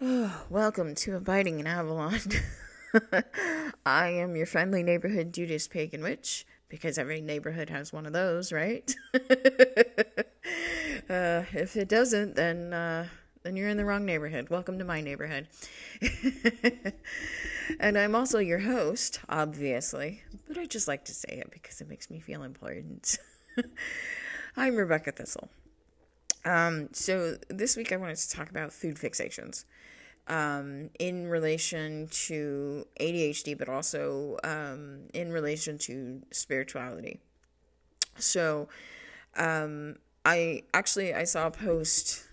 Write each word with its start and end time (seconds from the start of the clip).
Welcome 0.48 0.94
to 0.96 1.16
Abiding 1.16 1.58
in 1.58 1.66
Avalon. 1.66 2.20
I 3.84 4.10
am 4.10 4.36
your 4.36 4.46
friendly 4.46 4.84
neighborhood 4.84 5.32
Judas 5.32 5.66
Pagan 5.66 6.04
Witch, 6.04 6.46
because 6.68 6.98
every 6.98 7.20
neighborhood 7.20 7.68
has 7.68 7.92
one 7.92 8.06
of 8.06 8.12
those, 8.12 8.52
right? 8.52 8.94
uh, 9.14 9.18
if 11.52 11.76
it 11.76 11.88
doesn't, 11.88 12.36
then 12.36 12.72
uh, 12.72 13.08
then 13.42 13.56
you're 13.56 13.68
in 13.68 13.76
the 13.76 13.84
wrong 13.84 14.04
neighborhood. 14.04 14.50
Welcome 14.50 14.78
to 14.78 14.84
my 14.84 15.00
neighborhood. 15.00 15.48
and 17.80 17.98
I'm 17.98 18.14
also 18.14 18.38
your 18.38 18.60
host, 18.60 19.18
obviously, 19.28 20.22
but 20.46 20.58
I 20.58 20.66
just 20.66 20.86
like 20.86 21.06
to 21.06 21.12
say 21.12 21.42
it 21.44 21.50
because 21.50 21.80
it 21.80 21.88
makes 21.88 22.08
me 22.08 22.20
feel 22.20 22.44
important. 22.44 23.18
I'm 24.56 24.76
Rebecca 24.76 25.10
Thistle. 25.10 25.48
Um, 26.44 26.88
so 26.92 27.36
this 27.48 27.76
week 27.76 27.90
I 27.90 27.96
wanted 27.96 28.18
to 28.18 28.30
talk 28.30 28.48
about 28.48 28.72
food 28.72 28.94
fixations 28.94 29.64
um, 30.28 30.90
in 30.98 31.26
relation 31.26 32.08
to 32.08 32.86
ADHD, 33.00 33.56
but 33.56 33.68
also 33.68 34.38
um, 34.44 35.08
in 35.14 35.32
relation 35.32 35.78
to 35.78 36.22
spirituality. 36.30 37.18
So, 38.16 38.68
um, 39.36 39.96
I 40.24 40.62
actually 40.74 41.14
I 41.14 41.24
saw 41.24 41.46
a 41.46 41.50
post 41.50 42.24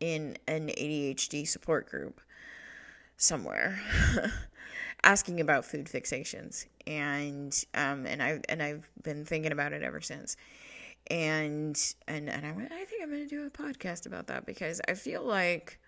in 0.00 0.36
an 0.48 0.68
ADHD 0.68 1.46
support 1.46 1.88
group 1.88 2.20
somewhere 3.16 3.80
asking 5.04 5.40
about 5.40 5.64
food 5.64 5.86
fixations, 5.86 6.66
and 6.86 7.64
um, 7.74 8.06
and 8.06 8.22
I 8.22 8.40
and 8.48 8.62
I've 8.62 8.88
been 9.02 9.24
thinking 9.24 9.52
about 9.52 9.72
it 9.72 9.82
ever 9.82 10.00
since. 10.00 10.36
And 11.10 11.78
and 12.06 12.30
and 12.30 12.46
I 12.46 12.52
went, 12.52 12.72
I 12.72 12.84
think 12.84 13.02
I'm 13.02 13.10
going 13.10 13.28
to 13.28 13.28
do 13.28 13.44
a 13.44 13.50
podcast 13.50 14.06
about 14.06 14.28
that 14.28 14.46
because 14.46 14.80
I 14.88 14.94
feel 14.94 15.22
like 15.22 15.78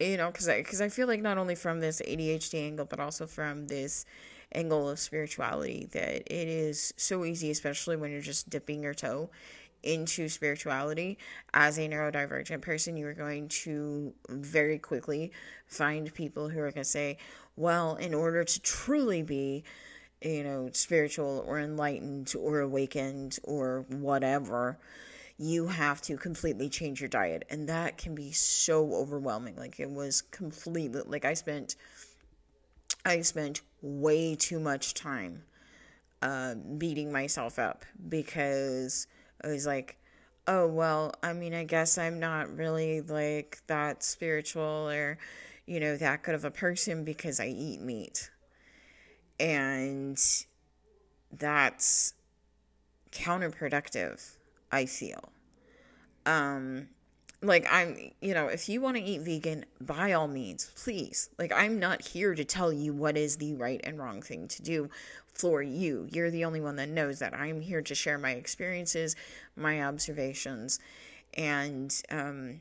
you 0.00 0.16
know, 0.16 0.30
because 0.30 0.48
I 0.48 0.58
because 0.62 0.80
I 0.80 0.88
feel 0.88 1.06
like 1.06 1.20
not 1.20 1.38
only 1.38 1.54
from 1.54 1.80
this 1.80 2.00
ADHD 2.06 2.66
angle, 2.66 2.86
but 2.86 3.00
also 3.00 3.26
from 3.26 3.66
this 3.66 4.06
angle 4.52 4.88
of 4.88 4.98
spirituality, 4.98 5.88
that 5.92 6.22
it 6.32 6.48
is 6.48 6.92
so 6.96 7.24
easy, 7.24 7.50
especially 7.50 7.96
when 7.96 8.10
you're 8.10 8.20
just 8.20 8.50
dipping 8.50 8.82
your 8.82 8.94
toe 8.94 9.30
into 9.82 10.28
spirituality. 10.28 11.18
As 11.54 11.78
a 11.78 11.88
neurodivergent 11.88 12.62
person, 12.62 12.96
you 12.96 13.06
are 13.06 13.14
going 13.14 13.48
to 13.48 14.12
very 14.28 14.78
quickly 14.78 15.32
find 15.66 16.12
people 16.12 16.48
who 16.48 16.60
are 16.60 16.70
going 16.70 16.82
to 16.82 16.84
say, 16.84 17.18
well, 17.56 17.96
in 17.96 18.14
order 18.14 18.44
to 18.44 18.60
truly 18.60 19.22
be, 19.22 19.64
you 20.22 20.44
know, 20.44 20.70
spiritual 20.72 21.44
or 21.46 21.58
enlightened 21.58 22.34
or 22.38 22.60
awakened 22.60 23.38
or 23.44 23.84
whatever, 23.88 24.78
you 25.42 25.66
have 25.68 26.02
to 26.02 26.18
completely 26.18 26.68
change 26.68 27.00
your 27.00 27.08
diet. 27.08 27.46
And 27.48 27.66
that 27.70 27.96
can 27.96 28.14
be 28.14 28.30
so 28.30 28.92
overwhelming. 28.92 29.56
Like 29.56 29.80
it 29.80 29.88
was 29.88 30.20
completely 30.20 31.00
like 31.06 31.24
I 31.24 31.32
spent 31.32 31.76
I 33.06 33.22
spent 33.22 33.62
way 33.80 34.34
too 34.34 34.60
much 34.60 34.92
time 34.92 35.44
uh, 36.20 36.56
beating 36.76 37.10
myself 37.10 37.58
up 37.58 37.86
because 38.10 39.06
I 39.42 39.48
was 39.48 39.64
like, 39.64 39.96
oh 40.46 40.66
well, 40.66 41.14
I 41.22 41.32
mean, 41.32 41.54
I 41.54 41.64
guess 41.64 41.96
I'm 41.96 42.20
not 42.20 42.54
really 42.54 43.00
like 43.00 43.62
that 43.66 44.02
spiritual 44.02 44.90
or 44.90 45.16
you 45.64 45.80
know 45.80 45.96
that 45.96 46.22
good 46.22 46.34
of 46.34 46.44
a 46.44 46.50
person 46.50 47.02
because 47.02 47.40
I 47.40 47.46
eat 47.46 47.80
meat, 47.80 48.30
and 49.38 50.20
that's 51.32 52.12
counterproductive 53.10 54.36
I 54.72 54.86
feel. 54.86 55.32
Um, 56.26 56.88
like 57.42 57.66
I'm, 57.70 58.12
you 58.20 58.34
know, 58.34 58.48
if 58.48 58.68
you 58.68 58.80
want 58.80 58.96
to 58.96 59.02
eat 59.02 59.22
vegan, 59.22 59.64
by 59.80 60.12
all 60.12 60.28
means, 60.28 60.70
please. 60.76 61.30
Like 61.38 61.52
I'm 61.54 61.78
not 61.78 62.02
here 62.02 62.34
to 62.34 62.44
tell 62.44 62.72
you 62.72 62.92
what 62.92 63.16
is 63.16 63.36
the 63.36 63.54
right 63.54 63.80
and 63.84 63.98
wrong 63.98 64.20
thing 64.20 64.48
to 64.48 64.62
do 64.62 64.90
for 65.32 65.62
you. 65.62 66.06
You're 66.10 66.30
the 66.30 66.44
only 66.44 66.60
one 66.60 66.76
that 66.76 66.88
knows 66.88 67.18
that. 67.20 67.34
I'm 67.34 67.60
here 67.60 67.82
to 67.82 67.94
share 67.94 68.18
my 68.18 68.32
experiences, 68.32 69.16
my 69.56 69.82
observations, 69.82 70.78
and 71.34 72.02
um 72.10 72.60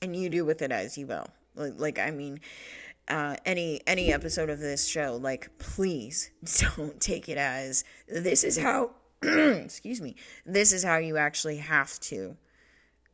and 0.00 0.16
you 0.16 0.28
do 0.30 0.44
with 0.44 0.62
it 0.62 0.72
as 0.72 0.96
you 0.96 1.06
will. 1.06 1.26
Like, 1.54 1.74
like 1.76 1.98
I 1.98 2.10
mean, 2.10 2.40
uh, 3.08 3.36
any 3.44 3.80
any 3.86 4.12
episode 4.12 4.48
of 4.48 4.60
this 4.60 4.86
show, 4.86 5.18
like 5.20 5.50
please 5.58 6.30
don't 6.76 6.98
take 7.00 7.28
it 7.28 7.36
as 7.36 7.84
this 8.08 8.44
is 8.44 8.58
how 8.58 8.92
excuse 9.64 10.00
me, 10.00 10.16
this 10.44 10.72
is 10.72 10.84
how 10.84 10.98
you 10.98 11.16
actually 11.16 11.56
have 11.56 11.98
to 12.00 12.36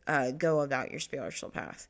uh, 0.07 0.31
go 0.33 0.61
about 0.61 0.91
your 0.91 1.01
spiritual 1.01 1.51
path. 1.51 1.87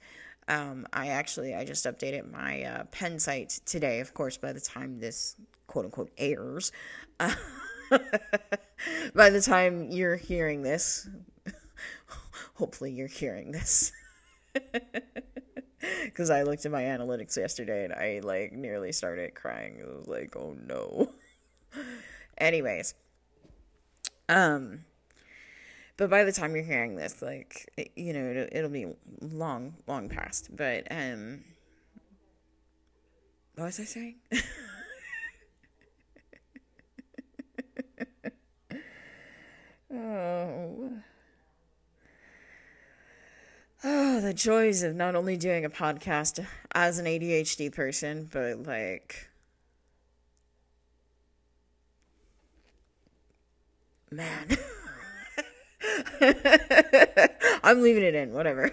Um, 0.49 0.87
I 0.93 1.09
actually 1.09 1.55
I 1.55 1.65
just 1.65 1.87
updated 1.87 2.31
my 2.31 2.65
uh, 2.65 2.85
pen 2.91 3.19
site 3.19 3.61
today. 3.65 4.01
Of 4.01 4.13
course, 4.15 4.37
by 4.37 4.53
the 4.53 4.61
time 4.61 4.99
this 4.99 5.37
quote 5.67 5.87
unquote 5.87 6.11
airs, 6.19 6.73
uh, 7.19 7.35
by 9.15 9.31
the 9.31 9.41
time 9.41 9.91
you're 9.91 10.17
hearing 10.17 10.63
this, 10.63 11.09
hopefully 12.55 12.93
you're 12.93 13.09
hearing 13.09 13.53
this. 13.53 13.93
Because 16.05 16.29
I 16.29 16.43
looked 16.43 16.67
at 16.67 16.73
my 16.73 16.83
analytics 16.83 17.39
yesterday 17.39 17.85
and 17.85 17.95
I 17.95 18.21
like 18.23 18.53
nearly 18.53 18.93
started 18.93 19.35
crying. 19.35 19.79
It 19.79 19.89
was 19.89 20.07
like, 20.07 20.37
oh 20.37 20.55
no. 20.67 21.11
Anyways, 22.37 22.95
um, 24.31 24.85
but 25.97 26.09
by 26.09 26.25
the 26.25 26.33
time 26.33 26.55
you're 26.55 26.65
hearing 26.65 26.95
this, 26.95 27.21
like 27.21 27.69
you 27.97 28.13
know, 28.13 28.31
it'll, 28.31 28.49
it'll 28.53 28.71
be 28.71 28.87
long, 29.21 29.75
long 29.87 30.09
past. 30.09 30.55
But 30.55 30.87
um, 30.91 31.45
what 33.57 33.65
was 33.67 33.81
I 33.81 33.85
saying? 33.85 34.15
oh. 39.93 40.93
Oh, 43.83 44.21
the 44.21 44.35
joys 44.35 44.83
of 44.83 44.95
not 44.95 45.15
only 45.15 45.39
doing 45.39 45.65
a 45.65 45.71
podcast 45.71 46.47
as 46.75 46.99
an 46.99 47.07
ADHD 47.07 47.73
person, 47.73 48.29
but 48.31 48.63
like 48.63 49.30
man. 54.11 54.57
I'm 57.63 57.83
leaving 57.83 58.03
it 58.03 58.15
in, 58.15 58.33
whatever. 58.33 58.71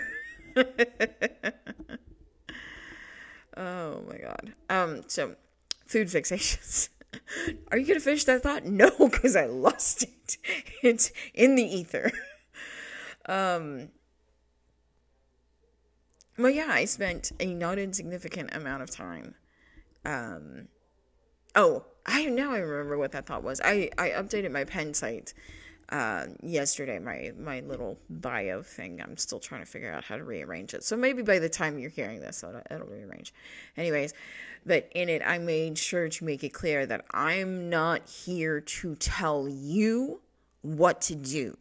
oh 3.58 4.02
my 4.08 4.18
god. 4.18 4.54
Um 4.70 5.04
so 5.08 5.36
food 5.86 6.08
fixations. 6.08 6.90
Are 7.72 7.78
you 7.78 7.94
to 7.94 8.00
finish 8.00 8.24
that 8.26 8.44
thought? 8.44 8.66
No, 8.66 8.90
cuz 8.90 9.36
I 9.36 9.46
lost 9.46 10.04
it. 10.04 10.38
It's 10.84 11.12
in 11.34 11.56
the 11.56 11.64
ether. 11.64 12.12
Um 13.26 13.90
well 16.38 16.52
yeah, 16.52 16.70
I 16.70 16.86
spent 16.86 17.32
a 17.40 17.54
not 17.54 17.80
insignificant 17.80 18.56
amount 18.56 18.84
of 18.84 18.90
time 18.90 19.36
um 20.06 20.68
oh, 21.56 21.86
I 22.06 22.26
now 22.26 22.52
I 22.52 22.60
remember 22.60 22.98
what 22.98 23.12
that 23.12 23.26
thought 23.26 23.44
was. 23.44 23.62
I 23.64 23.90
I 23.98 24.10
updated 24.10 24.52
my 24.52 24.64
pen 24.64 24.94
site 24.94 25.34
uh, 25.90 26.26
yesterday 26.42 27.00
my 27.00 27.32
my 27.40 27.62
little 27.62 27.98
bio 28.10 28.62
thing. 28.62 29.02
I'm 29.02 29.18
still 29.18 29.40
trying 29.40 29.62
to 29.62 29.68
figure 29.70 29.92
out 29.92 30.04
how 30.04 30.18
to 30.18 30.24
rearrange 30.24 30.74
it. 30.74 30.84
So 30.84 30.98
maybe 30.98 31.22
by 31.22 31.40
the 31.40 31.50
time 31.50 31.80
you're 31.80 31.90
hearing 31.90 32.20
this, 32.20 32.44
it'll, 32.44 32.62
it'll 32.70 32.88
rearrange. 32.88 33.34
Anyways, 33.76 34.14
but 34.66 34.90
in 34.94 35.10
it, 35.10 35.22
I 35.26 35.38
made 35.38 35.78
sure 35.78 36.10
to 36.10 36.26
make 36.26 36.44
it 36.44 36.50
clear 36.50 36.86
that 36.86 37.06
I'm 37.12 37.70
not 37.70 38.08
here 38.08 38.60
to 38.60 38.96
tell 38.96 39.48
you 39.48 40.22
what 40.62 41.02
to 41.02 41.16
do. 41.16 41.58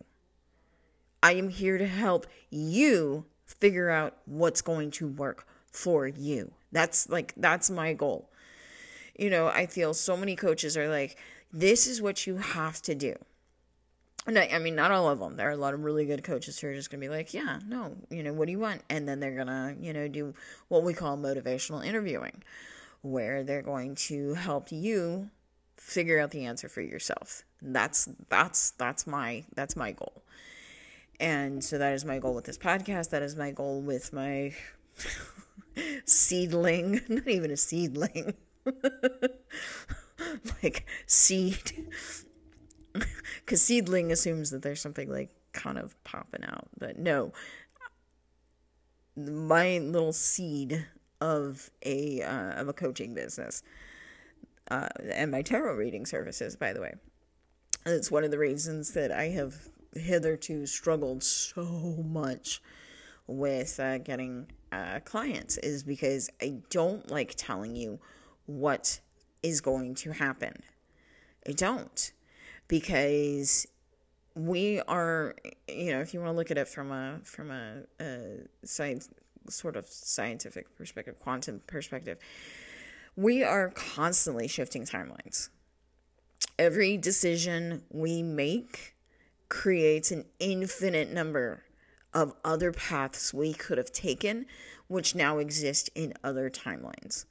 I 1.23 1.35
am 1.35 1.49
here 1.49 1.79
to 1.79 1.87
help 1.87 2.27
you 2.51 3.27
figure 3.45 3.91
out 3.91 4.17
what's 4.27 4.61
going 4.61 4.91
to 4.93 5.06
work 5.06 5.47
for 5.71 6.06
you. 6.09 6.53
That's 6.73 7.09
like 7.09 7.32
that's 7.37 7.71
my 7.71 7.93
goal. 7.93 8.29
You 9.19 9.31
know, 9.31 9.49
I 9.49 9.67
feel 9.67 9.95
so 9.95 10.17
many 10.17 10.37
coaches 10.37 10.77
are 10.77 10.89
like, 10.89 11.17
this 11.53 11.87
is 11.87 12.03
what 12.03 12.27
you 12.27 12.37
have 12.37 12.83
to 12.83 12.95
do 12.95 13.17
and 14.27 14.39
I, 14.39 14.51
I, 14.53 14.59
mean, 14.59 14.75
not 14.75 14.91
all 14.91 15.09
of 15.09 15.21
them. 15.21 15.37
There 15.37 15.49
are 15.49 15.53
a 15.53 15.57
lot 15.57 15.75
of 15.75 15.85
really 15.85 16.05
good 16.05 16.25
coaches 16.25 16.59
who 16.59 16.69
are 16.69 16.75
just 16.75 16.91
going 16.91 17.01
to 17.01 17.07
be 17.07 17.15
like, 17.15 17.33
yeah, 17.33 17.61
no, 17.67 17.95
you 18.11 18.23
know, 18.23 18.33
what 18.33 18.47
do 18.47 18.53
you 18.53 18.59
want? 18.59 18.83
And 18.91 19.09
then 19.09 19.21
they're 19.21 19.37
going 19.37 19.47
to, 19.47 19.77
you 19.81 19.93
know, 19.93 20.09
do 20.09 20.35
what 20.69 20.83
we 20.83 20.95
call 20.95 21.17
motivational 21.17 21.87
interviewing, 21.87 22.43
where 23.03 23.45
they're 23.45 23.63
going 23.63 23.95
to 23.95 24.35
help 24.35 24.73
you 24.73 25.31
figure 25.77 26.19
out 26.19 26.33
the 26.33 26.45
answer 26.45 26.69
for 26.69 26.81
yourself. 26.81 27.45
That's 27.63 28.09
that's 28.29 28.73
that's 28.73 29.07
my 29.07 29.45
that's 29.55 29.77
my 29.77 29.93
goal. 29.93 30.23
And 31.21 31.63
so 31.63 31.79
that 31.79 31.95
is 31.95 32.05
my 32.05 32.19
goal 32.19 32.35
with 32.35 32.45
this 32.45 32.59
podcast. 32.59 33.11
That 33.11 33.23
is 33.23 33.37
my 33.37 33.53
goal 33.53 33.81
with 33.81 34.13
my 34.13 34.55
seedling, 36.05 37.01
not 37.09 37.29
even 37.29 37.51
a 37.53 37.57
seedling. 37.57 38.35
like 40.63 40.87
seed 41.07 41.87
because 43.41 43.63
seedling 43.63 44.11
assumes 44.13 44.51
that 44.51 44.63
there's 44.63 44.81
something 44.81 45.11
like 45.11 45.31
kind 45.53 45.79
of 45.79 46.03
popping 46.05 46.45
out, 46.45 46.69
but 46.79 46.99
no. 46.99 47.33
my 49.17 49.79
little 49.79 50.13
seed 50.13 50.87
of 51.21 51.71
a 51.85 52.23
uh, 52.23 52.61
of 52.61 52.69
a 52.69 52.73
coaching 52.73 53.15
business 53.15 53.63
uh, 54.71 54.89
and 55.13 55.31
my 55.31 55.43
tarot 55.43 55.75
reading 55.75 56.07
services, 56.07 56.57
by 56.57 56.73
the 56.73 56.81
way. 56.81 56.95
it's 57.87 58.11
one 58.11 58.25
of 58.25 58.31
the 58.31 58.39
reasons 58.39 58.93
that 58.93 59.13
I 59.13 59.29
have 59.29 59.55
hitherto 59.95 60.67
struggled 60.67 61.23
so 61.23 62.05
much 62.05 62.61
with 63.27 63.81
uh, 63.81 63.99
getting 63.99 64.47
uh, 64.73 65.01
clients 65.05 65.57
is 65.59 65.83
because 65.83 66.31
I 66.43 66.59
don't 66.71 67.11
like 67.11 67.35
telling 67.37 67.77
you 67.77 67.99
what 68.46 69.00
is 69.43 69.60
going 69.60 69.94
to 69.96 70.12
happen. 70.12 70.62
I 71.46 71.52
don't 71.52 72.12
because 72.69 73.66
we 74.34 74.81
are 74.82 75.34
you 75.66 75.93
know 75.93 76.00
if 76.00 76.12
you 76.12 76.20
want 76.20 76.31
to 76.31 76.37
look 76.37 76.50
at 76.50 76.58
it 76.58 76.69
from 76.69 76.93
a 76.93 77.19
from 77.22 77.50
a, 77.50 77.82
a 78.00 78.38
science 78.64 79.08
sort 79.48 79.76
of 79.76 79.87
scientific 79.87 80.76
perspective 80.76 81.19
quantum 81.20 81.62
perspective 81.66 82.19
we 83.16 83.43
are 83.43 83.70
constantly 83.70 84.46
shifting 84.46 84.84
timelines 84.84 85.48
every 86.58 86.98
decision 86.98 87.82
we 87.90 88.22
make 88.22 88.94
creates 89.48 90.10
an 90.10 90.25
infinite 90.38 91.10
number 91.10 91.62
of 92.12 92.34
other 92.44 92.72
paths 92.72 93.32
we 93.32 93.54
could 93.54 93.78
have 93.78 93.93
taken 93.93 94.44
which 94.88 95.14
now 95.14 95.38
exist 95.38 95.88
in 95.94 96.12
other 96.22 96.50
timelines 96.50 97.25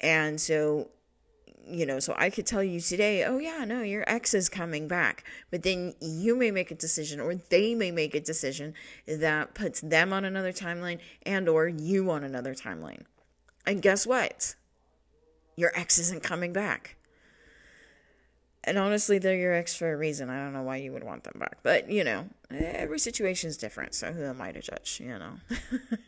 and 0.00 0.40
so 0.40 0.88
you 1.70 1.86
know, 1.86 2.00
so 2.00 2.14
I 2.16 2.30
could 2.30 2.46
tell 2.46 2.64
you 2.64 2.80
today, 2.80 3.24
oh 3.24 3.38
yeah, 3.38 3.64
no, 3.64 3.82
your 3.82 4.04
ex 4.06 4.34
is 4.34 4.48
coming 4.48 4.88
back. 4.88 5.24
But 5.50 5.62
then 5.62 5.94
you 6.00 6.36
may 6.36 6.50
make 6.50 6.70
a 6.70 6.74
decision 6.74 7.20
or 7.20 7.34
they 7.34 7.74
may 7.74 7.90
make 7.90 8.14
a 8.14 8.20
decision 8.20 8.74
that 9.06 9.54
puts 9.54 9.80
them 9.80 10.12
on 10.12 10.24
another 10.24 10.52
timeline 10.52 10.98
and 11.24 11.48
or 11.48 11.68
you 11.68 12.10
on 12.10 12.24
another 12.24 12.54
timeline. 12.54 13.04
And 13.66 13.82
guess 13.82 14.06
what? 14.06 14.54
Your 15.56 15.70
ex 15.74 15.98
isn't 15.98 16.22
coming 16.22 16.52
back. 16.52 16.96
And 18.64 18.76
honestly, 18.76 19.18
they're 19.18 19.36
your 19.36 19.54
ex 19.54 19.74
for 19.74 19.90
a 19.90 19.96
reason. 19.96 20.28
I 20.28 20.36
don't 20.36 20.52
know 20.52 20.62
why 20.62 20.76
you 20.76 20.92
would 20.92 21.02
want 21.02 21.24
them 21.24 21.38
back. 21.38 21.58
But, 21.62 21.90
you 21.90 22.04
know, 22.04 22.28
every 22.50 22.98
situation 22.98 23.48
is 23.48 23.56
different. 23.56 23.94
So 23.94 24.12
who 24.12 24.22
am 24.22 24.42
I 24.42 24.52
to 24.52 24.60
judge, 24.60 25.00
you 25.02 25.18
know? 25.18 25.32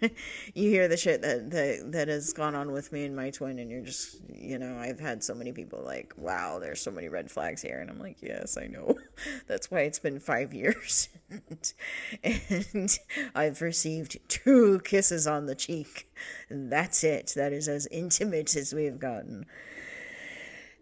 you 0.55 0.69
hear 0.69 0.87
the 0.87 0.99
shit 0.99 1.23
that, 1.23 1.51
that, 1.51 1.93
that 1.93 2.09
has 2.09 2.35
gone 2.35 2.55
on 2.55 2.71
with 2.71 2.93
me 2.93 3.07
and 3.07 3.17
my 3.17 3.31
twin, 3.31 3.59
and 3.59 3.71
you're 3.71 3.81
just, 3.81 4.19
you 4.29 4.59
know, 4.59 4.77
I've 4.77 5.01
had 5.01 5.25
so 5.25 5.35
many 5.35 5.53
people 5.53 5.83
like, 5.83 6.13
wow, 6.19 6.59
there's 6.59 6.83
so 6.83 6.91
many 6.91 7.09
red 7.09 7.31
flags 7.31 7.63
here. 7.63 7.81
And 7.81 7.89
I'm 7.89 7.99
like, 7.99 8.19
yes, 8.21 8.59
I 8.59 8.67
know. 8.67 8.99
That's 9.47 9.71
why 9.71 9.81
it's 9.81 9.99
been 9.99 10.21
five 10.21 10.53
years. 10.53 11.09
and, 11.31 11.73
and 12.73 12.99
I've 13.35 13.63
received 13.63 14.19
two 14.29 14.81
kisses 14.81 15.27
on 15.27 15.47
the 15.47 15.55
cheek. 15.55 16.13
And 16.51 16.71
that's 16.71 17.03
it. 17.03 17.33
That 17.35 17.53
is 17.53 17.67
as 17.67 17.87
intimate 17.87 18.55
as 18.55 18.75
we've 18.75 18.99
gotten. 18.99 19.47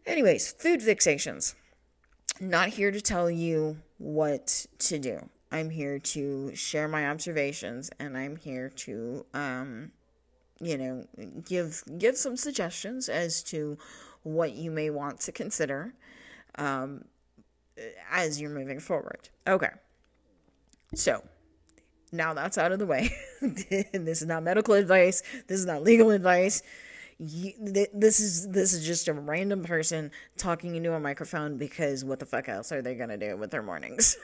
Anyways, 0.05 0.53
food 0.53 0.81
fixations 0.81 1.55
not 2.41 2.69
here 2.69 2.91
to 2.91 3.01
tell 3.01 3.31
you 3.31 3.77
what 3.99 4.67
to 4.79 4.99
do. 4.99 5.29
I'm 5.53 5.71
here 5.71 5.99
to 5.99 6.55
share 6.55 6.89
my 6.89 7.09
observations 7.09 7.91
and 7.99 8.17
I'm 8.17 8.37
here 8.37 8.71
to 8.77 9.27
um 9.35 9.93
you 10.61 10.79
know 10.79 11.07
give 11.45 11.83
give 11.99 12.17
some 12.17 12.37
suggestions 12.37 13.09
as 13.09 13.43
to 13.45 13.79
what 14.23 14.53
you 14.53 14.71
may 14.71 14.91
want 14.91 15.21
to 15.21 15.33
consider 15.33 15.95
um 16.57 17.05
as 18.11 18.41
you're 18.41 18.51
moving 18.51 18.81
forward. 18.81 19.29
Okay. 19.47 19.71
So, 20.95 21.23
now 22.11 22.35
that's 22.35 22.59
out 22.59 22.73
of 22.73 22.79
the 22.79 22.87
way. 22.87 23.11
this 23.41 24.23
is 24.23 24.27
not 24.27 24.43
medical 24.43 24.75
advice. 24.75 25.23
This 25.47 25.61
is 25.61 25.67
not 25.67 25.83
legal 25.83 26.11
advice 26.11 26.63
this 27.21 28.19
is 28.19 28.49
this 28.49 28.73
is 28.73 28.87
just 28.87 29.07
a 29.07 29.13
random 29.13 29.63
person 29.63 30.11
talking 30.39 30.75
into 30.77 30.95
a 30.95 31.01
microphone 31.01 31.59
because 31.59 32.03
what 32.03 32.19
the 32.19 32.25
fuck 32.25 32.49
else 32.49 32.73
are 32.73 32.81
they 32.81 32.95
gonna 32.95 33.19
do 33.19 33.37
with 33.37 33.51
their 33.51 33.63
mornings? 33.63 34.17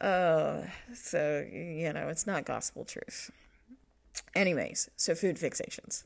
oh, 0.00 0.64
so 0.94 1.46
you 1.52 1.92
know 1.92 2.08
it's 2.08 2.26
not 2.26 2.44
gospel 2.44 2.84
truth. 2.84 3.30
Anyways, 4.34 4.90
so 4.96 5.14
food 5.14 5.36
fixations. 5.36 6.02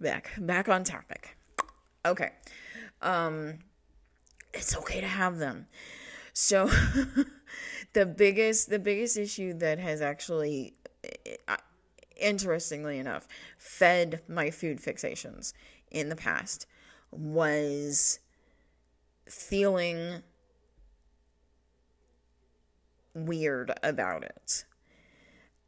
Back 0.00 0.32
back 0.38 0.70
on 0.70 0.82
topic. 0.82 1.36
Okay, 2.06 2.30
um, 3.02 3.58
it's 4.54 4.74
okay 4.78 5.02
to 5.02 5.06
have 5.06 5.36
them. 5.36 5.66
So 6.32 6.70
the 7.92 8.06
biggest 8.06 8.70
the 8.70 8.78
biggest 8.78 9.18
issue 9.18 9.52
that 9.58 9.78
has 9.78 10.00
actually 10.00 10.74
eh, 11.04 11.36
eh, 11.48 11.56
interestingly 12.16 12.98
enough, 12.98 13.26
fed 13.58 14.20
my 14.28 14.50
food 14.50 14.80
fixations 14.80 15.52
in 15.90 16.08
the 16.08 16.16
past 16.16 16.66
was 17.10 18.18
feeling 19.28 20.22
weird 23.14 23.72
about 23.82 24.24
it. 24.24 24.64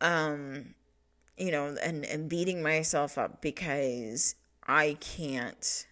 Um, 0.01 0.75
you 1.37 1.51
know, 1.51 1.77
and, 1.83 2.05
and 2.05 2.29
beating 2.29 2.63
myself 2.63 3.19
up 3.19 3.41
because 3.41 4.35
I 4.67 4.97
can't. 5.01 5.87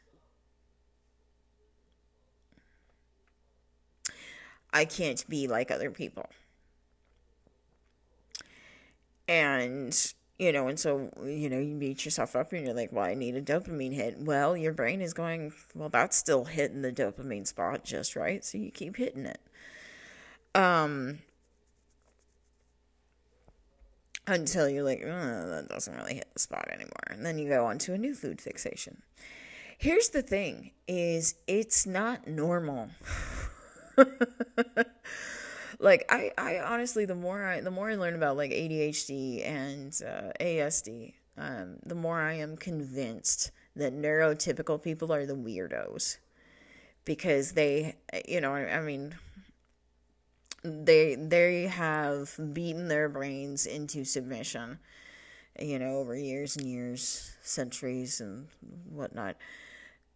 I 4.73 4.85
can't 4.85 5.25
be 5.29 5.47
like 5.47 5.71
other 5.71 5.91
people. 5.91 6.29
And 9.29 10.15
you 10.39 10.53
know, 10.53 10.67
and 10.69 10.79
so, 10.79 11.11
you 11.25 11.49
know, 11.49 11.59
you 11.59 11.77
beat 11.77 12.05
yourself 12.05 12.35
up 12.35 12.53
and 12.53 12.65
you're 12.65 12.75
like, 12.75 12.93
well, 12.93 13.05
I 13.05 13.15
need 13.15 13.37
a 13.37 13.43
dopamine 13.43 13.93
hit. 13.95 14.19
Well, 14.19 14.57
your 14.57 14.73
brain 14.73 15.01
is 15.01 15.15
going, 15.15 15.53
well, 15.75 15.89
that's 15.89 16.17
still 16.17 16.45
hitting 16.45 16.83
the 16.83 16.93
dopamine 16.93 17.47
spot 17.47 17.85
just 17.85 18.17
right. 18.17 18.45
So 18.45 18.59
you 18.59 18.71
keep 18.71 18.97
hitting 18.97 19.27
it. 19.27 19.41
Um, 20.55 21.21
until 24.27 24.69
you're 24.69 24.83
like, 24.85 25.03
oh, 25.05 25.49
that 25.51 25.69
doesn't 25.69 25.95
really 25.95 26.15
hit 26.15 26.29
the 26.33 26.41
spot 26.41 26.69
anymore. 26.69 26.91
And 27.11 27.25
then 27.25 27.39
you 27.39 27.49
go 27.49 27.67
on 27.67 27.79
to 27.79 27.95
a 27.95 27.99
new 27.99 28.15
food 28.15 28.41
fixation. 28.41 29.03
Here's 29.79 30.09
the 30.09 30.23
thing 30.23 30.73
is 30.89 31.35
it's 31.47 31.87
not 31.87 32.27
normal. 32.27 32.91
like 35.79 36.05
I, 36.09 36.33
I 36.39 36.59
honestly 36.59 37.05
the 37.05 37.15
more 37.15 37.43
I 37.45 37.61
the 37.61 37.71
more 37.71 37.91
I 37.91 37.95
learn 37.95 38.15
about 38.15 38.37
like 38.37 38.51
ADHD 38.51 39.47
and 39.47 39.93
uh, 40.07 40.33
ASD, 40.41 41.15
um, 41.37 41.77
the 41.85 41.95
more 41.95 42.21
I 42.21 42.35
am 42.35 42.57
convinced 42.57 43.51
that 43.77 43.95
neurotypical 43.95 44.83
people 44.83 45.13
are 45.13 45.27
the 45.27 45.37
weirdos. 45.37 46.19
Because 47.05 47.53
they 47.53 47.97
you 48.27 48.41
know 48.41 48.55
I, 48.55 48.79
I 48.79 48.81
mean 48.81 49.15
they 50.63 51.15
they 51.15 51.65
have 51.65 52.35
beaten 52.53 52.89
their 52.89 53.09
brains 53.09 53.67
into 53.67 54.05
submission 54.05 54.79
you 55.61 55.79
know 55.79 55.99
over 55.99 56.17
years 56.17 56.57
and 56.57 56.67
years 56.67 57.33
centuries 57.43 58.21
and 58.21 58.49
whatnot 58.89 59.37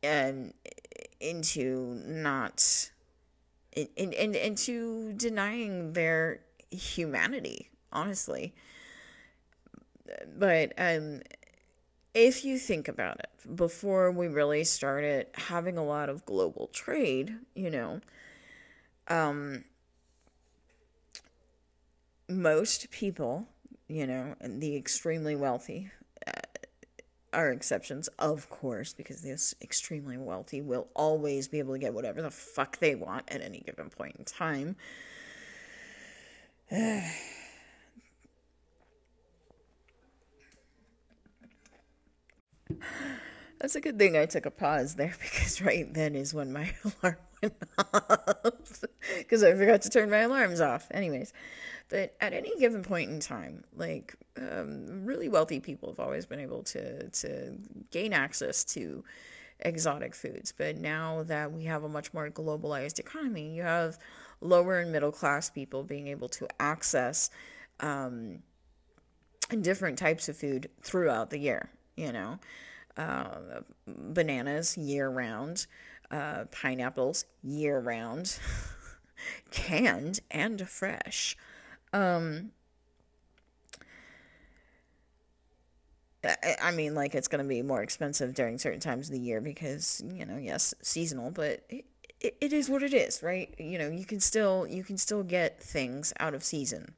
and 0.03 0.55
into 1.21 2.01
not 2.07 2.91
and, 3.77 4.15
and, 4.15 4.37
and 4.37 4.59
to 4.59 5.13
denying 5.15 5.93
their 5.93 6.41
humanity, 6.71 7.71
honestly. 7.93 8.55
But 10.37 10.73
um, 10.79 11.23
if 12.15 12.45
you 12.45 12.59
think 12.59 12.89
about 12.89 13.21
it, 13.21 13.57
before 13.57 14.11
we 14.11 14.29
really 14.29 14.65
started 14.65 15.27
having 15.35 15.79
a 15.79 15.85
lot 15.85 16.09
of 16.09 16.25
global 16.27 16.69
trade, 16.69 17.37
you 17.55 17.71
know, 17.71 18.01
um, 19.09 19.65
most 22.29 22.91
people, 22.91 23.49
you 23.89 24.07
know, 24.07 24.35
the 24.41 24.77
extremely 24.77 25.37
wealthy, 25.37 25.91
are 27.33 27.51
exceptions, 27.51 28.09
of 28.19 28.49
course, 28.51 28.93
because 28.93 29.21
the 29.23 29.31
extremely 29.63 30.17
wealthy 30.17 30.61
will 30.61 30.89
always 30.95 31.49
be 31.49 31.59
able 31.59 31.75
to 31.75 31.79
get 31.79 31.95
whatever 31.95 32.23
the 32.23 32.31
fuck 32.31 32.79
they 32.79 32.95
want 32.95 33.25
at 33.29 33.43
any 33.43 33.61
given 33.61 33.91
point 33.91 34.17
in 34.17 34.25
time. 34.25 34.77
That's 43.59 43.75
a 43.75 43.81
good 43.81 43.99
thing 43.99 44.17
I 44.17 44.27
took 44.27 44.47
a 44.47 44.51
pause 44.51 44.95
there 44.95 45.15
because 45.21 45.61
right 45.61 45.93
then 45.93 46.15
is 46.15 46.33
when 46.33 46.53
my 46.53 46.73
alarm 47.03 47.17
went 47.43 47.55
off. 47.79 48.85
Because 49.17 49.43
I 49.43 49.55
forgot 49.55 49.83
to 49.83 49.91
turn 49.91 50.11
my 50.11 50.19
alarms 50.19 50.61
off. 50.61 50.87
Anyways, 50.91 51.33
but 51.89 52.15
at 52.21 52.33
any 52.33 52.57
given 52.59 52.83
point 52.83 53.11
in 53.11 53.21
time, 53.21 53.65
like 53.75 54.15
um, 54.37 55.05
really 55.05 55.29
wealthy 55.29 55.61
people 55.61 55.89
have 55.91 56.01
always 56.01 56.27
been 56.27 56.41
able 56.41 56.63
to 56.65 57.09
to 57.09 57.57
gain 57.91 58.13
access 58.13 58.65
to 58.65 59.05
exotic 59.61 60.15
foods. 60.15 60.53
But 60.57 60.77
now 60.77 61.23
that 61.25 61.53
we 61.53 61.65
have 61.65 61.85
a 61.85 61.89
much 61.89 62.13
more 62.13 62.31
globalized 62.31 62.99
economy, 62.99 63.55
you 63.55 63.63
have 63.63 63.99
lower 64.41 64.79
and 64.79 64.93
middle 64.93 65.13
class 65.13 65.51
people 65.51 65.83
being 65.83 66.07
able 66.09 66.29
to 66.29 66.47
access 66.61 67.31
um, 67.81 68.43
different 69.61 69.99
types 69.99 70.29
of 70.29 70.37
food 70.37 70.71
throughout 70.83 71.31
the 71.31 71.39
year, 71.39 71.71
you 71.97 72.13
know. 72.13 72.39
Uh, 72.97 73.61
bananas 73.87 74.77
year 74.77 75.09
round, 75.09 75.67
uh, 76.11 76.45
pineapples 76.51 77.25
year 77.45 77.79
round, 77.79 78.39
canned 79.53 80.19
and 80.31 80.69
fresh. 80.69 81.37
Um, 81.93 82.53
I 86.63 86.73
mean, 86.73 86.95
like 86.95 87.15
it's 87.15 87.29
going 87.29 87.43
to 87.43 87.49
be 87.49 87.63
more 87.63 87.83
expensive 87.83 88.35
during 88.35 88.59
certain 88.59 88.81
times 88.81 89.09
of 89.09 89.13
the 89.13 89.21
year 89.21 89.41
because 89.41 90.03
you 90.15 90.27
know, 90.27 90.37
yes, 90.37 90.75
seasonal, 90.83 91.31
but 91.31 91.65
it, 91.69 91.85
it, 92.21 92.37
it 92.41 92.53
is 92.53 92.69
what 92.69 92.83
it 92.83 92.93
is, 92.93 93.23
right? 93.23 93.55
You 93.59 93.79
know, 93.79 93.89
you 93.89 94.05
can 94.05 94.21
still 94.21 94.67
you 94.69 94.83
can 94.83 94.99
still 94.99 95.23
get 95.23 95.63
things 95.63 96.13
out 96.19 96.35
of 96.35 96.43
season, 96.43 96.95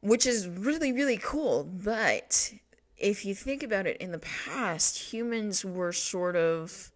which 0.00 0.26
is 0.26 0.48
really 0.48 0.92
really 0.92 1.16
cool. 1.16 1.64
But 1.64 2.52
if 2.96 3.24
you 3.24 3.34
think 3.34 3.62
about 3.62 3.86
it, 3.86 3.96
in 3.98 4.12
the 4.12 4.18
past, 4.18 5.12
humans 5.12 5.64
were 5.64 5.92
sort 5.92 6.36
of 6.36 6.90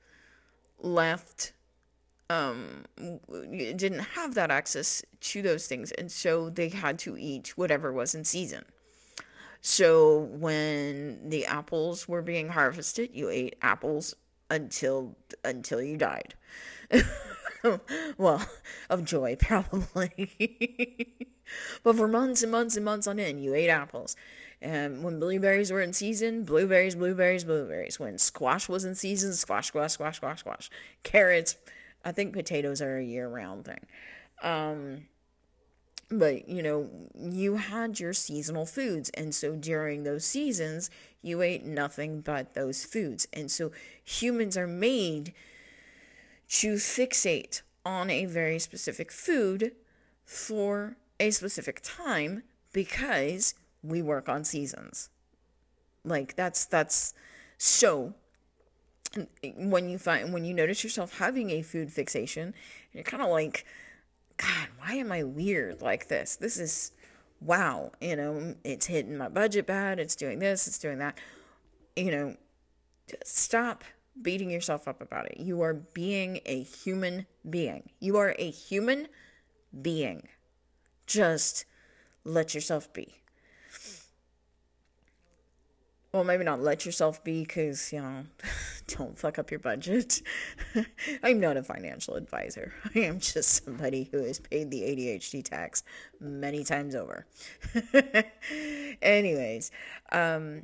left 0.81 1.53
um 2.31 2.85
didn't 3.51 4.01
have 4.01 4.35
that 4.35 4.51
access 4.51 5.03
to 5.21 5.43
those 5.43 5.67
things 5.67 5.93
and 5.93 6.11
so 6.11 6.49
they 6.49 6.69
had 6.69 6.99
to 6.99 7.17
eat 7.19 7.53
whatever 7.57 7.93
was 7.93 8.15
in 8.15 8.25
season 8.25 8.65
so 9.67 10.19
when 10.19 11.31
the 11.31 11.47
apples 11.47 12.07
were 12.07 12.21
being 12.21 12.51
harvested, 12.51 13.09
you 13.15 13.31
ate 13.31 13.57
apples 13.63 14.15
until 14.51 15.17
until 15.43 15.81
you 15.81 15.97
died. 15.97 16.35
well, 18.19 18.47
of 18.91 19.07
joy 19.07 19.37
probably. 19.41 21.15
but 21.83 21.97
for 21.97 22.07
months 22.07 22.43
and 22.43 22.53
months 22.53 22.77
and 22.77 22.85
months 22.85 23.07
on 23.07 23.19
end, 23.19 23.43
you 23.43 23.55
ate 23.55 23.71
apples. 23.71 24.17
And 24.61 25.03
when 25.03 25.19
blueberries 25.19 25.73
were 25.73 25.81
in 25.81 25.95
season, 25.95 26.45
blueberries, 26.45 26.95
blueberries, 26.95 27.45
blueberries. 27.45 27.99
When 27.99 28.19
squash 28.19 28.69
was 28.69 28.85
in 28.85 28.95
season, 28.95 29.33
squash, 29.33 29.69
squash, 29.69 29.93
squash, 29.93 30.17
squash, 30.17 30.41
squash. 30.41 30.71
Carrots, 31.05 31.57
I 32.05 32.13
think 32.13 32.33
potatoes 32.33 32.83
are 32.83 32.99
a 32.99 33.05
year 33.05 33.29
round 33.29 33.65
thing. 33.65 33.87
Um, 34.43 35.07
but 36.11 36.49
you 36.49 36.63
know 36.63 36.89
you 37.19 37.57
had 37.57 37.99
your 37.99 38.13
seasonal 38.13 38.67
foods 38.67 39.11
and 39.11 39.35
so 39.35 39.55
during 39.55 40.03
those 40.03 40.25
seasons 40.25 40.91
you 41.23 41.43
ate 41.43 41.65
nothing 41.65 42.21
but 42.21 42.55
those 42.55 42.85
foods 42.85 43.27
and 43.33 43.51
so 43.51 43.73
humans 44.03 44.57
are 44.57 44.67
made 44.67 45.33
to 46.49 46.75
fixate 46.75 47.63
on 47.85 48.11
a 48.11 48.27
very 48.27 48.59
specific 48.59 49.11
food 49.11 49.73
for 50.25 50.97
a 51.19 51.31
specific 51.31 51.81
time 51.83 52.43
because 52.73 53.55
we 53.83 54.03
work 54.03 54.29
on 54.29 54.45
seasons 54.45 55.09
like 56.05 56.37
that's 56.37 56.65
that's 56.67 57.15
so 57.57 58.15
when 59.57 59.89
you 59.89 59.99
find 59.99 60.33
when 60.33 60.45
you 60.45 60.53
notice 60.53 60.83
yourself 60.83 61.19
having 61.19 61.51
a 61.51 61.63
food 61.63 61.93
fixation 61.93 62.53
you're 62.93 63.05
kind 63.05 63.23
of 63.23 63.29
like 63.29 63.65
God, 64.37 64.69
why 64.79 64.95
am 64.95 65.13
I 65.13 65.23
weird 65.23 65.81
like 65.81 66.09
this? 66.09 66.37
This 66.37 66.59
is 66.59 66.93
wow, 67.41 67.93
you 68.01 68.17
know, 68.17 68.55
it's 68.65 68.87
hitting 68.87 69.17
my 69.17 69.29
budget 69.29 69.67
bad, 69.67 69.99
it's 69.99 70.17
doing 70.17 70.39
this, 70.39 70.67
it's 70.67 70.79
doing 70.79 70.99
that. 70.99 71.19
You 71.95 72.11
know, 72.11 72.37
stop 73.25 73.85
beating 74.21 74.51
yourself 74.51 74.89
up 74.89 75.01
about 75.01 75.27
it. 75.27 75.39
You 75.39 75.61
are 75.63 75.75
being 75.75 76.41
a 76.47 76.63
human 76.63 77.27
being. 77.49 77.91
You 78.01 78.17
are 78.17 78.35
a 78.39 78.51
human 78.51 79.09
being. 79.83 80.29
Just 81.07 81.65
let 82.25 82.55
yourself 82.55 82.93
be 82.93 83.21
well, 86.15 86.23
maybe 86.23 86.45
not 86.45 86.63
let 86.63 86.87
yourself 86.87 87.25
be 87.25 87.43
because, 87.43 87.93
you 87.93 88.01
know, 88.01 88.23
don't 88.87 89.19
fuck 89.19 89.37
up 89.37 89.51
your 89.51 89.59
budget. 89.59 90.23
I'm 91.25 91.41
not 91.41 91.57
a 91.57 91.63
financial 91.65 92.15
advisor. 92.15 92.73
I 92.95 93.01
am 93.01 93.19
just 93.19 93.65
somebody 93.65 94.09
who 94.13 94.19
has 94.23 94.39
paid 94.39 94.71
the 94.71 94.83
ADHD 94.83 95.43
tax 95.43 95.83
many 96.21 96.63
times 96.63 96.95
over. 96.95 97.27
Anyways, 99.03 99.73
um, 100.13 100.63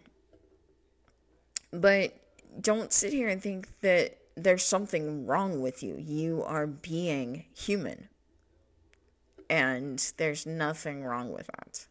but 1.73 2.15
don't 2.61 2.93
sit 2.93 3.13
here 3.13 3.27
and 3.27 3.43
think 3.43 3.69
that 3.81 4.19
there's 4.37 4.65
something 4.65 5.27
wrong 5.27 5.61
with 5.61 5.83
you. 5.83 5.97
You 5.99 6.45
are 6.45 6.69
being 6.69 7.47
human. 7.57 8.09
And 9.49 10.13
there's 10.17 10.47
nothing 10.47 11.03
wrong 11.03 11.33
with 11.33 11.49
that 11.49 11.89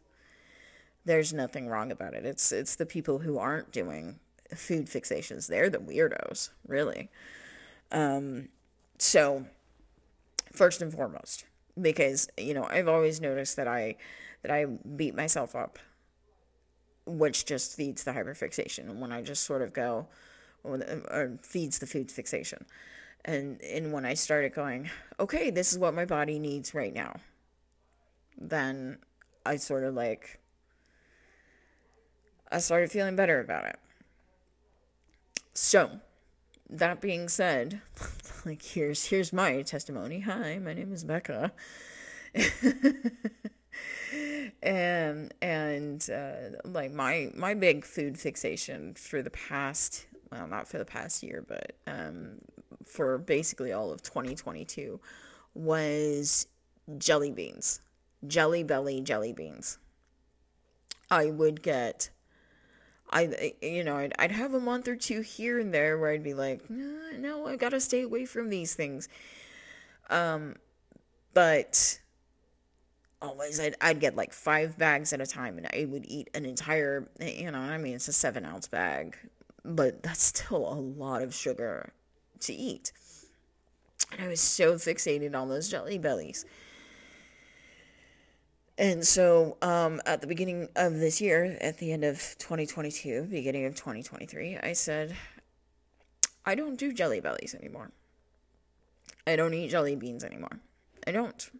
there's 1.04 1.32
nothing 1.32 1.68
wrong 1.68 1.90
about 1.90 2.14
it. 2.14 2.24
It's 2.24 2.52
it's 2.52 2.76
the 2.76 2.86
people 2.86 3.18
who 3.18 3.38
aren't 3.38 3.72
doing 3.72 4.18
food 4.54 4.86
fixations. 4.86 5.46
They're 5.46 5.70
the 5.70 5.78
weirdos, 5.78 6.50
really. 6.66 7.10
Um, 7.92 8.48
so 8.98 9.46
first 10.52 10.82
and 10.82 10.92
foremost, 10.92 11.44
because 11.80 12.28
you 12.36 12.54
know 12.54 12.66
I've 12.68 12.88
always 12.88 13.20
noticed 13.20 13.56
that 13.56 13.68
I 13.68 13.96
that 14.42 14.50
I 14.50 14.66
beat 14.66 15.14
myself 15.14 15.54
up, 15.54 15.78
which 17.06 17.46
just 17.46 17.76
feeds 17.76 18.04
the 18.04 18.12
hyperfixation. 18.12 18.90
And 18.90 19.00
when 19.00 19.12
I 19.12 19.22
just 19.22 19.44
sort 19.44 19.62
of 19.62 19.72
go, 19.72 20.06
or 20.64 21.38
feeds 21.42 21.78
the 21.78 21.86
food 21.86 22.10
fixation, 22.10 22.66
and 23.24 23.60
and 23.62 23.92
when 23.92 24.04
I 24.04 24.14
started 24.14 24.54
going, 24.54 24.90
okay, 25.18 25.50
this 25.50 25.72
is 25.72 25.78
what 25.78 25.94
my 25.94 26.04
body 26.04 26.38
needs 26.38 26.74
right 26.74 26.92
now, 26.92 27.16
then 28.38 28.98
I 29.46 29.56
sort 29.56 29.84
of 29.84 29.94
like 29.94 30.39
I 32.50 32.58
started 32.58 32.90
feeling 32.90 33.16
better 33.16 33.40
about 33.40 33.66
it. 33.66 33.78
So, 35.54 36.00
that 36.68 37.00
being 37.00 37.28
said, 37.28 37.80
like 38.44 38.62
here's 38.62 39.06
here's 39.06 39.32
my 39.32 39.62
testimony. 39.62 40.20
Hi, 40.20 40.58
my 40.58 40.74
name 40.74 40.92
is 40.92 41.04
Becca. 41.04 41.52
and 44.62 45.34
and 45.42 46.10
uh, 46.10 46.34
like 46.64 46.92
my 46.92 47.30
my 47.34 47.54
big 47.54 47.84
food 47.84 48.18
fixation 48.18 48.94
for 48.94 49.22
the 49.22 49.30
past 49.30 50.06
well 50.30 50.46
not 50.46 50.68
for 50.68 50.78
the 50.78 50.84
past 50.84 51.22
year 51.22 51.44
but 51.46 51.72
um, 51.86 52.38
for 52.84 53.18
basically 53.18 53.72
all 53.72 53.90
of 53.90 54.02
2022 54.02 55.00
was 55.54 56.46
jelly 56.98 57.32
beans 57.32 57.80
jelly 58.28 58.62
belly 58.62 59.00
jelly 59.00 59.32
beans 59.32 59.78
i 61.10 61.26
would 61.26 61.62
get 61.62 62.10
I, 63.10 63.54
you 63.60 63.82
know, 63.82 63.96
I'd, 63.96 64.12
I'd 64.18 64.30
have 64.30 64.54
a 64.54 64.60
month 64.60 64.86
or 64.86 64.96
two 64.96 65.20
here 65.20 65.58
and 65.58 65.74
there 65.74 65.98
where 65.98 66.12
I'd 66.12 66.22
be 66.22 66.34
like, 66.34 66.70
no, 66.70 67.46
I 67.46 67.56
gotta 67.56 67.80
stay 67.80 68.02
away 68.02 68.24
from 68.24 68.50
these 68.50 68.74
things. 68.74 69.08
Um, 70.08 70.56
but 71.34 72.00
always 73.22 73.60
I'd, 73.60 73.76
I'd 73.80 74.00
get 74.00 74.16
like 74.16 74.32
five 74.32 74.78
bags 74.78 75.12
at 75.12 75.20
a 75.20 75.26
time 75.26 75.58
and 75.58 75.66
I 75.66 75.86
would 75.86 76.04
eat 76.08 76.30
an 76.34 76.46
entire, 76.46 77.08
you 77.20 77.50
know, 77.50 77.58
I 77.58 77.78
mean, 77.78 77.94
it's 77.94 78.08
a 78.08 78.12
seven 78.12 78.44
ounce 78.44 78.68
bag, 78.68 79.16
but 79.64 80.02
that's 80.02 80.22
still 80.22 80.72
a 80.72 80.78
lot 80.78 81.22
of 81.22 81.34
sugar 81.34 81.92
to 82.40 82.52
eat. 82.52 82.92
And 84.12 84.22
I 84.22 84.28
was 84.28 84.40
so 84.40 84.74
fixated 84.74 85.34
on 85.34 85.48
those 85.48 85.68
jelly 85.68 85.98
bellies. 85.98 86.44
And 88.80 89.06
so, 89.06 89.58
um, 89.60 90.00
at 90.06 90.22
the 90.22 90.26
beginning 90.26 90.70
of 90.74 90.94
this 90.94 91.20
year, 91.20 91.58
at 91.60 91.76
the 91.76 91.92
end 91.92 92.02
of 92.02 92.16
2022, 92.38 93.24
beginning 93.24 93.66
of 93.66 93.74
2023, 93.74 94.56
I 94.56 94.72
said, 94.72 95.14
I 96.46 96.54
don't 96.54 96.78
do 96.78 96.90
jelly 96.90 97.20
bellies 97.20 97.54
anymore. 97.54 97.92
I 99.26 99.36
don't 99.36 99.52
eat 99.52 99.68
jelly 99.68 99.96
beans 99.96 100.24
anymore. 100.24 100.60
I 101.06 101.12
don't. 101.12 101.50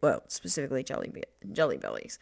Well, 0.00 0.22
specifically 0.28 0.84
jelly 0.84 1.10
be- 1.12 1.24
jelly 1.52 1.78
bellies. 1.78 2.20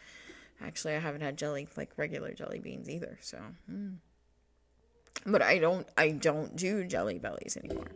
Actually, 0.59 0.95
I 0.95 0.99
haven't 0.99 1.21
had 1.21 1.37
jelly 1.37 1.67
like 1.77 1.91
regular 1.97 2.33
jelly 2.33 2.57
beans 2.57 2.89
either. 2.89 3.19
So, 3.21 3.37
mm. 3.71 3.97
but 5.27 5.43
I 5.43 5.59
don't. 5.59 5.87
I 5.95 6.09
don't 6.09 6.55
do 6.55 6.83
jelly 6.83 7.19
bellies 7.19 7.55
anymore. 7.63 7.91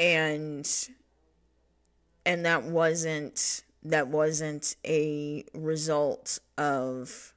And 0.00 0.68
and 2.28 2.44
that 2.44 2.62
wasn't 2.62 3.64
that 3.82 4.08
wasn't 4.08 4.76
a 4.86 5.44
result 5.54 6.38
of 6.58 7.32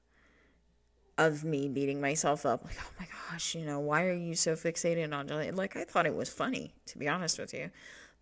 of 1.18 1.44
me 1.44 1.70
beating 1.70 2.02
myself 2.02 2.46
up. 2.46 2.66
Like 2.66 2.76
oh 2.84 2.92
my 3.00 3.08
gosh 3.32 3.56
you 3.56 3.66
know 3.66 3.80
why 3.80 4.06
are 4.06 4.14
you 4.14 4.36
so 4.36 4.54
fixated 4.54 5.14
on 5.14 5.28
jelly? 5.30 5.50
Like 5.52 5.78
i 5.78 5.86
thought 5.86 6.06
it 6.06 6.14
was 6.14 6.30
funny 6.30 6.74
to 6.88 7.00
be 7.00 7.08
honest 7.08 7.40
with 7.40 7.54
you 7.54 7.72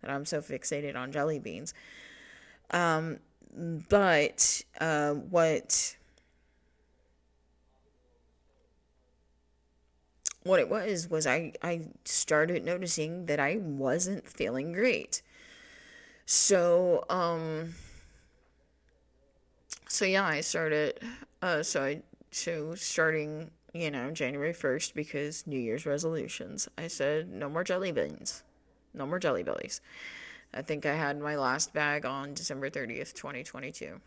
that 0.00 0.10
i'm 0.10 0.24
so 0.24 0.40
fixated 0.40 0.96
on 0.96 1.12
jelly 1.12 1.40
beans. 1.40 1.74
Um 2.70 3.18
but 3.88 4.62
uh 4.80 5.14
what 5.14 5.96
what 10.44 10.60
it 10.60 10.70
was 10.70 11.10
was 11.10 11.26
i 11.26 11.52
i 11.62 11.80
started 12.04 12.64
noticing 12.64 13.26
that 13.26 13.40
i 13.40 13.56
wasn't 13.56 14.24
feeling 14.24 14.72
great 14.72 15.20
So, 16.32 17.04
um, 17.10 17.74
so 19.88 20.04
yeah, 20.04 20.24
I 20.24 20.42
started, 20.42 21.00
uh, 21.42 21.64
so 21.64 21.82
I, 21.82 22.02
so 22.30 22.76
starting, 22.76 23.50
you 23.74 23.90
know, 23.90 24.12
January 24.12 24.52
1st, 24.52 24.94
because 24.94 25.44
New 25.48 25.58
Year's 25.58 25.86
resolutions, 25.86 26.68
I 26.78 26.86
said, 26.86 27.32
no 27.32 27.48
more 27.48 27.64
jelly 27.64 27.90
beans, 27.90 28.44
no 28.94 29.08
more 29.08 29.18
jelly 29.18 29.42
bellies. 29.42 29.80
I 30.54 30.62
think 30.62 30.86
I 30.86 30.94
had 30.94 31.18
my 31.18 31.34
last 31.34 31.74
bag 31.74 32.06
on 32.06 32.34
December 32.34 32.70
30th, 32.70 33.12
2022. 33.14 34.00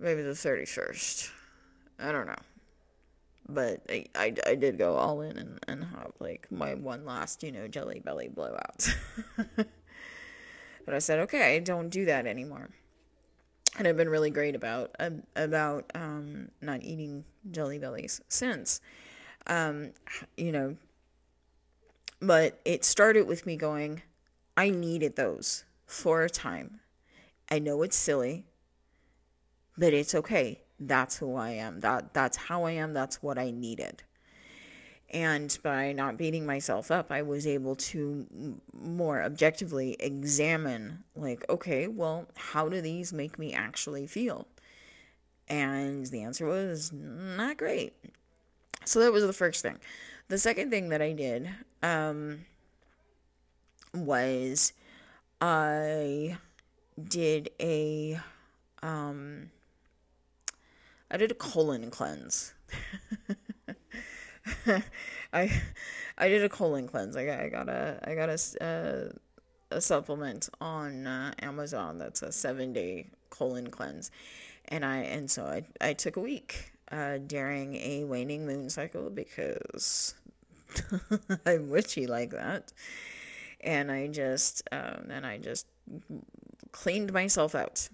Maybe 0.00 0.22
the 0.22 0.30
31st. 0.30 1.30
I 1.98 2.10
don't 2.10 2.26
know. 2.26 2.40
But 3.50 3.82
I, 3.90 4.06
I, 4.14 4.34
I 4.46 4.54
did 4.54 4.78
go 4.78 4.94
all 4.94 5.20
in 5.20 5.36
and, 5.36 5.58
and 5.68 5.84
have 5.84 6.12
like 6.20 6.50
my 6.50 6.72
one 6.72 7.04
last, 7.04 7.42
you 7.42 7.52
know, 7.52 7.68
jelly 7.68 8.00
belly 8.02 8.28
blowout. 8.28 8.96
but 10.88 10.94
I 10.94 11.00
said, 11.00 11.18
okay, 11.18 11.54
I 11.54 11.58
don't 11.58 11.90
do 11.90 12.06
that 12.06 12.26
anymore. 12.26 12.70
And 13.76 13.86
I've 13.86 13.98
been 13.98 14.08
really 14.08 14.30
great 14.30 14.54
about 14.54 14.96
about 15.36 15.84
um, 15.94 16.48
not 16.62 16.82
eating 16.82 17.26
jelly 17.50 17.78
bellies 17.78 18.22
since. 18.30 18.80
Um, 19.48 19.90
you 20.38 20.50
know, 20.50 20.76
but 22.22 22.58
it 22.64 22.86
started 22.86 23.26
with 23.26 23.44
me 23.44 23.54
going, 23.54 24.00
I 24.56 24.70
needed 24.70 25.14
those 25.14 25.64
for 25.84 26.22
a 26.22 26.30
time. 26.30 26.80
I 27.50 27.58
know 27.58 27.82
it's 27.82 27.94
silly, 27.94 28.46
but 29.76 29.92
it's 29.92 30.14
okay. 30.14 30.62
That's 30.80 31.18
who 31.18 31.36
I 31.36 31.50
am. 31.50 31.80
That 31.80 32.14
that's 32.14 32.38
how 32.38 32.64
I 32.64 32.70
am. 32.70 32.94
That's 32.94 33.22
what 33.22 33.38
I 33.38 33.50
needed. 33.50 34.04
And 35.10 35.56
by 35.62 35.92
not 35.92 36.18
beating 36.18 36.44
myself 36.44 36.90
up, 36.90 37.10
I 37.10 37.22
was 37.22 37.46
able 37.46 37.76
to 37.76 38.58
more 38.74 39.22
objectively 39.22 39.96
examine, 39.98 41.04
like, 41.16 41.48
okay, 41.48 41.86
well, 41.86 42.26
how 42.36 42.68
do 42.68 42.82
these 42.82 43.12
make 43.12 43.38
me 43.38 43.54
actually 43.54 44.06
feel? 44.06 44.46
And 45.48 46.04
the 46.06 46.22
answer 46.22 46.46
was 46.46 46.92
not 46.92 47.56
great. 47.56 47.94
So 48.84 49.00
that 49.00 49.12
was 49.12 49.24
the 49.24 49.32
first 49.32 49.62
thing. 49.62 49.78
The 50.28 50.36
second 50.36 50.70
thing 50.70 50.90
that 50.90 51.00
I 51.00 51.12
did, 51.12 51.48
um, 51.82 52.40
was 53.94 54.72
I 55.40 56.38
did 57.02 57.50
a 57.60 58.18
um 58.82 59.50
I 61.10 61.16
did 61.16 61.30
a 61.30 61.34
colon 61.34 61.90
cleanse. 61.90 62.54
I 65.32 65.50
I 66.16 66.28
did 66.28 66.44
a 66.44 66.48
colon 66.48 66.86
cleanse. 66.86 67.16
I 67.16 67.24
got 67.24 67.40
I 67.40 67.48
got 67.48 67.68
a 67.68 68.00
I 68.04 68.14
got 68.14 68.28
a 68.28 69.12
a 69.70 69.80
supplement 69.80 70.48
on 70.60 71.06
uh, 71.06 71.32
Amazon 71.40 71.98
that's 71.98 72.22
a 72.22 72.28
7-day 72.28 73.06
colon 73.28 73.70
cleanse. 73.70 74.10
And 74.68 74.84
I 74.84 74.98
and 74.98 75.30
so 75.30 75.44
I 75.44 75.64
I 75.80 75.92
took 75.92 76.16
a 76.16 76.20
week 76.20 76.72
uh, 76.90 77.18
during 77.18 77.76
a 77.76 78.04
waning 78.04 78.46
moon 78.46 78.70
cycle 78.70 79.10
because 79.10 80.14
I'm 81.46 81.68
witchy 81.70 82.06
like 82.06 82.30
that 82.30 82.72
and 83.60 83.90
I 83.90 84.06
just 84.08 84.62
um, 84.72 85.08
and 85.10 85.26
I 85.26 85.38
just 85.38 85.66
cleaned 86.72 87.12
myself 87.12 87.54
out. 87.54 87.88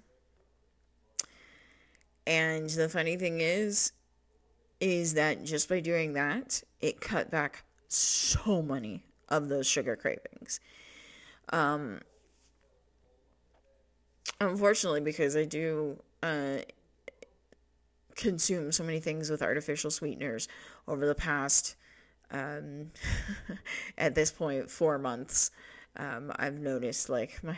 And 2.26 2.70
the 2.70 2.88
funny 2.88 3.16
thing 3.16 3.40
is, 3.40 3.92
is 4.84 5.14
that 5.14 5.42
just 5.44 5.70
by 5.70 5.80
doing 5.80 6.12
that, 6.12 6.62
it 6.82 7.00
cut 7.00 7.30
back 7.30 7.64
so 7.88 8.60
many 8.60 9.02
of 9.30 9.48
those 9.48 9.66
sugar 9.66 9.96
cravings. 9.96 10.60
Um, 11.48 12.02
unfortunately, 14.42 15.00
because 15.00 15.38
I 15.38 15.46
do 15.46 16.02
uh, 16.22 16.58
consume 18.14 18.72
so 18.72 18.84
many 18.84 19.00
things 19.00 19.30
with 19.30 19.40
artificial 19.40 19.90
sweeteners 19.90 20.48
over 20.86 21.06
the 21.06 21.14
past 21.14 21.76
um, 22.30 22.90
at 23.98 24.14
this 24.14 24.30
point, 24.30 24.70
four 24.70 24.98
months, 24.98 25.50
um, 25.96 26.30
I've 26.36 26.58
noticed 26.58 27.08
like 27.08 27.42
my 27.42 27.56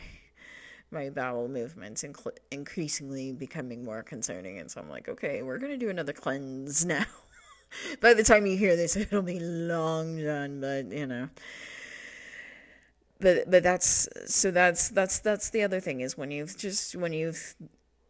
my 0.91 1.11
bowel 1.11 1.49
movements 1.49 2.03
inc- 2.03 2.39
increasingly 2.51 3.33
becoming 3.33 3.85
more 3.85 4.03
concerning, 4.03 4.59
and 4.59 4.71
so 4.71 4.81
I'm 4.81 4.89
like, 4.89 5.09
okay, 5.09 5.43
we're 5.43 5.59
gonna 5.59 5.77
do 5.77 5.91
another 5.91 6.13
cleanse 6.13 6.85
now. 6.87 7.05
By 8.01 8.15
the 8.15 8.23
time 8.23 8.47
you 8.47 8.57
hear 8.57 8.77
this, 8.77 8.97
it'll 8.97 9.23
be 9.23 9.41
long 9.41 10.23
done, 10.23 10.61
but 10.61 10.91
you 10.91 11.07
know. 11.07 11.29
But 13.19 13.51
but 13.51 13.63
that's 13.63 14.09
so 14.27 14.51
that's 14.51 14.91
that's 14.91 15.19
that's 15.21 15.51
the 15.51 15.63
other 15.63 15.81
thing 15.81 16.01
is 16.01 16.17
when 16.17 16.31
you've 16.31 16.57
just 16.57 16.95
when 16.95 17.13
you've 17.13 17.57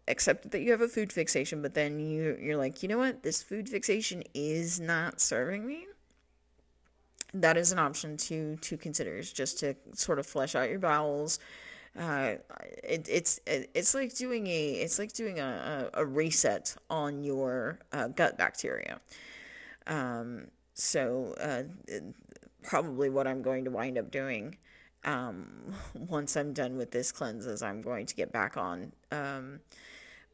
accepted 0.08 0.50
that 0.52 0.60
you 0.60 0.72
have 0.72 0.80
a 0.82 0.88
food 0.88 1.12
fixation, 1.12 1.62
but 1.62 1.74
then 1.74 1.98
you 1.98 2.36
you're 2.40 2.56
like, 2.56 2.82
you 2.82 2.88
know 2.88 2.98
what, 2.98 3.22
this 3.22 3.42
food 3.42 3.68
fixation 3.68 4.22
is 4.34 4.78
not 4.78 5.20
serving 5.20 5.66
me 5.66 5.86
that 7.34 7.56
is 7.56 7.72
an 7.72 7.78
option 7.78 8.16
to 8.16 8.56
to 8.56 8.76
consider 8.76 9.16
is 9.16 9.32
just 9.32 9.58
to 9.58 9.74
sort 9.94 10.18
of 10.18 10.26
flesh 10.26 10.54
out 10.54 10.70
your 10.70 10.78
bowels 10.78 11.38
uh, 11.98 12.34
it, 12.82 13.08
it's 13.10 13.40
it, 13.46 13.70
it's 13.74 13.94
like 13.94 14.14
doing 14.14 14.46
a 14.46 14.70
it's 14.72 14.98
like 14.98 15.12
doing 15.12 15.38
a, 15.40 15.90
a, 15.94 16.02
a 16.02 16.06
reset 16.06 16.76
on 16.90 17.24
your 17.24 17.78
uh, 17.92 18.08
gut 18.08 18.36
bacteria 18.38 19.00
um, 19.86 20.46
so 20.74 21.34
uh, 21.40 21.62
probably 22.62 23.08
what 23.10 23.26
I'm 23.26 23.42
going 23.42 23.64
to 23.64 23.70
wind 23.70 23.98
up 23.98 24.10
doing 24.10 24.56
um, 25.04 25.74
once 25.94 26.36
I'm 26.36 26.52
done 26.52 26.76
with 26.76 26.90
this 26.90 27.12
cleanse 27.12 27.46
is 27.46 27.62
I'm 27.62 27.82
going 27.82 28.06
to 28.06 28.14
get 28.14 28.32
back 28.32 28.56
on 28.56 28.92
um, 29.12 29.60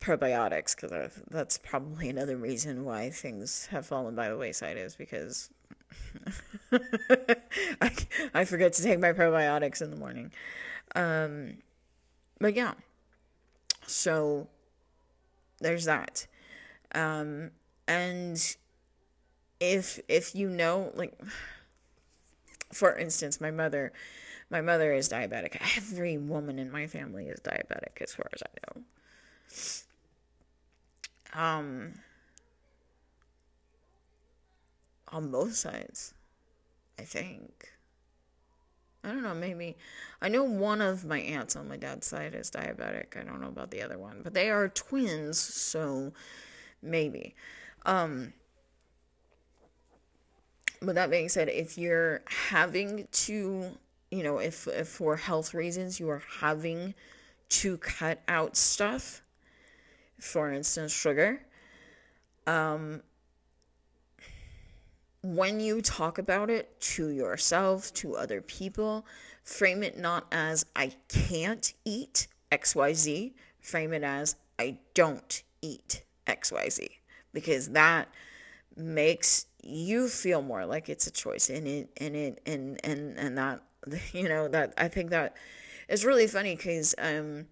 probiotics 0.01 0.75
because 0.81 1.13
that's 1.31 1.59
probably 1.59 2.09
another 2.11 2.37
reason 2.37 2.85
why 2.85 3.11
things 3.11 3.67
have 3.67 3.87
fallen 3.87 4.15
by 4.15 4.29
the 4.29 4.37
wayside 4.37 4.77
is 4.77 4.97
because 4.97 5.51
I, 7.81 7.91
I 8.35 8.45
forget 8.45 8.73
to 8.75 8.83
take 8.83 8.99
my 9.01 9.13
probiotics 9.13 9.83
in 9.83 9.91
the 9.91 9.97
morning. 9.97 10.33
Um, 10.95 11.59
but 12.39 12.55
yeah, 12.55 12.75
so 13.87 14.49
there's 15.61 15.85
that. 15.85 16.27
Um, 16.95 17.51
and 17.89 18.57
if 19.61 20.01
if 20.09 20.35
you 20.35 20.49
know, 20.49 20.93
like, 20.95 21.19
for 22.73 22.97
instance, 22.97 23.41
my 23.41 23.51
mother, 23.51 23.93
my 24.51 24.61
mother 24.61 24.93
is 24.93 25.09
diabetic. 25.09 25.57
Every 25.77 26.19
woman 26.19 26.59
in 26.59 26.71
my 26.71 26.87
family 26.87 27.27
is 27.27 27.41
diabetic, 27.41 28.03
as 28.03 28.15
far 28.15 28.29
as 28.33 28.43
I 28.43 28.51
know. 28.67 28.83
Um, 31.35 31.95
on 35.09 35.31
both 35.31 35.55
sides. 35.55 36.15
I 36.99 37.03
think. 37.03 37.72
I 39.05 39.09
don't 39.09 39.23
know, 39.23 39.35
maybe. 39.35 39.77
I 40.21 40.29
know 40.29 40.45
one 40.45 40.81
of 40.81 41.05
my 41.05 41.19
aunts 41.19 41.57
on 41.57 41.69
my 41.69 41.77
dad's 41.77 42.07
side 42.07 42.35
is 42.35 42.51
diabetic. 42.51 43.17
I 43.17 43.25
don't 43.25 43.41
know 43.41 43.49
about 43.49 43.71
the 43.71 43.83
other 43.83 43.99
one, 43.99 44.21
but 44.23 44.33
they 44.33 44.49
are 44.49 44.69
twins, 44.69 45.39
so 45.41 46.13
maybe. 46.83 47.35
Um, 47.85 48.33
but 50.81 50.95
that 50.95 51.11
being 51.11 51.29
said, 51.29 51.49
if 51.49 51.77
you're 51.77 52.23
having 52.27 53.09
to, 53.11 53.71
you 54.11 54.23
know, 54.23 54.39
if, 54.39 54.69
if 54.69 54.89
for 54.89 55.17
health 55.17 55.53
reasons 55.53 55.99
you 55.99 56.09
are 56.09 56.23
having 56.41 56.95
to 57.49 57.79
cut 57.79 58.21
out 58.29 58.57
stuff, 58.57 59.23
for 60.21 60.53
instance, 60.53 60.93
sugar, 60.93 61.43
um, 62.47 63.03
when 65.23 65.61
you 65.61 65.81
talk 65.81 66.19
about 66.19 66.51
it 66.51 66.81
to 66.81 67.09
yourself, 67.09 67.93
to 67.95 68.17
other 68.17 68.41
people, 68.41 69.07
frame 69.45 69.83
it 69.83 69.97
not 69.97 70.27
as 70.33 70.67
I 70.75 70.93
can't 71.09 71.73
eat 71.85 72.27
XYZ, 72.51 73.33
frame 73.61 73.93
it 73.93 74.03
as 74.03 74.37
I 74.59 74.79
don't 74.95 75.43
eat 75.63 76.03
XYZ 76.27 76.89
because 77.33 77.71
that 77.71 78.09
makes 78.77 79.47
you 79.63 80.09
feel 80.09 80.43
more 80.43 80.67
like 80.67 80.89
it's 80.89 81.07
a 81.07 81.11
choice 81.11 81.49
and 81.49 81.67
it 81.67 81.89
and 81.99 82.17
it 82.17 82.41
and 82.47 82.81
and 82.85 83.19
and 83.19 83.39
that 83.39 83.63
you 84.13 84.29
know 84.29 84.49
that 84.49 84.75
I 84.77 84.89
think 84.89 85.11
that 85.11 85.37
is 85.89 86.05
really 86.05 86.27
funny 86.27 86.57
cuz 86.57 86.95
um 86.99 87.47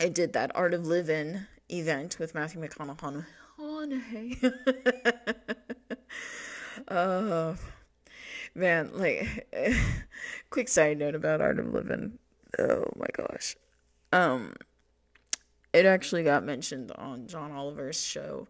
I 0.00 0.08
did 0.08 0.32
that 0.32 0.50
Art 0.54 0.74
of 0.74 0.86
Living 0.86 1.46
event 1.70 2.18
with 2.18 2.34
Matthew 2.34 2.60
McConaughey 2.60 3.24
oh 6.88 7.56
man, 8.54 8.90
like 8.94 9.48
quick 10.50 10.68
side 10.68 10.98
note 10.98 11.14
about 11.14 11.40
Art 11.40 11.58
of 11.58 11.72
Living. 11.72 12.18
Oh 12.58 12.84
my 12.96 13.08
gosh. 13.12 13.56
Um 14.12 14.54
it 15.72 15.86
actually 15.86 16.22
got 16.22 16.44
mentioned 16.44 16.92
on 16.92 17.26
John 17.26 17.50
Oliver's 17.50 18.00
show 18.00 18.46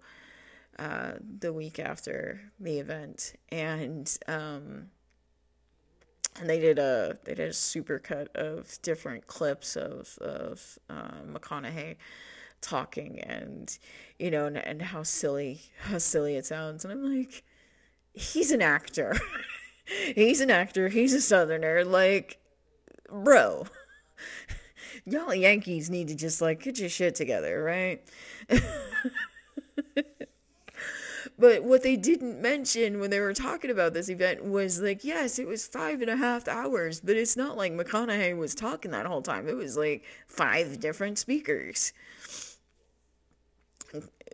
uh, 0.78 1.12
the 1.40 1.52
week 1.52 1.78
after 1.78 2.40
the 2.60 2.78
event, 2.78 3.34
and 3.50 4.16
um, 4.28 4.88
and 6.38 6.50
they 6.50 6.60
did 6.60 6.78
a 6.78 7.16
they 7.24 7.34
did 7.34 7.48
a 7.48 7.54
super 7.54 7.98
cut 7.98 8.34
of 8.36 8.80
different 8.82 9.26
clips 9.26 9.76
of 9.76 10.18
of 10.20 10.78
uh, 10.90 11.22
McConaughey 11.26 11.96
talking 12.64 13.20
and 13.20 13.78
you 14.18 14.30
know 14.30 14.46
and, 14.46 14.56
and 14.56 14.82
how 14.82 15.02
silly 15.02 15.60
how 15.82 15.98
silly 15.98 16.36
it 16.36 16.46
sounds. 16.46 16.84
And 16.84 16.92
I'm 16.92 17.16
like 17.16 17.42
he's 18.12 18.50
an 18.50 18.62
actor. 18.62 19.16
He's 20.14 20.40
an 20.40 20.50
actor. 20.50 20.88
He's 20.88 21.12
a 21.12 21.20
southerner. 21.20 21.84
Like 21.84 22.38
bro 23.10 23.66
y'all 25.04 25.34
Yankees 25.34 25.90
need 25.90 26.08
to 26.08 26.14
just 26.14 26.40
like 26.40 26.62
get 26.62 26.78
your 26.78 26.88
shit 26.88 27.14
together 27.14 27.62
right? 27.62 28.02
But 31.36 31.64
what 31.64 31.82
they 31.82 31.96
didn't 31.96 32.40
mention 32.40 33.00
when 33.00 33.10
they 33.10 33.18
were 33.18 33.34
talking 33.34 33.70
about 33.70 33.92
this 33.92 34.08
event 34.08 34.44
was 34.44 34.80
like, 34.80 35.02
yes, 35.02 35.38
it 35.38 35.48
was 35.48 35.66
five 35.66 36.00
and 36.00 36.08
a 36.08 36.16
half 36.16 36.46
hours, 36.46 37.00
but 37.00 37.16
it's 37.16 37.36
not 37.36 37.56
like 37.56 37.72
McConaughey 37.72 38.36
was 38.36 38.54
talking 38.54 38.92
that 38.92 39.06
whole 39.06 39.22
time. 39.22 39.48
It 39.48 39.56
was 39.56 39.76
like 39.76 40.04
five 40.28 40.78
different 40.78 41.18
speakers. 41.18 41.92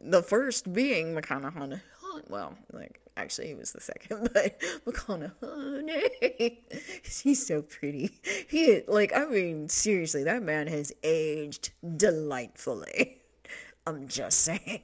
The 0.02 0.22
first 0.22 0.72
being 0.72 1.14
McConaughey. 1.14 1.80
Well, 2.28 2.56
like 2.72 3.00
actually 3.16 3.48
he 3.48 3.54
was 3.54 3.72
the 3.72 3.80
second, 3.80 4.30
but 4.34 4.60
McConaughey. 4.86 6.56
He's 7.22 7.46
so 7.46 7.62
pretty. 7.62 8.10
He 8.48 8.82
like 8.86 9.14
I 9.14 9.26
mean 9.26 9.68
seriously, 9.68 10.24
that 10.24 10.42
man 10.42 10.66
has 10.66 10.92
aged 11.02 11.70
delightfully. 11.96 13.18
I'm 13.86 14.08
just 14.08 14.40
saying. 14.40 14.82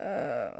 uh, 0.00 0.50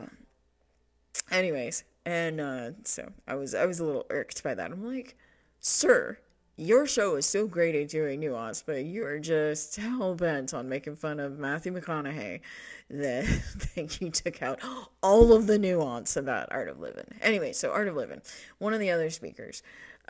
anyways, 1.31 1.85
and 2.05 2.41
uh, 2.41 2.71
so 2.85 3.13
I 3.27 3.35
was 3.35 3.55
I 3.55 3.67
was 3.67 3.81
a 3.81 3.85
little 3.85 4.07
irked 4.11 4.43
by 4.43 4.55
that. 4.55 4.71
I'm 4.71 4.85
like, 4.87 5.17
sir, 5.61 6.19
your 6.57 6.87
show 6.87 7.17
is 7.17 7.27
so 7.27 7.47
great 7.47 7.75
at 7.75 7.89
doing 7.89 8.21
nuance, 8.21 8.63
but 8.65 8.85
you 8.85 9.05
are 9.05 9.19
just 9.19 9.77
hell 9.77 10.15
bent 10.15 10.55
on 10.55 10.69
making 10.69 10.97
fun 10.97 11.21
of 11.21 11.39
Matthew 11.39 11.73
McConaughey 11.73 12.41
that, 12.91 13.43
that 13.75 14.01
you 14.01 14.11
took 14.11 14.43
out 14.43 14.61
all 15.03 15.33
of 15.33 15.47
the 15.47 15.59
nuance 15.59 16.17
about 16.17 16.49
Art 16.51 16.69
of 16.69 16.81
Living. 16.81 17.07
Anyway, 17.21 17.53
so 17.53 17.73
Art 17.73 17.89
of 17.89 17.97
Living, 17.97 18.23
one 18.59 18.75
of 18.75 18.81
the 18.81 18.91
other 18.91 19.11
speakers 19.11 19.63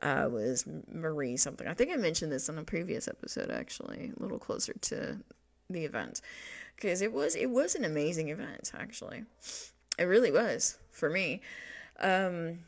uh, 0.02 0.28
was 0.30 0.64
Marie 0.92 1.36
something. 1.36 1.66
I 1.66 1.74
think 1.74 1.92
I 1.92 1.96
mentioned 1.96 2.32
this 2.32 2.48
on 2.48 2.58
a 2.58 2.64
previous 2.64 3.08
episode, 3.08 3.50
actually, 3.50 4.12
a 4.16 4.22
little 4.22 4.38
closer 4.38 4.72
to 4.72 5.18
the 5.70 5.84
event 5.84 6.20
because 6.76 7.00
it 7.00 7.12
was 7.12 7.34
it 7.34 7.50
was 7.50 7.74
an 7.74 7.84
amazing 7.84 8.28
event 8.28 8.72
actually 8.78 9.24
it 9.98 10.04
really 10.04 10.30
was 10.30 10.78
for 10.90 11.08
me 11.08 11.40
um 12.00 12.58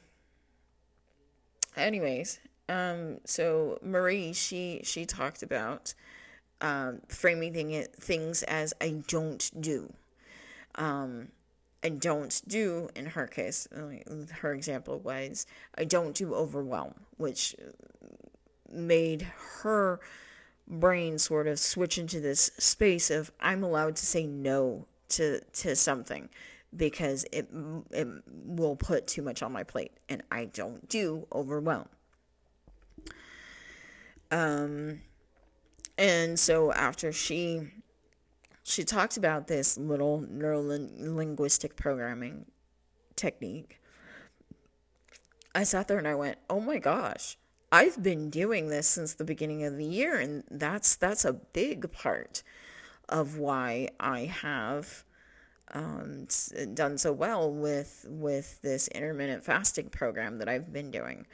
anyways 1.76 2.38
um 2.68 3.18
so 3.24 3.78
marie 3.82 4.32
she 4.32 4.80
she 4.84 5.04
talked 5.04 5.42
about 5.42 5.94
um 6.60 7.00
framing 7.08 7.52
thing, 7.52 7.86
things 7.98 8.42
as 8.44 8.74
i 8.80 9.02
don't 9.06 9.50
do 9.60 9.92
um 10.76 11.28
i 11.84 11.88
don't 11.88 12.42
do 12.46 12.88
in 12.96 13.06
her 13.06 13.26
case 13.26 13.68
her 14.40 14.52
example 14.52 14.98
was 14.98 15.46
i 15.76 15.84
don't 15.84 16.14
do 16.14 16.34
overwhelm 16.34 16.94
which 17.16 17.54
made 18.72 19.22
her 19.62 20.00
brain 20.68 21.18
sort 21.18 21.46
of 21.46 21.58
switch 21.58 21.98
into 21.98 22.20
this 22.20 22.50
space 22.58 23.10
of 23.10 23.30
I'm 23.40 23.62
allowed 23.62 23.96
to 23.96 24.06
say 24.06 24.26
no 24.26 24.86
to 25.10 25.40
to 25.40 25.76
something 25.76 26.28
because 26.76 27.24
it 27.32 27.48
it 27.90 28.08
will 28.24 28.76
put 28.76 29.06
too 29.06 29.22
much 29.22 29.42
on 29.42 29.52
my 29.52 29.62
plate 29.62 29.92
and 30.08 30.22
I 30.30 30.46
don't 30.46 30.88
do 30.88 31.26
overwhelm. 31.32 31.88
Um 34.30 35.00
and 35.98 36.38
so 36.38 36.72
after 36.72 37.12
she 37.12 37.68
she 38.62 38.84
talked 38.84 39.16
about 39.16 39.46
this 39.46 39.78
little 39.78 40.20
neuro 40.28 40.60
linguistic 40.60 41.76
programming 41.76 42.46
technique 43.14 43.80
I 45.54 45.64
sat 45.64 45.88
there 45.88 45.96
and 45.96 46.06
I 46.06 46.14
went, 46.14 46.36
"Oh 46.50 46.60
my 46.60 46.78
gosh." 46.78 47.38
I've 47.72 48.02
been 48.02 48.30
doing 48.30 48.68
this 48.68 48.86
since 48.86 49.14
the 49.14 49.24
beginning 49.24 49.64
of 49.64 49.76
the 49.76 49.84
year, 49.84 50.16
and 50.18 50.44
that's 50.50 50.96
that's 50.96 51.24
a 51.24 51.32
big 51.32 51.90
part 51.92 52.42
of 53.08 53.38
why 53.38 53.88
I 53.98 54.20
have 54.26 55.04
um, 55.72 56.28
done 56.74 56.98
so 56.98 57.12
well 57.12 57.50
with 57.50 58.04
with 58.08 58.60
this 58.62 58.88
intermittent 58.88 59.44
fasting 59.44 59.88
program 59.88 60.38
that 60.38 60.48
I've 60.48 60.72
been 60.72 60.90
doing. 60.90 61.26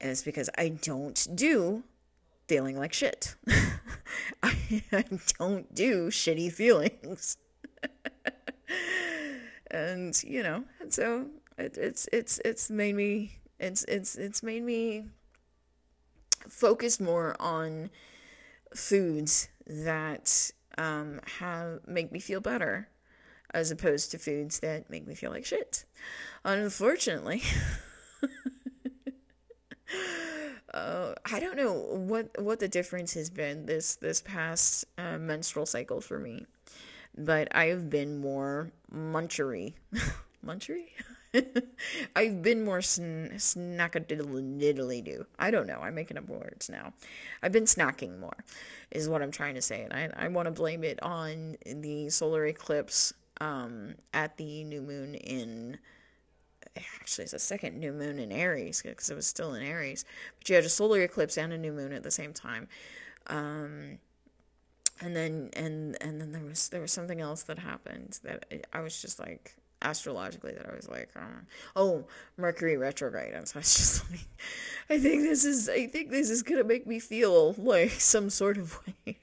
Is 0.00 0.22
because 0.22 0.50
I 0.58 0.68
don't 0.68 1.26
do 1.34 1.84
feeling 2.46 2.78
like 2.78 2.92
shit. 2.92 3.34
I, 4.42 4.82
I 4.92 5.04
don't 5.38 5.74
do 5.74 6.08
shitty 6.08 6.52
feelings. 6.52 7.36
and 9.70 10.22
you 10.24 10.42
know, 10.42 10.64
and 10.80 10.92
so 10.92 11.26
it, 11.58 11.76
it's 11.76 12.08
it's 12.12 12.40
it's 12.44 12.70
made 12.70 12.94
me 12.94 13.38
it's 13.58 13.84
it's 13.84 14.16
it's 14.16 14.42
made 14.42 14.62
me 14.62 15.04
focus 16.48 17.00
more 17.00 17.36
on 17.40 17.90
foods 18.74 19.48
that 19.66 20.50
um, 20.78 21.20
have 21.38 21.80
make 21.86 22.12
me 22.12 22.20
feel 22.20 22.40
better 22.40 22.88
as 23.54 23.70
opposed 23.70 24.10
to 24.10 24.18
foods 24.18 24.60
that 24.60 24.90
make 24.90 25.06
me 25.06 25.14
feel 25.14 25.30
like 25.30 25.44
shit. 25.44 25.84
Unfortunately, 26.44 27.42
uh, 30.76 31.14
I 31.32 31.40
don't 31.40 31.56
know 31.56 31.72
what 31.72 32.40
what 32.40 32.60
the 32.60 32.68
difference 32.68 33.14
has 33.14 33.30
been 33.30 33.66
this 33.66 33.96
this 33.96 34.20
past 34.20 34.84
uh, 34.98 35.18
menstrual 35.18 35.66
cycle 35.66 36.00
for 36.00 36.18
me, 36.18 36.46
but 37.16 37.48
I 37.54 37.66
have 37.66 37.88
been 37.88 38.18
more 38.18 38.70
munchery, 38.92 39.74
munchery. 40.46 40.88
I've 42.16 42.42
been 42.42 42.64
more 42.64 42.80
sn- 42.80 43.32
snackadiddly 43.36 45.04
do. 45.04 45.26
I 45.38 45.50
don't 45.50 45.66
know. 45.66 45.80
I'm 45.80 45.94
making 45.94 46.16
up 46.16 46.28
words 46.28 46.70
now. 46.70 46.92
I've 47.42 47.52
been 47.52 47.64
snacking 47.64 48.18
more, 48.18 48.36
is 48.90 49.08
what 49.08 49.22
I'm 49.22 49.30
trying 49.30 49.54
to 49.56 49.62
say. 49.62 49.82
And 49.82 49.92
I, 49.92 50.26
I 50.26 50.28
want 50.28 50.46
to 50.46 50.52
blame 50.52 50.82
it 50.84 51.02
on 51.02 51.56
the 51.66 52.08
solar 52.10 52.46
eclipse 52.46 53.12
um, 53.40 53.96
at 54.14 54.36
the 54.36 54.64
new 54.64 54.80
moon 54.80 55.14
in. 55.14 55.78
Actually, 57.00 57.24
it's 57.24 57.32
a 57.32 57.38
second 57.38 57.78
new 57.78 57.92
moon 57.92 58.18
in 58.18 58.32
Aries 58.32 58.82
because 58.82 59.10
it 59.10 59.14
was 59.14 59.26
still 59.26 59.54
in 59.54 59.62
Aries. 59.62 60.04
But 60.38 60.48
you 60.48 60.54
had 60.54 60.64
a 60.64 60.68
solar 60.68 61.00
eclipse 61.02 61.36
and 61.36 61.52
a 61.52 61.58
new 61.58 61.72
moon 61.72 61.92
at 61.92 62.02
the 62.02 62.10
same 62.10 62.32
time. 62.32 62.68
Um, 63.28 63.98
and 65.00 65.14
then 65.14 65.50
and 65.54 65.96
and 66.00 66.20
then 66.20 66.32
there 66.32 66.44
was 66.44 66.68
there 66.70 66.80
was 66.80 66.92
something 66.92 67.20
else 67.20 67.42
that 67.44 67.58
happened 67.58 68.18
that 68.22 68.66
I 68.72 68.80
was 68.80 69.00
just 69.00 69.18
like 69.18 69.56
astrologically 69.82 70.52
that 70.52 70.66
I 70.68 70.74
was 70.74 70.88
like, 70.88 71.10
oh, 71.74 72.04
Mercury 72.36 72.76
retrograde. 72.76 73.34
And 73.34 73.46
so 73.48 73.58
I 73.58 73.60
was 73.60 73.74
just 73.74 74.10
like, 74.10 74.28
I 74.90 74.98
think 74.98 75.22
this 75.22 75.44
is, 75.44 75.68
I 75.68 75.86
think 75.86 76.10
this 76.10 76.30
is 76.30 76.42
gonna 76.42 76.64
make 76.64 76.86
me 76.86 76.98
feel 76.98 77.54
like 77.58 77.90
some 77.92 78.30
sort 78.30 78.58
of 78.58 78.78
way. 79.06 79.18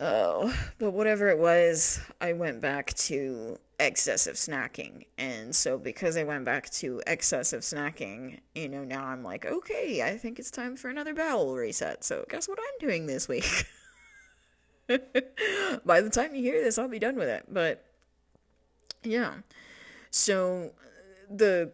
Oh, 0.00 0.54
but 0.78 0.92
whatever 0.92 1.28
it 1.28 1.38
was, 1.38 2.00
I 2.20 2.32
went 2.32 2.60
back 2.60 2.94
to 2.94 3.58
excessive 3.78 4.34
snacking. 4.34 5.06
And 5.16 5.54
so 5.54 5.78
because 5.78 6.16
I 6.16 6.24
went 6.24 6.44
back 6.44 6.70
to 6.70 7.00
excessive 7.06 7.62
snacking, 7.62 8.40
you 8.54 8.68
know, 8.68 8.84
now 8.84 9.04
I'm 9.04 9.22
like, 9.22 9.46
okay, 9.46 10.02
I 10.02 10.16
think 10.16 10.38
it's 10.38 10.50
time 10.50 10.76
for 10.76 10.88
another 10.88 11.14
bowel 11.14 11.54
reset. 11.54 12.04
So 12.04 12.24
guess 12.28 12.48
what 12.48 12.58
I'm 12.58 12.88
doing 12.88 13.06
this 13.06 13.28
week? 13.28 13.66
By 15.84 16.00
the 16.00 16.10
time 16.10 16.34
you 16.34 16.42
hear 16.42 16.62
this, 16.62 16.78
I'll 16.78 16.88
be 16.88 16.98
done 16.98 17.16
with 17.16 17.28
it. 17.28 17.46
But 17.48 17.84
yeah. 19.02 19.34
So 20.10 20.72
the 21.30 21.72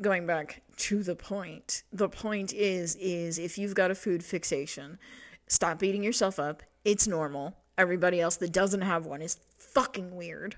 going 0.00 0.26
back 0.26 0.62
to 0.76 1.02
the 1.02 1.16
point, 1.16 1.82
the 1.92 2.08
point 2.08 2.52
is 2.52 2.96
is 2.96 3.38
if 3.38 3.58
you've 3.58 3.74
got 3.74 3.90
a 3.90 3.94
food 3.94 4.24
fixation, 4.24 4.98
stop 5.46 5.78
beating 5.78 6.02
yourself 6.02 6.38
up. 6.38 6.62
It's 6.88 7.06
normal. 7.06 7.54
Everybody 7.76 8.18
else 8.18 8.36
that 8.36 8.50
doesn't 8.50 8.80
have 8.80 9.04
one 9.04 9.20
is 9.20 9.36
fucking 9.58 10.16
weird. 10.16 10.56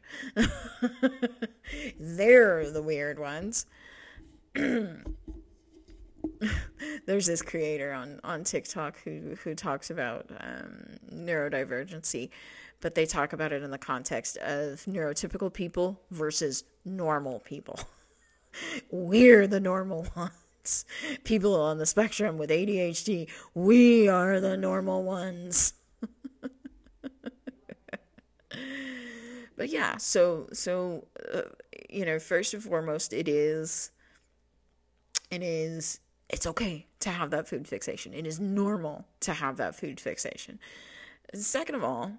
They're 1.98 2.70
the 2.70 2.80
weird 2.80 3.18
ones. 3.18 3.66
there's 4.54 5.02
this 7.26 7.42
creator 7.42 7.92
on 7.92 8.20
on 8.22 8.44
TikTok 8.44 8.98
who 9.02 9.34
who 9.42 9.56
talks 9.56 9.90
about 9.90 10.30
um, 10.38 10.98
neurodivergency, 11.12 12.30
but 12.80 12.94
they 12.94 13.06
talk 13.06 13.32
about 13.32 13.52
it 13.52 13.64
in 13.64 13.72
the 13.72 13.78
context 13.78 14.36
of 14.36 14.84
neurotypical 14.84 15.52
people 15.52 16.00
versus 16.12 16.62
normal 16.84 17.40
people. 17.40 17.80
We're 18.92 19.48
the 19.48 19.58
normal 19.58 20.06
ones. 20.14 20.84
People 21.24 21.60
on 21.60 21.78
the 21.78 21.86
spectrum 21.86 22.38
with 22.38 22.50
ADHD, 22.50 23.28
we 23.52 24.08
are 24.08 24.38
the 24.38 24.56
normal 24.56 25.02
ones. 25.02 25.74
But 29.56 29.68
yeah, 29.68 29.96
so 29.96 30.48
so 30.52 31.06
uh, 31.32 31.42
you 31.88 32.04
know, 32.04 32.18
first 32.18 32.54
and 32.54 32.62
foremost, 32.62 33.12
it 33.12 33.28
is 33.28 33.90
it 35.30 35.42
is 35.42 36.00
it's 36.28 36.46
okay 36.46 36.86
to 37.00 37.10
have 37.10 37.30
that 37.30 37.48
food 37.48 37.66
fixation. 37.66 38.14
It 38.14 38.26
is 38.26 38.38
normal 38.38 39.06
to 39.20 39.32
have 39.34 39.56
that 39.56 39.74
food 39.74 40.00
fixation. 40.00 40.58
Second 41.34 41.74
of 41.74 41.84
all, 41.84 42.12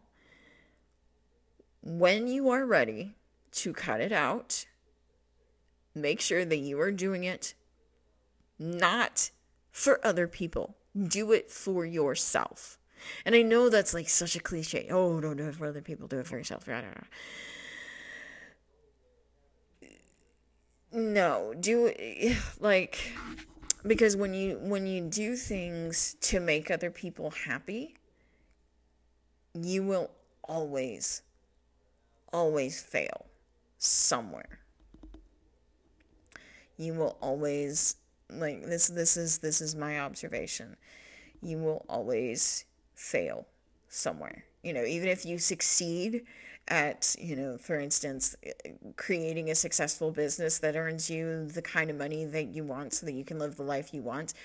when 1.82 2.28
you 2.28 2.50
are 2.50 2.66
ready 2.66 3.16
to 3.52 3.74
cut 3.74 4.02
it 4.02 4.12
out, 4.12 4.66
make 5.96 6.22
sure 6.22 6.46
that 6.46 6.58
you 6.58 6.80
are 6.80 6.92
doing 6.92 7.24
it 7.24 7.54
not 8.60 9.32
for 9.72 10.06
other 10.06 10.28
people. 10.28 10.76
Do 10.96 11.32
it 11.32 11.50
for 11.50 11.86
yourself. 11.86 12.78
And 13.26 13.36
I 13.36 13.42
know 13.42 13.70
that's 13.70 13.94
like 13.94 14.10
such 14.10 14.36
a 14.36 14.40
cliche. 14.40 14.88
Oh, 14.90 15.20
don't 15.20 15.38
do 15.38 15.48
it 15.48 15.56
for 15.56 15.68
other 15.68 15.82
people, 15.82 16.08
do 16.08 16.20
it 16.20 16.28
for 16.28 16.38
yourself. 16.38 16.68
No, 20.94 21.54
do 21.60 21.94
like 22.60 23.14
because 23.88 24.16
when 24.18 24.34
you 24.34 24.58
when 24.62 24.86
you 24.86 25.02
do 25.02 25.36
things 25.36 26.16
to 26.22 26.40
make 26.40 26.70
other 26.70 26.92
people 26.92 27.32
happy, 27.32 27.96
you 29.54 29.84
will 29.84 30.12
always 30.44 31.22
always 32.34 32.82
fail 32.82 33.26
somewhere. 33.78 34.60
You 36.78 36.94
will 36.94 37.18
always 37.22 37.96
like 38.30 38.66
this 38.66 38.88
this 38.88 39.18
is 39.18 39.38
this 39.40 39.62
is 39.62 39.76
my 39.76 40.00
observation. 40.00 40.76
You 41.42 41.58
will 41.58 41.86
always 41.88 42.66
fail 43.02 43.48
somewhere. 43.90 44.46
You 44.62 44.74
know, 44.74 44.86
even 44.86 45.10
if 45.10 45.26
you 45.26 45.40
succeed 45.40 46.24
at, 46.68 47.16
you 47.20 47.36
know, 47.36 47.58
for 47.58 47.80
instance, 47.80 48.36
creating 48.96 49.50
a 49.50 49.56
successful 49.56 50.12
business 50.12 50.60
that 50.60 50.76
earns 50.76 51.10
you 51.10 51.48
the 51.48 51.64
kind 51.64 51.90
of 51.90 51.98
money 51.98 52.26
that 52.26 52.50
you 52.50 52.64
want 52.64 52.94
so 52.94 53.08
that 53.08 53.14
you 53.14 53.26
can 53.26 53.40
live 53.40 53.56
the 53.56 53.64
life 53.64 53.92
you 53.92 54.04
want, 54.04 54.36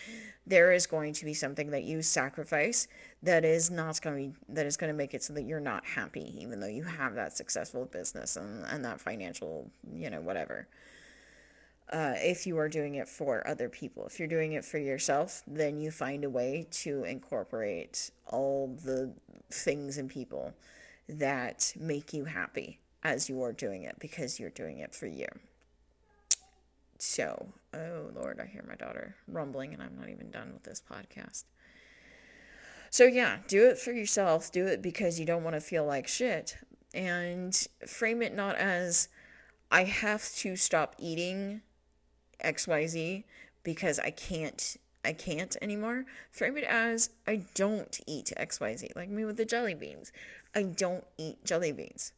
there 0.47 0.73
is 0.73 0.87
going 0.87 1.13
to 1.13 1.27
be 1.27 1.35
something 1.35 1.71
that 1.71 1.85
you 1.85 2.01
sacrifice 2.01 2.89
that 3.23 3.45
is 3.45 3.71
not 3.71 4.01
going 4.01 4.33
to 4.33 4.39
that 4.49 4.65
is 4.65 4.79
going 4.79 4.91
to 4.91 4.97
make 4.97 5.13
it 5.13 5.23
so 5.23 5.35
that 5.35 5.43
you're 5.43 5.61
not 5.61 5.85
happy 5.85 6.35
even 6.41 6.59
though 6.59 6.67
you 6.67 6.85
have 6.85 7.15
that 7.15 7.37
successful 7.37 7.85
business 7.85 8.37
and, 8.37 8.65
and 8.67 8.85
that 8.85 9.01
financial, 9.01 9.71
you 9.93 10.09
know, 10.09 10.23
whatever 10.23 10.67
uh, 11.93 12.15
if 12.17 12.47
you 12.47 12.59
are 12.59 12.69
doing 12.69 12.97
it 12.97 13.09
for 13.09 13.47
other 13.47 13.69
people. 13.69 14.07
If 14.07 14.19
you're 14.19 14.29
doing 14.29 14.53
it 14.53 14.65
for 14.65 14.79
yourself, 14.79 15.43
then 15.47 15.79
you 15.79 15.91
find 15.91 16.25
a 16.25 16.31
way 16.31 16.67
to 16.83 17.05
incorporate 17.05 18.11
all 18.27 18.77
the 18.85 19.13
things 19.51 19.97
and 19.99 20.11
people 20.11 20.53
that 21.09 21.73
make 21.79 22.13
you 22.13 22.25
happy 22.25 22.81
as 23.05 23.29
you 23.29 23.43
are 23.43 23.53
doing 23.53 23.85
it 23.85 23.97
because 24.01 24.41
you're 24.41 24.51
doing 24.51 24.79
it 24.79 24.95
for 24.95 25.07
you. 25.07 25.27
So, 26.99 27.49
oh 27.75 28.11
Lord, 28.15 28.41
I 28.41 28.47
hear 28.47 28.65
my 28.67 28.75
daughter 28.75 29.15
rumbling 29.29 29.73
and 29.73 29.83
I'm 29.83 29.97
not 29.97 30.09
even 30.09 30.31
done 30.31 30.53
with 30.53 30.65
this 30.65 30.83
podcast. 30.91 31.45
So, 32.91 33.05
yeah, 33.05 33.39
do 33.47 33.69
it 33.69 33.79
for 33.79 33.93
yourself. 33.93 34.51
Do 34.51 34.67
it 34.67 34.81
because 34.83 35.21
you 35.21 35.27
don't 35.27 35.45
want 35.45 35.55
to 35.55 35.61
feel 35.61 35.85
like 35.85 36.09
shit. 36.09 36.57
And 36.95 37.55
frame 37.87 38.23
it 38.23 38.35
not 38.35 38.57
as, 38.57 39.09
I 39.71 39.85
have 39.85 40.33
to 40.37 40.57
stop 40.57 40.97
eating 40.99 41.61
XYZ 42.45 43.25
because 43.63 43.99
I 43.99 44.11
can't 44.11 44.77
I 45.05 45.13
can't 45.13 45.57
anymore. 45.63 46.05
Frame 46.33 46.57
it 46.57 46.65
as 46.65 47.11
I 47.29 47.43
don't 47.55 48.01
eat 48.09 48.33
XYZ. 48.37 48.97
Like 48.97 49.09
me 49.09 49.25
with 49.25 49.37
the 49.37 49.45
jelly 49.45 49.75
beans. 49.75 50.11
I 50.55 50.65
don't 50.65 51.05
eat 51.17 51.45
jelly 51.45 51.71
beans. 51.71 52.13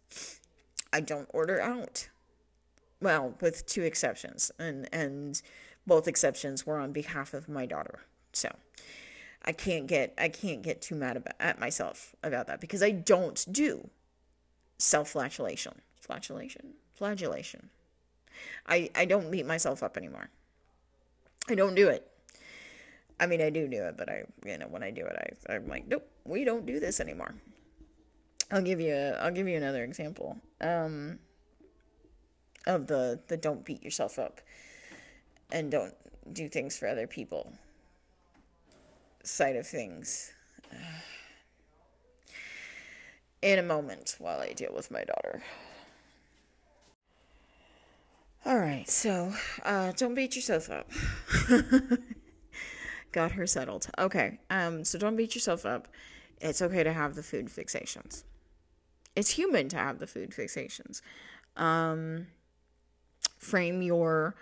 I 0.90 1.00
don't 1.00 1.28
order 1.34 1.60
out. 1.60 2.08
Well, 3.00 3.34
with 3.40 3.66
two 3.66 3.82
exceptions. 3.82 4.50
And 4.58 4.88
and 4.92 5.40
both 5.86 6.08
exceptions 6.08 6.66
were 6.66 6.78
on 6.78 6.92
behalf 6.92 7.34
of 7.34 7.48
my 7.48 7.66
daughter. 7.66 8.00
So 8.32 8.54
I 9.44 9.52
can't 9.52 9.86
get 9.86 10.14
I 10.16 10.28
can't 10.28 10.62
get 10.62 10.80
too 10.80 10.94
mad 10.94 11.18
about, 11.18 11.34
at 11.38 11.60
myself 11.60 12.14
about 12.22 12.46
that 12.46 12.60
because 12.60 12.82
I 12.82 12.90
don't 12.90 13.44
do 13.50 13.90
self-flagellation. 14.78 15.74
Flagellation? 16.00 16.74
Flagellation. 16.94 17.68
I, 18.66 18.90
I 18.94 19.04
don't 19.04 19.30
beat 19.30 19.46
myself 19.46 19.82
up 19.82 19.96
anymore. 19.96 20.28
I 21.48 21.54
don't 21.54 21.74
do 21.74 21.88
it. 21.88 22.06
I 23.20 23.26
mean, 23.26 23.40
I 23.40 23.50
do 23.50 23.66
do 23.66 23.82
it, 23.82 23.96
but 23.96 24.08
I, 24.08 24.24
you 24.44 24.58
know, 24.58 24.66
when 24.68 24.82
I 24.82 24.90
do 24.90 25.04
it, 25.04 25.36
I, 25.48 25.54
I'm 25.54 25.68
like, 25.68 25.88
nope, 25.88 26.08
we 26.24 26.44
don't 26.44 26.66
do 26.66 26.78
this 26.78 27.00
anymore. 27.00 27.34
I'll 28.50 28.62
give 28.62 28.80
you, 28.80 28.94
a, 28.94 29.10
I'll 29.20 29.32
give 29.32 29.48
you 29.48 29.56
another 29.56 29.82
example, 29.84 30.36
um, 30.60 31.18
of 32.66 32.86
the, 32.86 33.20
the 33.28 33.36
don't 33.36 33.64
beat 33.64 33.82
yourself 33.82 34.18
up 34.18 34.40
and 35.50 35.70
don't 35.70 35.94
do 36.32 36.48
things 36.48 36.78
for 36.78 36.86
other 36.86 37.06
people 37.06 37.52
side 39.22 39.56
of 39.56 39.66
things. 39.66 40.32
In 43.40 43.58
a 43.58 43.62
moment 43.62 44.16
while 44.18 44.40
I 44.40 44.52
deal 44.52 44.74
with 44.74 44.90
my 44.90 45.04
daughter. 45.04 45.42
All 48.46 48.58
right, 48.58 48.88
so 48.88 49.32
uh, 49.64 49.92
don't 49.92 50.14
beat 50.14 50.36
yourself 50.36 50.70
up. 50.70 50.90
Got 53.12 53.32
her 53.32 53.46
settled. 53.46 53.88
Okay, 53.98 54.38
um, 54.48 54.84
so 54.84 54.98
don't 54.98 55.16
beat 55.16 55.34
yourself 55.34 55.66
up. 55.66 55.88
It's 56.40 56.62
okay 56.62 56.84
to 56.84 56.92
have 56.92 57.14
the 57.14 57.22
food 57.22 57.48
fixations. 57.48 58.22
It's 59.16 59.30
human 59.30 59.68
to 59.70 59.76
have 59.76 59.98
the 59.98 60.06
food 60.06 60.30
fixations. 60.30 61.02
Um, 61.56 62.28
frame 63.38 63.82
your, 63.82 64.36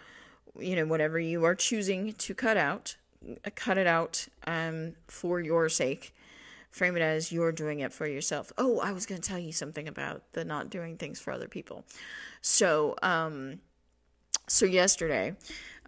you 0.59 0.77
know, 0.77 0.87
whatever 0.87 1.19
you 1.19 1.45
are 1.45 1.55
choosing 1.55 2.13
to 2.13 2.35
cut 2.35 2.57
out, 2.57 2.97
cut 3.55 3.79
it 3.79 3.87
out 3.87 4.29
um, 4.47 4.95
for 5.09 5.41
your 5.41 5.69
sake. 5.69 6.15
Frame 6.71 6.97
it 6.97 7.01
as 7.01 7.33
you're 7.33 7.53
doing 7.53 7.81
it 7.81 7.93
for 7.93 8.07
yourself. 8.07 8.53
Oh, 8.59 8.81
I 8.81 8.93
was 8.93 9.07
going 9.07 9.21
to 9.21 9.27
tell 9.27 9.39
you 9.39 9.53
something 9.53 9.89
about 9.89 10.23
the 10.33 10.45
not 10.45 10.69
doing 10.69 10.99
things 10.99 11.19
for 11.19 11.33
other 11.33 11.49
people. 11.49 11.87
So, 12.43 12.97
um, 13.03 13.61
so 14.49 14.67
yesterday, 14.67 15.35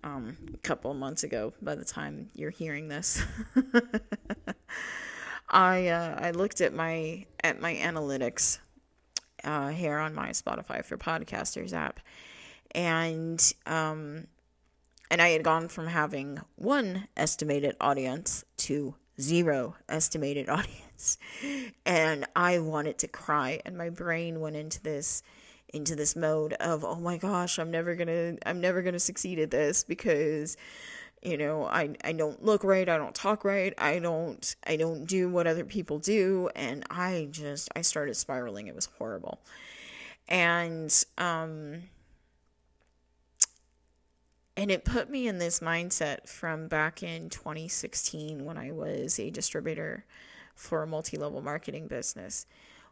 um, 0.02 0.36
a 0.54 0.58
couple 0.58 0.90
of 0.90 0.96
months 0.96 1.22
ago, 1.22 1.52
by 1.62 1.74
the 1.74 1.84
time 1.84 2.30
you're 2.34 2.50
hearing 2.50 2.88
this, 2.88 3.22
I 5.48 5.88
uh, 5.88 6.16
I 6.18 6.30
looked 6.32 6.60
at 6.60 6.74
my 6.74 7.26
at 7.42 7.60
my 7.60 7.74
analytics 7.74 8.58
uh, 9.44 9.68
here 9.68 9.98
on 9.98 10.14
my 10.14 10.30
Spotify 10.30 10.84
for 10.84 10.96
Podcasters 10.96 11.72
app, 11.72 12.00
and 12.72 13.52
um, 13.66 14.26
and 15.10 15.22
I 15.22 15.30
had 15.30 15.42
gone 15.42 15.68
from 15.68 15.86
having 15.86 16.40
one 16.56 17.08
estimated 17.16 17.76
audience 17.80 18.44
to 18.58 18.94
zero 19.20 19.76
estimated 19.88 20.48
audience, 20.50 21.18
and 21.86 22.26
I 22.36 22.58
wanted 22.58 22.98
to 22.98 23.08
cry, 23.08 23.60
and 23.64 23.78
my 23.78 23.88
brain 23.90 24.40
went 24.40 24.56
into 24.56 24.82
this 24.82 25.22
into 25.72 25.94
this 25.94 26.16
mode 26.16 26.54
of 26.54 26.85
oh 26.85 26.96
my 26.96 27.18
gosh 27.18 27.59
i'm 27.59 27.70
never 27.70 27.94
gonna 27.94 28.37
i'm 28.46 28.61
never 28.61 28.83
gonna 28.83 28.98
succeed 28.98 29.38
at 29.38 29.50
this 29.50 29.85
because 29.85 30.57
you 31.22 31.37
know 31.37 31.64
i 31.66 31.90
i 32.04 32.12
don't 32.12 32.44
look 32.44 32.64
right 32.64 32.88
i 32.88 32.96
don't 32.96 33.14
talk 33.14 33.44
right 33.44 33.74
i 33.78 33.98
don't 33.98 34.57
i 34.66 34.76
don't 34.76 35.04
do 35.07 35.28
what 35.28 35.46
other 35.46 35.64
people 35.64 35.98
do. 35.98 36.48
And 36.54 36.85
i 36.90 37.28
just 37.31 37.68
i 37.74 37.83
started 37.83 38.14
spiraling. 38.14 38.66
It 38.66 38.74
was 38.74 38.87
horrible. 38.98 39.40
And 40.28 40.92
um 41.16 41.83
and 44.57 44.70
it 44.72 44.85
put 44.85 45.09
me 45.09 45.28
in 45.28 45.38
this 45.38 45.61
mindset 45.61 46.28
from 46.28 46.68
back 46.68 47.02
in 47.02 47.31
2016 47.31 48.44
when 48.44 48.59
i 48.59 48.70
was 48.70 49.18
a 49.18 49.31
distributor 49.31 50.04
for 50.54 50.83
a 50.83 50.87
multi-level 50.87 51.40
marketing 51.40 51.87
business 51.87 52.46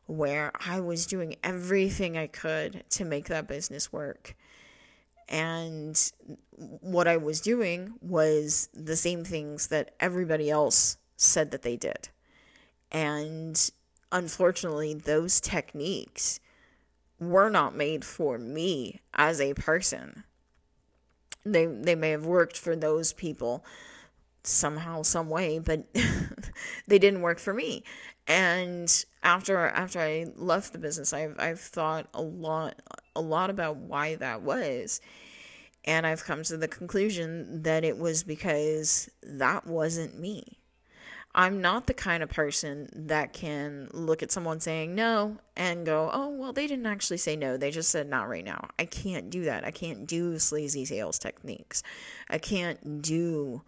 where 0.06 0.52
I 0.66 0.80
was 0.80 1.06
doing 1.06 1.36
everything 1.42 2.16
I 2.16 2.26
could 2.26 2.84
to 2.90 3.04
make 3.04 3.26
that 3.26 3.48
business 3.48 3.92
work. 3.92 4.36
And 5.28 6.00
what 6.56 7.08
I 7.08 7.16
was 7.16 7.40
doing 7.40 7.94
was 8.00 8.68
the 8.72 8.96
same 8.96 9.24
things 9.24 9.66
that 9.68 9.94
everybody 9.98 10.48
else 10.48 10.98
said 11.16 11.50
that 11.50 11.62
they 11.62 11.76
did. 11.76 12.08
And 12.92 13.70
unfortunately, 14.12 14.94
those 14.94 15.40
techniques 15.40 16.38
were 17.18 17.50
not 17.50 17.74
made 17.74 18.04
for 18.04 18.38
me 18.38 19.00
as 19.14 19.40
a 19.40 19.54
person. 19.54 20.22
They, 21.44 21.66
they 21.66 21.94
may 21.94 22.10
have 22.10 22.26
worked 22.26 22.56
for 22.56 22.76
those 22.76 23.12
people 23.12 23.64
somehow 24.46 25.02
some 25.02 25.28
way 25.28 25.58
but 25.58 25.84
they 26.86 26.98
didn't 26.98 27.20
work 27.20 27.38
for 27.38 27.52
me 27.52 27.82
and 28.26 29.04
after 29.22 29.58
after 29.58 30.00
I 30.00 30.26
left 30.36 30.72
the 30.72 30.78
business 30.78 31.12
I've 31.12 31.36
I've 31.38 31.60
thought 31.60 32.08
a 32.14 32.22
lot 32.22 32.80
a 33.14 33.20
lot 33.20 33.50
about 33.50 33.76
why 33.76 34.16
that 34.16 34.42
was 34.42 35.00
and 35.84 36.06
I've 36.06 36.24
come 36.24 36.42
to 36.44 36.56
the 36.56 36.68
conclusion 36.68 37.62
that 37.62 37.84
it 37.84 37.98
was 37.98 38.24
because 38.24 39.08
that 39.22 39.66
wasn't 39.66 40.18
me 40.18 40.58
I'm 41.38 41.60
not 41.60 41.86
the 41.86 41.92
kind 41.92 42.22
of 42.22 42.30
person 42.30 42.88
that 42.94 43.34
can 43.34 43.90
look 43.92 44.22
at 44.22 44.32
someone 44.32 44.58
saying 44.58 44.94
no 44.94 45.36
and 45.54 45.84
go, 45.84 46.08
oh, 46.10 46.30
well, 46.30 46.54
they 46.54 46.66
didn't 46.66 46.86
actually 46.86 47.18
say 47.18 47.36
no. 47.36 47.58
They 47.58 47.70
just 47.70 47.90
said 47.90 48.08
not 48.08 48.26
right 48.30 48.44
now. 48.44 48.70
I 48.78 48.86
can't 48.86 49.28
do 49.28 49.44
that. 49.44 49.62
I 49.62 49.70
can't 49.70 50.06
do 50.06 50.38
sleazy 50.38 50.86
sales 50.86 51.18
techniques. 51.18 51.82
I 52.30 52.38
can't 52.38 53.02
do, 53.02 53.60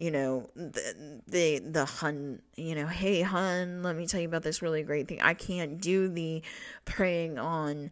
you 0.00 0.10
know, 0.10 0.48
the, 0.56 1.22
the, 1.28 1.58
the 1.58 1.84
hun, 1.84 2.40
you 2.56 2.74
know, 2.74 2.86
hey, 2.86 3.20
hun, 3.20 3.82
let 3.82 3.94
me 3.94 4.06
tell 4.06 4.18
you 4.18 4.26
about 4.26 4.42
this 4.42 4.62
really 4.62 4.82
great 4.82 5.06
thing. 5.06 5.20
I 5.20 5.34
can't 5.34 5.78
do 5.78 6.08
the 6.08 6.42
preying 6.86 7.38
on, 7.38 7.90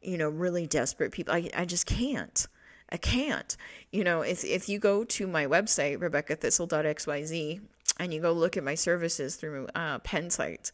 you 0.00 0.16
know, 0.16 0.30
really 0.30 0.66
desperate 0.66 1.12
people. 1.12 1.34
I, 1.34 1.50
I 1.54 1.66
just 1.66 1.84
can't. 1.84 2.46
I 2.88 2.96
can't. 2.96 3.58
You 3.92 4.04
know, 4.04 4.22
if, 4.22 4.42
if 4.42 4.70
you 4.70 4.78
go 4.78 5.04
to 5.04 5.26
my 5.26 5.46
website, 5.46 5.98
rebeccathistle.xyz, 5.98 7.60
and 7.98 8.14
you 8.14 8.20
go 8.22 8.32
look 8.32 8.56
at 8.56 8.64
my 8.64 8.74
services 8.74 9.36
through 9.36 9.68
uh, 9.74 9.98
Pensight, 9.98 10.72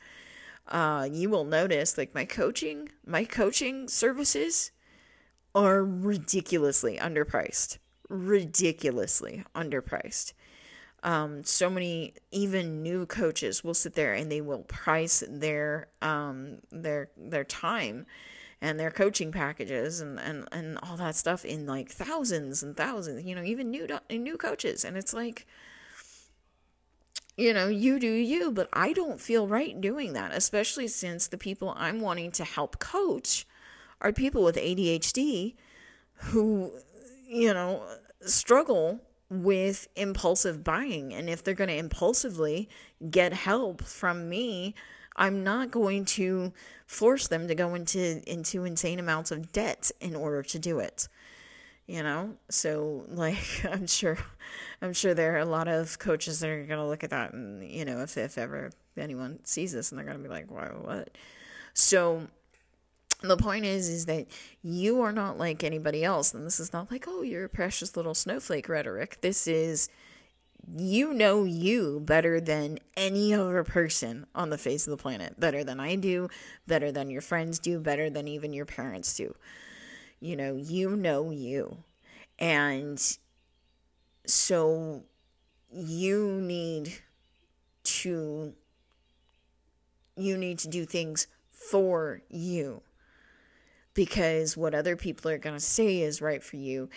uh, 0.69 1.09
you 1.11 1.29
will 1.29 1.45
notice 1.45 1.99
like 1.99 2.15
my 2.15 2.25
coaching, 2.25 2.91
my 3.05 3.25
coaching 3.25 3.89
services 3.89 4.71
are 5.53 5.85
ridiculously 5.85 6.97
underpriced. 6.97 7.79
Ridiculously 8.09 9.43
underpriced. 9.57 10.33
Um, 11.07 11.45
so 11.45 11.71
many 11.71 12.15
even 12.33 12.83
new 12.83 13.07
coaches 13.07 13.63
will 13.63 13.75
sit 13.75 13.95
there 13.95 14.13
and 14.13 14.31
they 14.31 14.41
will 14.41 14.65
price 14.65 15.23
their 15.29 15.87
um, 16.03 16.59
their 16.73 17.11
their 17.17 17.45
time 17.45 18.07
and 18.61 18.81
their 18.81 18.91
coaching 18.91 19.31
packages 19.31 20.01
and, 20.01 20.19
and, 20.19 20.49
and 20.51 20.79
all 20.83 20.97
that 20.97 21.15
stuff 21.15 21.45
in 21.45 21.65
like 21.65 21.91
thousands 21.91 22.61
and 22.65 22.77
thousands, 22.77 23.25
you 23.25 23.37
know, 23.37 23.45
even 23.45 23.71
new 23.71 23.87
new 24.11 24.37
coaches. 24.37 24.85
And 24.85 24.97
it's 24.97 25.15
like, 25.15 25.47
you 27.37 27.55
know, 27.55 27.69
you 27.69 28.01
do 28.01 28.11
you, 28.11 28.51
but 28.51 28.69
I 28.73 28.93
don't 28.93 29.21
feel 29.21 29.47
right 29.47 29.81
doing 29.81 30.13
that, 30.15 30.33
especially 30.35 30.89
since 30.89 31.29
the 31.29 31.39
people 31.39 31.73
I'm 31.77 32.01
wanting 32.01 32.33
to 32.33 32.45
help 32.45 32.81
coach 32.81 33.47
are 34.01 34.13
people 34.13 34.43
with 34.43 34.57
ADHD 34.57 35.55
who, 36.15 36.73
you 37.29 37.55
know, 37.55 37.85
struggle 38.23 39.01
with 39.29 39.89
impulsive 39.97 40.63
buying. 40.63 41.13
And 41.13 41.29
if 41.29 41.43
they're 41.43 41.55
going 41.55 41.69
to 41.69 41.77
impulsively 41.77 42.69
get 43.11 43.33
help 43.33 43.83
from 43.83 44.29
me, 44.29 44.75
I'm 45.17 45.43
not 45.43 45.71
going 45.71 46.05
to 46.05 46.53
force 46.87 47.27
them 47.29 47.49
to 47.49 47.55
go 47.55 47.75
into 47.75 48.23
into 48.31 48.65
insane 48.65 48.99
amounts 48.99 49.31
of 49.31 49.53
debt 49.53 49.91
in 50.01 50.15
order 50.15 50.43
to 50.43 50.59
do 50.59 50.79
it 50.79 51.09
you 51.87 52.03
know 52.03 52.35
so 52.49 53.05
like 53.09 53.65
i'm 53.71 53.87
sure 53.87 54.19
i'm 54.83 54.93
sure 54.93 55.15
there 55.15 55.35
are 55.35 55.41
a 55.41 55.45
lot 55.45 55.69
of 55.69 55.99
coaches 55.99 56.41
that 56.41 56.51
are 56.51 56.65
going 56.65 56.79
to 56.79 56.87
look 56.87 57.05
at 57.05 57.11
that 57.11 57.33
and 57.33 57.69
you 57.69 57.85
know 57.85 58.01
if, 58.03 58.17
if 58.17 58.39
ever 58.39 58.71
anyone 58.97 59.39
sees 59.45 59.73
this 59.73 59.91
and 59.91 59.99
they're 59.99 60.07
going 60.07 60.17
to 60.17 60.23
be 60.23 60.29
like 60.29 60.51
why 60.51 60.67
what 60.67 61.11
so 61.75 62.27
the 63.29 63.37
point 63.37 63.65
is 63.65 63.89
is 63.89 64.07
that 64.07 64.27
you 64.63 65.01
are 65.01 65.13
not 65.13 65.39
like 65.39 65.65
anybody 65.65 66.05
else 66.05 66.35
and 66.35 66.47
this 66.47 66.61
is 66.61 66.73
not 66.73 66.91
like 66.91 67.07
oh 67.09 67.23
you're 67.23 67.45
a 67.45 67.49
precious 67.49 67.97
little 67.97 68.15
snowflake 68.15 68.69
rhetoric. 68.69 69.19
This 69.21 69.47
is 69.47 69.89
you 70.77 71.15
know 71.15 71.45
you 71.45 72.01
better 72.01 72.41
than 72.41 72.79
any 72.97 73.33
other 73.33 73.63
person 73.63 74.27
on 74.35 74.51
the 74.51 74.59
face 74.59 74.87
of 74.87 74.91
the 74.91 75.03
planet. 75.03 75.39
Better 75.39 75.63
than 75.65 75.81
i 75.81 75.95
do 75.95 76.29
better 76.67 76.91
than 76.91 77.11
your 77.11 77.23
friends 77.23 77.59
do 77.59 77.79
better 77.79 78.11
than 78.11 78.29
even 78.29 78.53
your 78.53 78.67
parents 78.67 79.15
do. 79.17 79.35
You 80.21 80.37
know, 80.37 80.57
you 80.57 80.97
know 80.97 81.31
you. 81.31 81.79
And 82.39 83.01
so 84.27 85.05
you 85.73 86.41
need 86.41 86.93
to 87.85 88.55
you 90.17 90.37
need 90.37 90.59
to 90.59 90.69
do 90.69 90.85
things 90.85 91.27
for 91.51 92.23
you 92.29 92.83
because 93.97 94.57
what 94.57 94.75
other 94.75 94.95
people 94.95 95.29
are 95.31 95.39
going 95.39 95.57
to 95.57 95.61
say 95.61 96.03
is 96.03 96.23
right 96.23 96.45
for 96.45 96.57
you 96.57 96.89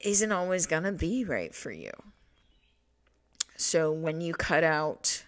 isn't 0.00 0.32
always 0.32 0.66
going 0.66 0.82
to 0.82 0.92
be 0.92 1.24
right 1.24 1.54
for 1.54 1.70
you. 1.70 1.92
So 3.56 3.90
when 3.90 4.20
you 4.20 4.34
cut 4.34 4.62
out 4.62 5.24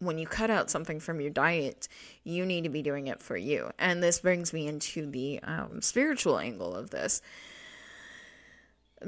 when 0.00 0.18
you 0.18 0.26
cut 0.26 0.50
out 0.50 0.68
something 0.70 1.00
from 1.00 1.20
your 1.20 1.30
diet, 1.30 1.88
you 2.24 2.44
need 2.44 2.64
to 2.64 2.68
be 2.68 2.82
doing 2.82 3.06
it 3.06 3.22
for 3.22 3.38
you. 3.38 3.70
And 3.78 4.02
this 4.02 4.18
brings 4.18 4.52
me 4.52 4.66
into 4.66 5.10
the 5.10 5.40
um, 5.42 5.80
spiritual 5.80 6.38
angle 6.38 6.74
of 6.74 6.90
this. 6.90 7.22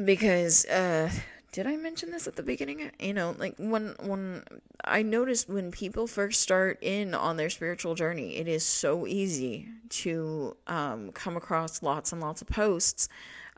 Because, 0.03 0.65
uh, 0.67 1.11
did 1.53 1.67
I 1.67 1.77
mention 1.77 2.13
this 2.13 2.27
at 2.27 2.37
the 2.37 2.43
beginning? 2.43 2.91
You 2.99 3.15
know, 3.15 3.35
like 3.39 3.57
when 3.59 3.95
when 4.01 4.45
I 4.87 5.03
noticed 5.03 5.49
when 5.49 5.71
people 5.71 6.07
first 6.07 6.41
start 6.41 6.79
in 6.81 7.15
on 7.15 7.37
their 7.37 7.51
spiritual 7.51 7.95
journey, 7.95 8.37
it 8.37 8.47
is 8.47 8.65
so 8.65 9.07
easy 9.07 9.69
to 9.89 10.57
um, 10.67 11.13
come 11.13 11.37
across 11.37 11.83
lots 11.83 12.13
and 12.13 12.21
lots 12.21 12.41
of 12.41 12.49
posts 12.49 13.09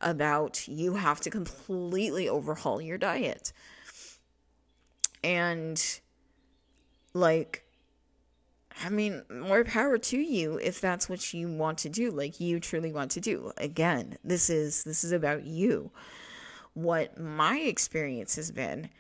about 0.00 0.66
you 0.68 0.94
have 0.94 1.20
to 1.20 1.30
completely 1.30 2.28
overhaul 2.28 2.80
your 2.80 2.98
diet. 2.98 3.52
And 5.22 5.82
like 7.12 7.64
I 8.84 8.90
mean, 8.90 9.24
more 9.28 9.64
power 9.64 9.98
to 9.98 10.16
you 10.16 10.58
if 10.62 10.80
that's 10.80 11.08
what 11.08 11.34
you 11.34 11.48
want 11.48 11.78
to 11.78 11.88
do, 11.88 12.12
like 12.12 12.38
you 12.38 12.60
truly 12.60 12.92
want 12.92 13.10
to 13.12 13.20
do. 13.20 13.52
Again, 13.56 14.18
this 14.22 14.48
is 14.48 14.84
this 14.84 15.02
is 15.02 15.12
about 15.12 15.44
you. 15.44 15.90
What 16.74 17.18
my 17.18 17.58
experience 17.58 18.36
has 18.36 18.52
been 18.52 18.90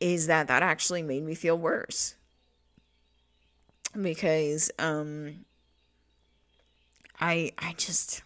is 0.00 0.26
that 0.26 0.48
that 0.48 0.62
actually 0.62 1.02
made 1.02 1.22
me 1.22 1.34
feel 1.34 1.56
worse. 1.56 2.16
Because 4.00 4.70
um 4.78 5.44
I 7.20 7.52
I 7.58 7.74
just 7.76 8.22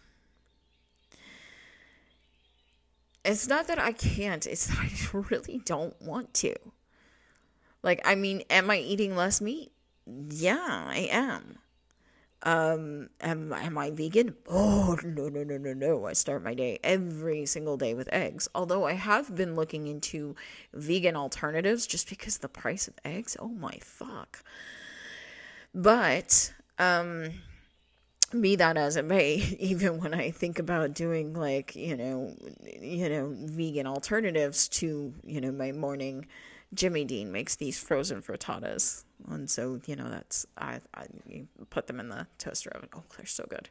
it's 3.25 3.47
not 3.47 3.67
that 3.67 3.79
I 3.79 3.91
can't, 3.91 4.45
it's 4.45 4.67
that 4.67 4.77
I 4.77 4.91
really 5.29 5.61
don't 5.65 5.99
want 6.01 6.33
to. 6.35 6.55
Like, 7.81 8.01
I 8.05 8.15
mean, 8.15 8.43
am 8.49 8.69
I 8.69 8.77
eating 8.77 9.15
less 9.15 9.41
meat? 9.41 9.71
Yeah, 10.05 10.85
I 10.89 11.09
am. 11.11 11.57
Um, 12.45 13.09
am, 13.21 13.51
am 13.51 13.77
I 13.77 13.89
vegan? 13.89 14.35
Oh, 14.47 14.97
no, 15.03 15.29
no, 15.29 15.43
no, 15.43 15.57
no, 15.57 15.73
no. 15.73 16.05
I 16.05 16.13
start 16.13 16.43
my 16.43 16.53
day 16.53 16.79
every 16.83 17.47
single 17.47 17.75
day 17.75 17.95
with 17.95 18.07
eggs. 18.13 18.47
Although 18.53 18.85
I 18.85 18.93
have 18.93 19.35
been 19.35 19.55
looking 19.55 19.87
into 19.87 20.35
vegan 20.71 21.15
alternatives 21.15 21.87
just 21.87 22.07
because 22.07 22.37
the 22.37 22.47
price 22.47 22.87
of 22.87 22.93
eggs, 23.03 23.35
oh 23.39 23.47
my 23.47 23.79
fuck. 23.81 24.43
But, 25.73 26.53
um, 26.77 27.31
be 28.39 28.55
that 28.57 28.77
as 28.77 28.95
it 28.95 29.05
may, 29.05 29.35
even 29.59 29.99
when 29.99 30.13
I 30.13 30.29
think 30.29 30.59
about 30.59 30.93
doing 30.93 31.33
like, 31.33 31.75
you 31.75 31.97
know, 31.97 32.35
you 32.79 33.09
know, 33.09 33.33
vegan 33.35 33.87
alternatives 33.87 34.67
to, 34.69 35.13
you 35.25 35.41
know, 35.41 35.51
my 35.51 35.71
morning 35.71 36.27
Jimmy 36.73 37.05
Dean 37.05 37.31
makes 37.31 37.55
these 37.55 37.79
frozen 37.79 38.21
frittatas, 38.21 39.04
and 39.29 39.49
so 39.49 39.79
you 39.85 39.95
know 39.95 40.09
that's 40.09 40.45
I 40.57 40.79
I 40.93 41.05
put 41.69 41.87
them 41.87 41.99
in 41.99 42.09
the 42.09 42.27
toaster 42.37 42.71
oven. 42.71 42.89
Oh, 42.95 43.03
they're 43.17 43.25
so 43.25 43.45
good. 43.49 43.69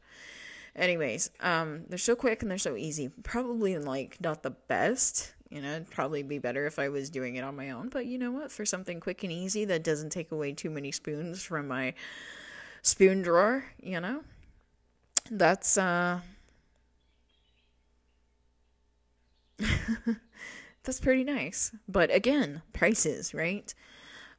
Anyways, 0.77 1.31
um, 1.41 1.85
they're 1.89 1.99
so 1.99 2.17
quick 2.17 2.43
and 2.43 2.51
they're 2.51 2.59
so 2.59 2.77
easy. 2.77 3.09
Probably 3.23 3.79
like 3.79 4.21
not 4.21 4.43
the 4.43 4.51
best. 4.51 5.33
You 5.49 5.63
know, 5.63 5.73
it'd 5.73 5.91
probably 5.91 6.25
be 6.25 6.39
better 6.39 6.67
if 6.67 6.81
I 6.81 6.89
was 6.89 7.11
doing 7.11 7.37
it 7.37 7.45
on 7.45 7.55
my 7.55 7.71
own. 7.71 7.89
But 7.89 8.07
you 8.07 8.19
know 8.19 8.33
what? 8.33 8.51
For 8.51 8.67
something 8.67 8.99
quick 8.99 9.23
and 9.23 9.31
easy 9.33 9.65
that 9.67 9.85
doesn't 9.85 10.11
take 10.11 10.33
away 10.33 10.53
too 10.53 10.71
many 10.71 10.91
spoons 10.91 11.45
from 11.45 11.69
my 11.69 11.95
spoon 12.83 13.23
drawer, 13.23 13.65
you 13.81 14.01
know, 14.01 14.25
that's 15.31 15.79
uh. 15.79 16.21
that's 20.83 21.01
pretty 21.01 21.23
nice. 21.23 21.71
But 21.89 22.13
again, 22.13 22.63
prices, 22.73 23.33
right? 23.33 23.73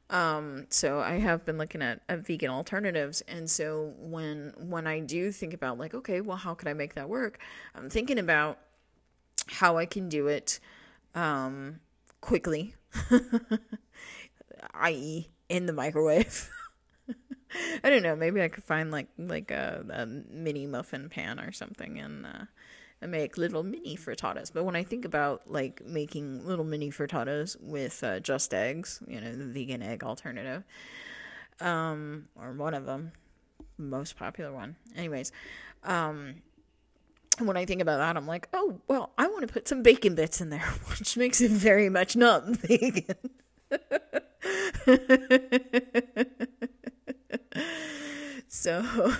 Um, 0.08 0.66
so 0.70 1.00
I 1.00 1.14
have 1.18 1.44
been 1.44 1.58
looking 1.58 1.82
at, 1.82 2.00
at 2.08 2.24
vegan 2.24 2.50
alternatives, 2.50 3.22
and 3.22 3.50
so 3.50 3.92
when 3.98 4.52
when 4.56 4.86
I 4.86 5.00
do 5.00 5.32
think 5.32 5.52
about 5.52 5.78
like, 5.78 5.94
okay, 5.94 6.20
well, 6.20 6.36
how 6.36 6.54
could 6.54 6.68
I 6.68 6.74
make 6.74 6.94
that 6.94 7.08
work? 7.08 7.38
I'm 7.74 7.90
thinking 7.90 8.18
about 8.18 8.58
how 9.48 9.78
I 9.78 9.86
can 9.86 10.08
do 10.08 10.28
it 10.28 10.60
um, 11.14 11.80
quickly, 12.20 12.74
i.e., 14.74 15.28
in 15.48 15.66
the 15.66 15.72
microwave. 15.72 16.50
I 17.84 17.90
don't 17.90 18.02
know. 18.02 18.14
Maybe 18.14 18.42
I 18.42 18.48
could 18.48 18.64
find 18.64 18.90
like 18.90 19.08
like 19.18 19.50
a, 19.50 19.84
a 19.90 20.06
mini 20.06 20.66
muffin 20.66 21.08
pan 21.08 21.40
or 21.40 21.50
something 21.50 21.98
and 21.98 22.26
uh, 22.26 22.44
and 23.00 23.10
make 23.10 23.36
little 23.36 23.62
mini 23.62 23.96
frittatas. 23.96 24.52
But 24.52 24.64
when 24.64 24.76
I 24.76 24.82
think 24.82 25.04
about 25.04 25.42
like 25.46 25.84
making 25.84 26.46
little 26.46 26.64
mini 26.64 26.90
frittatas 26.90 27.56
with 27.60 28.02
uh, 28.02 28.20
Just 28.20 28.54
Eggs, 28.54 29.02
you 29.06 29.20
know, 29.20 29.32
the 29.32 29.44
vegan 29.44 29.82
egg 29.82 30.02
alternative, 30.02 30.64
um, 31.60 32.28
or 32.40 32.52
one 32.52 32.74
of 32.74 32.86
them, 32.86 33.12
most 33.78 34.16
popular 34.16 34.52
one. 34.52 34.76
Anyways, 34.96 35.32
um, 35.84 36.36
when 37.38 37.56
I 37.56 37.64
think 37.64 37.82
about 37.82 37.98
that, 37.98 38.16
I'm 38.16 38.26
like, 38.26 38.48
oh, 38.52 38.80
well, 38.88 39.12
I 39.18 39.28
want 39.28 39.46
to 39.46 39.52
put 39.52 39.68
some 39.68 39.82
bacon 39.82 40.14
bits 40.14 40.40
in 40.40 40.50
there, 40.50 40.60
which 40.90 41.16
makes 41.16 41.40
it 41.40 41.50
very 41.50 41.88
much 41.88 42.16
not 42.16 42.44
vegan. 42.46 43.16
so 48.48 49.12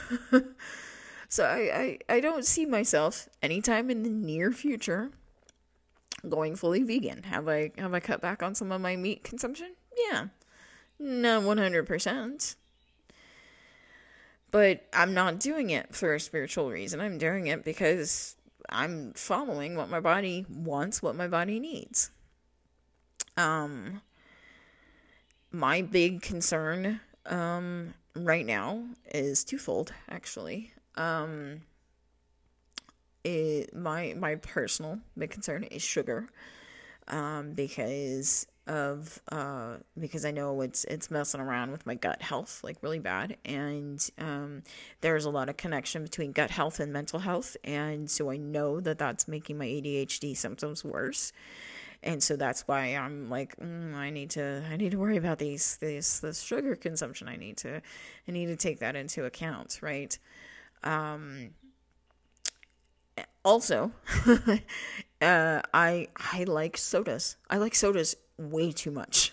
so 1.36 1.44
I, 1.44 1.98
I 2.08 2.14
i 2.16 2.20
don't 2.20 2.46
see 2.46 2.64
myself 2.64 3.28
anytime 3.42 3.90
in 3.90 4.02
the 4.02 4.08
near 4.08 4.52
future 4.52 5.10
going 6.26 6.56
fully 6.56 6.82
vegan. 6.82 7.24
Have 7.24 7.46
i 7.46 7.72
have 7.76 7.92
i 7.92 8.00
cut 8.00 8.22
back 8.22 8.42
on 8.42 8.54
some 8.54 8.72
of 8.72 8.80
my 8.80 8.96
meat 8.96 9.22
consumption? 9.22 9.74
Yeah. 10.10 10.28
Not 10.98 11.42
100% 11.42 12.56
but 14.50 14.86
i'm 14.94 15.12
not 15.12 15.38
doing 15.38 15.68
it 15.68 15.94
for 15.94 16.14
a 16.14 16.20
spiritual 16.20 16.70
reason. 16.70 17.00
I'm 17.02 17.18
doing 17.18 17.48
it 17.48 17.66
because 17.66 18.36
i'm 18.70 19.12
following 19.12 19.76
what 19.76 19.90
my 19.90 20.00
body 20.00 20.46
wants 20.48 21.02
what 21.02 21.16
my 21.16 21.28
body 21.28 21.60
needs. 21.60 22.10
Um 23.36 24.00
my 25.52 25.82
big 25.82 26.22
concern 26.22 27.00
um 27.26 27.92
right 28.14 28.46
now 28.46 28.86
is 29.12 29.44
twofold 29.44 29.92
actually 30.08 30.72
um 30.96 31.60
it, 33.24 33.74
my 33.74 34.14
my 34.16 34.36
personal 34.36 35.00
big 35.18 35.30
concern 35.30 35.64
is 35.64 35.82
sugar 35.82 36.28
um 37.08 37.52
because 37.52 38.46
of 38.66 39.20
uh 39.30 39.76
because 39.98 40.24
I 40.24 40.32
know 40.32 40.60
it's 40.60 40.84
it's 40.84 41.10
messing 41.10 41.40
around 41.40 41.70
with 41.70 41.86
my 41.86 41.94
gut 41.94 42.20
health 42.22 42.60
like 42.64 42.76
really 42.82 42.98
bad. 42.98 43.36
And 43.44 44.04
um 44.18 44.62
there's 45.00 45.24
a 45.24 45.30
lot 45.30 45.48
of 45.48 45.56
connection 45.56 46.02
between 46.02 46.32
gut 46.32 46.50
health 46.50 46.80
and 46.80 46.92
mental 46.92 47.20
health. 47.20 47.56
And 47.64 48.10
so 48.10 48.30
I 48.30 48.36
know 48.36 48.80
that 48.80 48.98
that's 48.98 49.28
making 49.28 49.58
my 49.58 49.66
ADHD 49.66 50.36
symptoms 50.36 50.84
worse. 50.84 51.32
And 52.02 52.22
so 52.22 52.36
that's 52.36 52.62
why 52.66 52.86
I'm 52.96 53.30
like 53.30 53.56
mm, 53.56 53.94
I 53.94 54.10
need 54.10 54.30
to 54.30 54.64
I 54.70 54.76
need 54.76 54.90
to 54.92 54.98
worry 54.98 55.16
about 55.16 55.38
these 55.38 55.76
this 55.76 56.18
this 56.18 56.40
sugar 56.42 56.74
consumption. 56.74 57.28
I 57.28 57.36
need 57.36 57.56
to 57.58 57.80
I 58.28 58.32
need 58.32 58.46
to 58.46 58.56
take 58.56 58.80
that 58.80 58.96
into 58.96 59.24
account 59.24 59.78
right 59.80 60.18
um 60.84 61.50
also 63.44 63.92
uh 65.22 65.60
I 65.72 66.08
I 66.16 66.44
like 66.46 66.76
sodas 66.76 67.36
I 67.48 67.58
like 67.58 67.74
sodas 67.74 68.16
way 68.38 68.72
too 68.72 68.90
much 68.90 69.32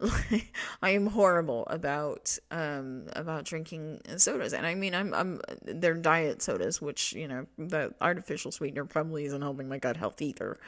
I 0.82 0.90
am 0.90 1.06
horrible 1.06 1.64
about 1.68 2.36
um 2.50 3.04
about 3.14 3.44
drinking 3.44 4.00
sodas, 4.16 4.52
and 4.52 4.66
I 4.66 4.74
mean 4.74 4.94
I'm 4.94 5.14
I'm 5.14 5.40
they're 5.62 5.94
diet 5.94 6.42
sodas, 6.42 6.82
which 6.82 7.12
you 7.12 7.28
know 7.28 7.46
the 7.56 7.94
artificial 8.00 8.50
sweetener 8.50 8.84
probably 8.84 9.24
isn't 9.26 9.42
helping 9.42 9.68
my 9.68 9.78
gut 9.78 9.96
health 9.96 10.20
either. 10.20 10.58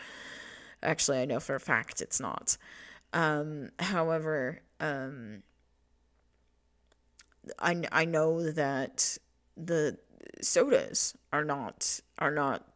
Actually, 0.83 1.19
I 1.19 1.25
know 1.25 1.41
for 1.41 1.55
a 1.55 1.61
fact 1.61 2.01
it's 2.01 2.21
not. 2.21 2.57
Um, 3.13 3.71
however, 3.79 4.61
um, 4.81 5.43
I 7.59 7.83
I 7.93 8.05
know 8.05 8.51
that 8.53 9.19
the 9.57 9.99
sodas 10.41 11.15
are 11.33 11.45
not 11.45 12.01
are 12.19 12.31
not 12.31 12.67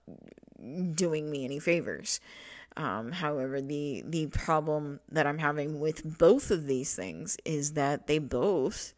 doing 0.94 1.30
me 1.30 1.44
any 1.44 1.58
favors. 1.58 2.20
Um, 2.76 3.12
however, 3.12 3.60
the 3.60 4.04
the 4.06 4.26
problem 4.26 5.00
that 5.10 5.26
I'm 5.26 5.38
having 5.38 5.80
with 5.80 6.18
both 6.18 6.50
of 6.50 6.66
these 6.66 6.94
things 6.94 7.36
is 7.44 7.72
that 7.72 8.06
they 8.06 8.18
both 8.18 8.94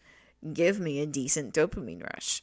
give 0.52 0.80
me 0.80 1.00
a 1.00 1.06
decent 1.06 1.54
dopamine 1.54 2.02
rush. 2.02 2.42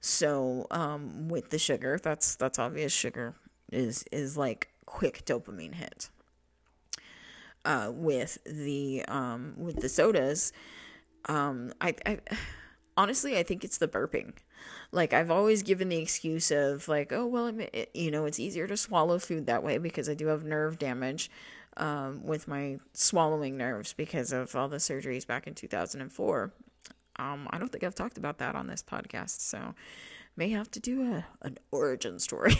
So 0.00 0.66
um, 0.70 1.28
with 1.28 1.50
the 1.50 1.58
sugar, 1.58 1.98
that's 2.02 2.36
that's 2.36 2.58
obvious. 2.58 2.92
Sugar 2.92 3.34
is 3.70 4.04
is 4.10 4.36
like 4.36 4.68
quick 4.86 5.24
dopamine 5.26 5.74
hit. 5.74 6.08
Uh, 7.64 7.90
with 7.92 8.38
the 8.44 9.04
um, 9.06 9.52
with 9.58 9.80
the 9.80 9.88
sodas, 9.88 10.52
um, 11.26 11.74
I, 11.80 11.94
I 12.06 12.18
honestly 12.96 13.38
I 13.38 13.42
think 13.42 13.64
it's 13.64 13.78
the 13.78 13.88
burping. 13.88 14.32
Like 14.92 15.12
I've 15.12 15.30
always 15.30 15.62
given 15.62 15.88
the 15.88 15.98
excuse 15.98 16.50
of 16.50 16.88
like, 16.88 17.12
oh 17.12 17.26
well, 17.26 17.46
it, 17.46 17.90
you 17.94 18.10
know, 18.10 18.24
it's 18.24 18.40
easier 18.40 18.66
to 18.66 18.76
swallow 18.76 19.18
food 19.18 19.46
that 19.46 19.62
way 19.62 19.78
because 19.78 20.08
I 20.08 20.14
do 20.14 20.26
have 20.28 20.44
nerve 20.44 20.78
damage 20.78 21.30
um, 21.76 22.24
with 22.24 22.48
my 22.48 22.78
swallowing 22.92 23.56
nerves 23.56 23.92
because 23.92 24.32
of 24.32 24.54
all 24.56 24.68
the 24.68 24.76
surgeries 24.78 25.26
back 25.26 25.46
in 25.46 25.54
2004. 25.54 26.52
Um, 27.16 27.48
I 27.50 27.58
don't 27.58 27.70
think 27.70 27.84
I've 27.84 27.94
talked 27.94 28.18
about 28.18 28.38
that 28.38 28.54
on 28.54 28.66
this 28.66 28.82
podcast, 28.82 29.40
so 29.40 29.74
may 30.36 30.50
have 30.50 30.70
to 30.72 30.80
do 30.80 31.02
a 31.12 31.26
an 31.42 31.58
origin 31.70 32.18
story. 32.18 32.54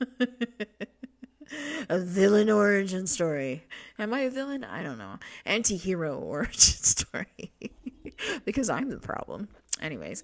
a 1.88 1.98
villain 1.98 2.50
origin 2.50 3.06
story. 3.06 3.64
Am 3.98 4.12
I 4.12 4.20
a 4.20 4.30
villain? 4.30 4.64
I 4.64 4.82
don't 4.82 4.98
know. 4.98 5.18
Anti 5.44 5.76
hero 5.76 6.18
origin 6.18 6.54
story. 6.54 7.52
because 8.44 8.68
I'm 8.70 8.90
the 8.90 8.98
problem. 8.98 9.48
Anyways, 9.80 10.22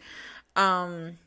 um, 0.56 1.18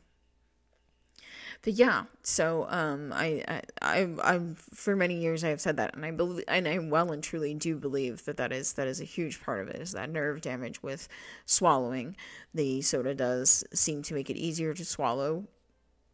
but 1.62 1.72
yeah, 1.72 2.04
so 2.22 2.66
um, 2.70 3.12
I, 3.12 3.42
I, 3.48 3.62
I, 3.82 4.08
I, 4.22 4.40
for 4.56 4.94
many 4.94 5.20
years 5.20 5.42
I 5.42 5.48
have 5.48 5.60
said 5.60 5.76
that, 5.78 5.94
and 5.94 6.04
I 6.04 6.12
believe, 6.12 6.44
and 6.46 6.68
I 6.68 6.78
well 6.78 7.10
and 7.10 7.22
truly 7.22 7.52
do 7.54 7.76
believe 7.76 8.24
that 8.26 8.36
that 8.36 8.52
is 8.52 8.74
that 8.74 8.86
is 8.86 9.00
a 9.00 9.04
huge 9.04 9.42
part 9.42 9.60
of 9.60 9.68
it 9.68 9.80
is 9.80 9.92
that 9.92 10.10
nerve 10.10 10.40
damage 10.40 10.82
with 10.82 11.08
swallowing. 11.46 12.16
The 12.54 12.80
soda 12.82 13.14
does 13.14 13.64
seem 13.74 14.02
to 14.02 14.14
make 14.14 14.30
it 14.30 14.36
easier 14.36 14.72
to 14.72 14.84
swallow 14.84 15.48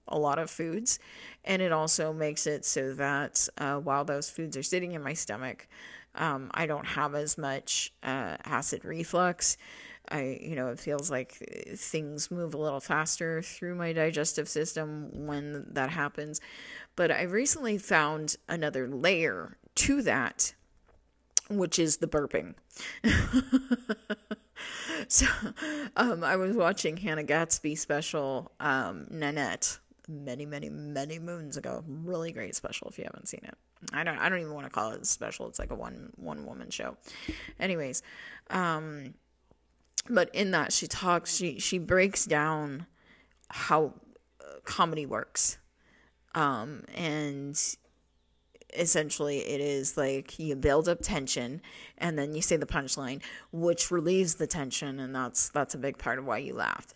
a 0.08 0.18
lot 0.18 0.38
of 0.38 0.50
foods, 0.50 0.98
and 1.44 1.60
it 1.60 1.72
also 1.72 2.12
makes 2.12 2.46
it 2.46 2.64
so 2.64 2.94
that 2.94 3.46
uh, 3.58 3.76
while 3.76 4.04
those 4.04 4.30
foods 4.30 4.56
are 4.56 4.62
sitting 4.62 4.92
in 4.92 5.02
my 5.02 5.12
stomach, 5.12 5.68
um, 6.14 6.50
I 6.54 6.64
don't 6.66 6.86
have 6.86 7.14
as 7.14 7.36
much 7.36 7.92
uh, 8.02 8.36
acid 8.44 8.84
reflux. 8.84 9.58
I, 10.11 10.38
you 10.42 10.55
know, 10.55 10.68
it 10.68 10.78
feels 10.78 11.11
like 11.11 11.32
things 11.76 12.30
move 12.30 12.55
a 12.55 12.59
little 12.59 12.80
faster 12.80 13.42
through 13.42 13.74
my 13.74 13.92
digestive 13.92 14.48
system 14.48 15.26
when 15.26 15.66
that 15.72 15.90
happens. 15.90 16.40
But 16.96 17.11
I 17.11 17.22
recently 17.22 17.78
found 17.78 18.36
another 18.48 18.86
layer 18.86 19.57
to 19.76 20.02
that, 20.02 20.55
which 21.48 21.78
is 21.78 21.98
the 21.98 22.07
burping. 22.07 22.55
so, 25.09 25.26
um, 25.96 26.22
I 26.22 26.36
was 26.36 26.57
watching 26.57 26.96
Hannah 26.96 27.24
Gadsby 27.24 27.74
special, 27.74 28.52
um, 28.61 29.07
Nanette, 29.11 29.78
many, 30.09 30.46
many, 30.46 30.68
many 30.68 31.18
moons 31.18 31.57
ago. 31.57 31.82
Really 31.86 32.32
great 32.32 32.55
special 32.55 32.88
if 32.88 32.98
you 32.98 33.05
haven't 33.05 33.28
seen 33.28 33.40
it. 33.44 33.57
I 33.92 34.05
don't, 34.05 34.18
I 34.18 34.28
don't 34.28 34.40
even 34.40 34.55
want 34.55 34.66
to 34.66 34.70
call 34.70 34.92
it 34.92 35.02
a 35.02 35.05
special. 35.05 35.48
It's 35.48 35.59
like 35.59 35.70
a 35.70 35.74
one, 35.74 36.12
one 36.16 36.46
woman 36.46 36.70
show. 36.70 36.96
Anyways, 37.59 38.02
um, 38.50 39.14
but 40.09 40.34
in 40.34 40.51
that 40.51 40.72
she 40.72 40.86
talks 40.86 41.34
she 41.34 41.59
she 41.59 41.78
breaks 41.78 42.24
down 42.24 42.86
how 43.49 43.95
uh, 44.40 44.55
comedy 44.64 45.07
works. 45.07 45.59
Um 46.34 46.82
and 46.95 47.59
essentially 48.76 49.38
it 49.38 49.61
is 49.61 49.97
like 49.97 50.38
you 50.38 50.57
build 50.57 50.88
up 50.88 50.99
tension 51.01 51.62
and 51.97 52.18
then 52.18 52.34
you 52.34 52.42
say 52.42 52.57
the 52.57 52.66
punchline 52.66 53.22
which 53.53 53.92
relieves 53.92 54.34
the 54.34 54.47
tension 54.49 54.99
and 54.99 55.14
that's 55.14 55.49
that's 55.51 55.74
a 55.74 55.78
big 55.78 55.97
part 55.97 56.18
of 56.18 56.24
why 56.24 56.38
you 56.38 56.55
laughed. 56.55 56.92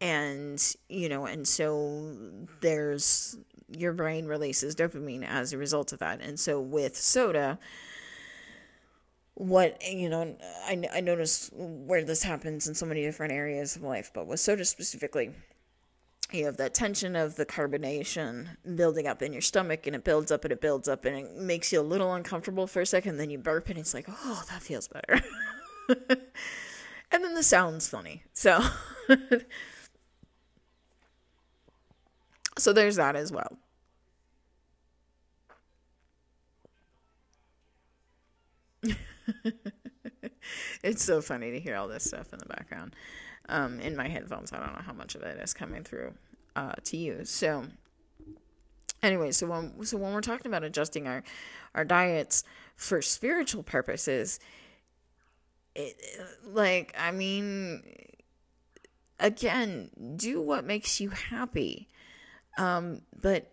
And 0.00 0.62
you 0.88 1.08
know 1.08 1.26
and 1.26 1.46
so 1.48 2.16
there's 2.60 3.38
your 3.68 3.92
brain 3.92 4.26
releases 4.26 4.76
dopamine 4.76 5.26
as 5.26 5.52
a 5.52 5.58
result 5.58 5.92
of 5.92 5.98
that. 5.98 6.20
And 6.20 6.38
so 6.38 6.60
with 6.60 6.96
soda 6.96 7.58
what 9.36 9.82
you 9.86 10.08
know 10.08 10.34
I, 10.64 10.82
I 10.94 11.00
notice 11.00 11.50
where 11.52 12.02
this 12.02 12.22
happens 12.22 12.66
in 12.68 12.74
so 12.74 12.86
many 12.86 13.02
different 13.02 13.34
areas 13.34 13.76
of 13.76 13.82
life 13.82 14.10
but 14.14 14.26
with 14.26 14.40
soda 14.40 14.64
specifically 14.64 15.30
you 16.32 16.46
have 16.46 16.56
that 16.56 16.72
tension 16.72 17.14
of 17.14 17.36
the 17.36 17.44
carbonation 17.44 18.48
building 18.76 19.06
up 19.06 19.20
in 19.20 19.34
your 19.34 19.42
stomach 19.42 19.86
and 19.86 19.94
it 19.94 20.04
builds 20.04 20.32
up 20.32 20.44
and 20.46 20.52
it 20.52 20.62
builds 20.62 20.88
up 20.88 21.04
and 21.04 21.18
it 21.18 21.36
makes 21.36 21.70
you 21.70 21.80
a 21.80 21.82
little 21.82 22.14
uncomfortable 22.14 22.66
for 22.66 22.80
a 22.80 22.86
second 22.86 23.18
then 23.18 23.28
you 23.28 23.36
burp 23.36 23.68
and 23.68 23.78
it's 23.78 23.92
like 23.92 24.06
oh 24.08 24.42
that 24.50 24.62
feels 24.62 24.88
better. 24.88 25.20
And 27.12 27.22
then 27.22 27.34
the 27.34 27.42
sound's 27.44 27.88
funny 27.88 28.24
so 28.32 28.64
so 32.58 32.72
there's 32.72 32.96
that 32.96 33.14
as 33.14 33.30
well 33.30 33.58
it's 40.82 41.04
so 41.04 41.20
funny 41.20 41.50
to 41.52 41.60
hear 41.60 41.76
all 41.76 41.88
this 41.88 42.04
stuff 42.04 42.32
in 42.32 42.38
the 42.38 42.46
background 42.46 42.94
um, 43.48 43.80
in 43.80 43.96
my 43.96 44.08
headphones. 44.08 44.52
I 44.52 44.58
don't 44.58 44.72
know 44.72 44.82
how 44.84 44.92
much 44.92 45.14
of 45.14 45.22
it 45.22 45.38
is 45.40 45.54
coming 45.54 45.82
through 45.84 46.14
uh, 46.54 46.74
to 46.84 46.96
you. 46.96 47.24
So, 47.24 47.66
anyway, 49.02 49.32
so 49.32 49.46
when 49.46 49.84
so 49.84 49.96
when 49.96 50.12
we're 50.12 50.20
talking 50.20 50.46
about 50.46 50.64
adjusting 50.64 51.06
our 51.06 51.22
our 51.74 51.84
diets 51.84 52.44
for 52.76 53.02
spiritual 53.02 53.62
purposes, 53.62 54.40
it, 55.74 55.96
like 56.44 56.94
I 56.98 57.10
mean, 57.10 57.82
again, 59.20 59.90
do 60.16 60.40
what 60.40 60.64
makes 60.64 61.00
you 61.00 61.10
happy, 61.10 61.88
um, 62.58 63.02
but 63.20 63.52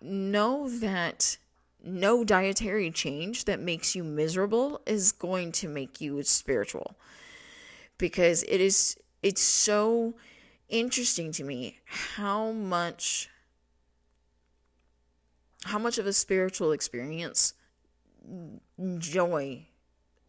know 0.00 0.68
that 0.68 1.38
no 1.86 2.24
dietary 2.24 2.90
change 2.90 3.44
that 3.44 3.60
makes 3.60 3.94
you 3.94 4.02
miserable 4.04 4.80
is 4.86 5.12
going 5.12 5.52
to 5.52 5.68
make 5.68 6.00
you 6.00 6.22
spiritual 6.22 6.96
because 7.98 8.42
it 8.44 8.60
is 8.60 8.96
it's 9.22 9.42
so 9.42 10.14
interesting 10.68 11.32
to 11.32 11.44
me 11.44 11.78
how 11.84 12.50
much 12.52 13.28
how 15.64 15.78
much 15.78 15.98
of 15.98 16.06
a 16.06 16.12
spiritual 16.12 16.72
experience 16.72 17.54
joy 18.98 19.66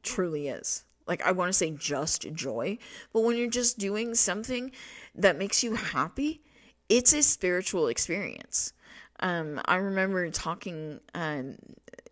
truly 0.03 0.47
is. 0.47 0.83
Like, 1.05 1.21
I 1.21 1.31
want 1.31 1.49
to 1.49 1.53
say 1.53 1.71
just 1.71 2.33
joy, 2.33 2.77
but 3.13 3.21
when 3.21 3.37
you're 3.37 3.49
just 3.49 3.77
doing 3.77 4.13
something 4.15 4.71
that 5.15 5.37
makes 5.37 5.63
you 5.63 5.75
happy, 5.75 6.41
it's 6.89 7.13
a 7.13 7.23
spiritual 7.23 7.87
experience. 7.87 8.73
Um, 9.19 9.59
I 9.65 9.77
remember 9.77 10.29
talking 10.29 10.99
um, 11.13 11.57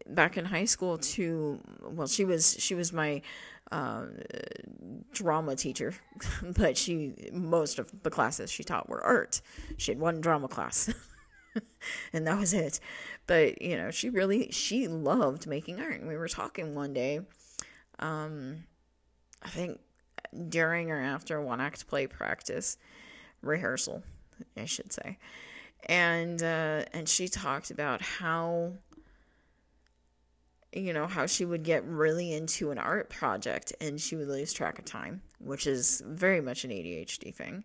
back 0.07 0.37
in 0.37 0.45
high 0.45 0.65
school 0.65 0.97
to, 0.97 1.59
well, 1.83 2.07
she 2.07 2.25
was 2.25 2.55
she 2.59 2.75
was 2.75 2.91
my 2.91 3.21
uh, 3.71 4.05
drama 5.11 5.55
teacher, 5.55 5.93
but 6.57 6.77
she 6.77 7.13
most 7.31 7.79
of 7.79 7.91
the 8.03 8.09
classes 8.09 8.51
she 8.51 8.63
taught 8.63 8.89
were 8.89 9.03
art. 9.03 9.41
She 9.77 9.91
had 9.91 9.99
one 9.99 10.21
drama 10.21 10.47
class. 10.47 10.93
and 12.13 12.27
that 12.27 12.39
was 12.39 12.53
it. 12.53 12.79
But 13.27 13.61
you 13.61 13.77
know, 13.77 13.91
she 13.91 14.09
really 14.09 14.51
she 14.51 14.87
loved 14.87 15.47
making 15.47 15.79
art. 15.79 15.99
And 15.99 16.07
we 16.07 16.17
were 16.17 16.27
talking 16.27 16.75
one 16.75 16.93
day, 16.93 17.21
um, 17.99 18.63
I 19.43 19.49
think 19.49 19.79
during 20.49 20.91
or 20.91 20.99
after 20.99 21.41
one 21.41 21.61
act 21.61 21.87
play 21.87 22.07
practice 22.07 22.77
rehearsal, 23.41 24.03
I 24.57 24.65
should 24.65 24.91
say, 24.91 25.17
and 25.85 26.41
uh, 26.41 26.83
and 26.93 27.07
she 27.07 27.27
talked 27.27 27.71
about 27.71 28.01
how 28.01 28.73
you 30.73 30.93
know 30.93 31.07
how 31.07 31.25
she 31.25 31.45
would 31.45 31.63
get 31.63 31.83
really 31.85 32.33
into 32.33 32.71
an 32.71 32.77
art 32.77 33.09
project 33.09 33.73
and 33.79 33.99
she 33.99 34.15
would 34.15 34.27
lose 34.27 34.51
track 34.51 34.77
of 34.77 34.85
time 34.85 35.21
which 35.39 35.67
is 35.67 36.01
very 36.05 36.41
much 36.41 36.63
an 36.65 36.71
adhd 36.71 37.33
thing 37.33 37.63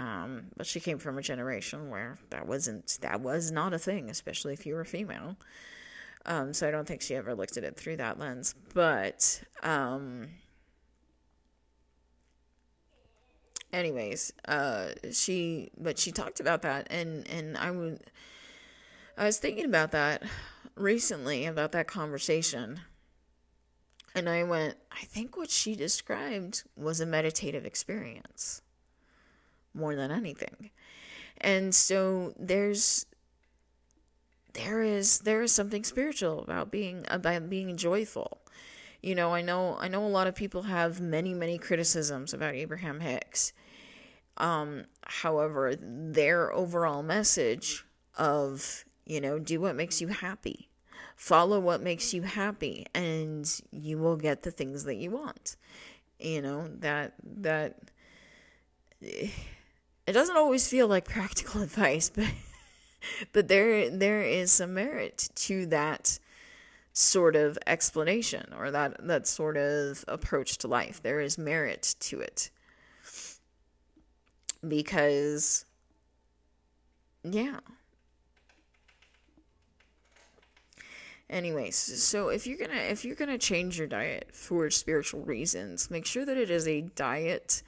um, 0.00 0.46
but 0.56 0.66
she 0.66 0.80
came 0.80 0.98
from 0.98 1.18
a 1.18 1.22
generation 1.22 1.90
where 1.90 2.18
that 2.30 2.46
wasn't 2.46 2.98
that 3.02 3.20
was 3.20 3.50
not 3.50 3.74
a 3.74 3.78
thing, 3.78 4.08
especially 4.08 4.54
if 4.54 4.64
you 4.64 4.74
were 4.74 4.84
female. 4.84 5.36
Um, 6.24 6.54
so 6.54 6.66
I 6.66 6.70
don't 6.70 6.86
think 6.86 7.02
she 7.02 7.14
ever 7.14 7.34
looked 7.34 7.56
at 7.56 7.64
it 7.64 7.76
through 7.76 7.96
that 7.96 8.18
lens. 8.18 8.54
But 8.72 9.42
um, 9.62 10.28
anyways, 13.72 14.32
uh, 14.46 14.88
she 15.12 15.70
but 15.78 15.98
she 15.98 16.12
talked 16.12 16.40
about 16.40 16.62
that, 16.62 16.88
and 16.90 17.28
and 17.28 17.56
I 17.56 17.70
would 17.70 18.00
I 19.16 19.24
was 19.24 19.38
thinking 19.38 19.64
about 19.64 19.92
that 19.92 20.22
recently 20.76 21.46
about 21.46 21.72
that 21.72 21.86
conversation. 21.86 22.80
And 24.14 24.28
I 24.28 24.42
went, 24.42 24.76
I 24.90 25.04
think 25.04 25.36
what 25.36 25.50
she 25.50 25.76
described 25.76 26.64
was 26.76 27.00
a 27.00 27.06
meditative 27.06 27.64
experience 27.64 28.60
more 29.72 29.94
than 29.94 30.10
anything. 30.10 30.70
And 31.40 31.74
so 31.74 32.34
there's 32.38 33.06
there 34.54 34.82
is 34.82 35.20
there 35.20 35.42
is 35.42 35.52
something 35.52 35.84
spiritual 35.84 36.42
about 36.42 36.70
being 36.70 37.04
about 37.08 37.48
being 37.48 37.76
joyful. 37.76 38.40
You 39.02 39.14
know, 39.14 39.32
I 39.32 39.42
know 39.42 39.76
I 39.78 39.88
know 39.88 40.04
a 40.04 40.08
lot 40.08 40.26
of 40.26 40.34
people 40.34 40.62
have 40.62 41.00
many 41.00 41.32
many 41.34 41.58
criticisms 41.58 42.34
about 42.34 42.54
Abraham 42.54 43.00
Hicks. 43.00 43.52
Um, 44.36 44.84
however, 45.04 45.74
their 45.76 46.52
overall 46.52 47.02
message 47.02 47.84
of, 48.16 48.84
you 49.04 49.20
know, 49.20 49.38
do 49.38 49.60
what 49.60 49.76
makes 49.76 50.00
you 50.00 50.08
happy. 50.08 50.70
Follow 51.16 51.60
what 51.60 51.82
makes 51.82 52.14
you 52.14 52.22
happy 52.22 52.86
and 52.94 53.60
you 53.70 53.98
will 53.98 54.16
get 54.16 54.42
the 54.42 54.50
things 54.50 54.84
that 54.84 54.96
you 54.96 55.10
want. 55.10 55.56
You 56.18 56.42
know, 56.42 56.68
that 56.78 57.14
that 57.22 57.78
it 59.00 60.12
doesn't 60.12 60.36
always 60.36 60.68
feel 60.68 60.88
like 60.88 61.06
practical 61.06 61.62
advice, 61.68 62.10
but 62.10 62.26
but 63.32 63.48
there 63.48 63.90
there 63.90 64.22
is 64.22 64.50
some 64.50 64.74
merit 64.74 65.30
to 65.34 65.66
that 65.66 66.18
sort 66.92 67.36
of 67.36 67.58
explanation 67.66 68.52
or 68.58 68.70
that 68.70 69.06
that 69.06 69.26
sort 69.26 69.56
of 69.56 70.04
approach 70.08 70.58
to 70.58 70.68
life. 70.68 71.02
There 71.02 71.20
is 71.20 71.38
merit 71.38 71.94
to 72.00 72.20
it. 72.20 72.50
Because 74.66 75.64
yeah. 77.22 77.60
Anyways, 81.28 81.76
so 81.76 82.28
if 82.28 82.46
you're 82.46 82.58
going 82.58 82.70
to 82.70 82.90
if 82.90 83.04
you're 83.04 83.14
going 83.14 83.30
to 83.30 83.38
change 83.38 83.78
your 83.78 83.86
diet 83.86 84.30
for 84.32 84.68
spiritual 84.68 85.22
reasons, 85.22 85.90
make 85.90 86.04
sure 86.04 86.24
that 86.24 86.36
it 86.36 86.50
is 86.50 86.66
a 86.66 86.80
diet 86.80 87.62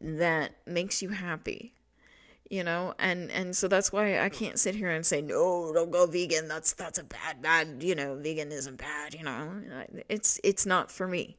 that 0.00 0.52
makes 0.66 1.00
you 1.00 1.10
happy 1.10 1.75
you 2.50 2.64
know? 2.64 2.94
And 2.98 3.30
and 3.30 3.56
so 3.56 3.68
that's 3.68 3.92
why 3.92 4.20
i 4.20 4.28
can't 4.28 4.58
sit 4.58 4.74
here 4.74 4.90
and 4.90 5.04
say 5.04 5.20
no 5.20 5.72
don't 5.72 5.90
go 5.90 6.06
vegan. 6.06 6.48
That's 6.48 6.72
that's 6.72 6.98
a 6.98 7.04
bad 7.04 7.42
bad 7.42 7.82
you 7.82 7.94
know 7.94 8.16
veganism 8.16 8.76
bad 8.76 9.14
you 9.14 9.24
know? 9.24 9.62
It's 10.08 10.40
it's 10.44 10.66
not 10.66 10.90
for 10.90 11.06
me. 11.06 11.36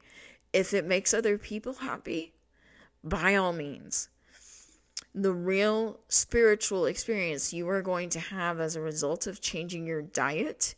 If 0.54 0.74
it 0.74 0.86
makes 0.86 1.14
other 1.14 1.38
people 1.38 1.74
happy 1.76 2.34
by 3.04 3.36
all 3.36 3.54
means. 3.54 4.10
The 5.14 5.34
real 5.34 6.00
spiritual 6.10 6.86
experience 6.86 7.54
you 7.54 7.68
are 7.70 7.82
going 7.82 8.10
to 8.10 8.20
have 8.20 8.60
as 8.60 8.76
a 8.76 8.82
result 8.82 9.28
of 9.28 9.42
changing 9.42 9.88
your 9.88 10.02
diet 10.02 10.76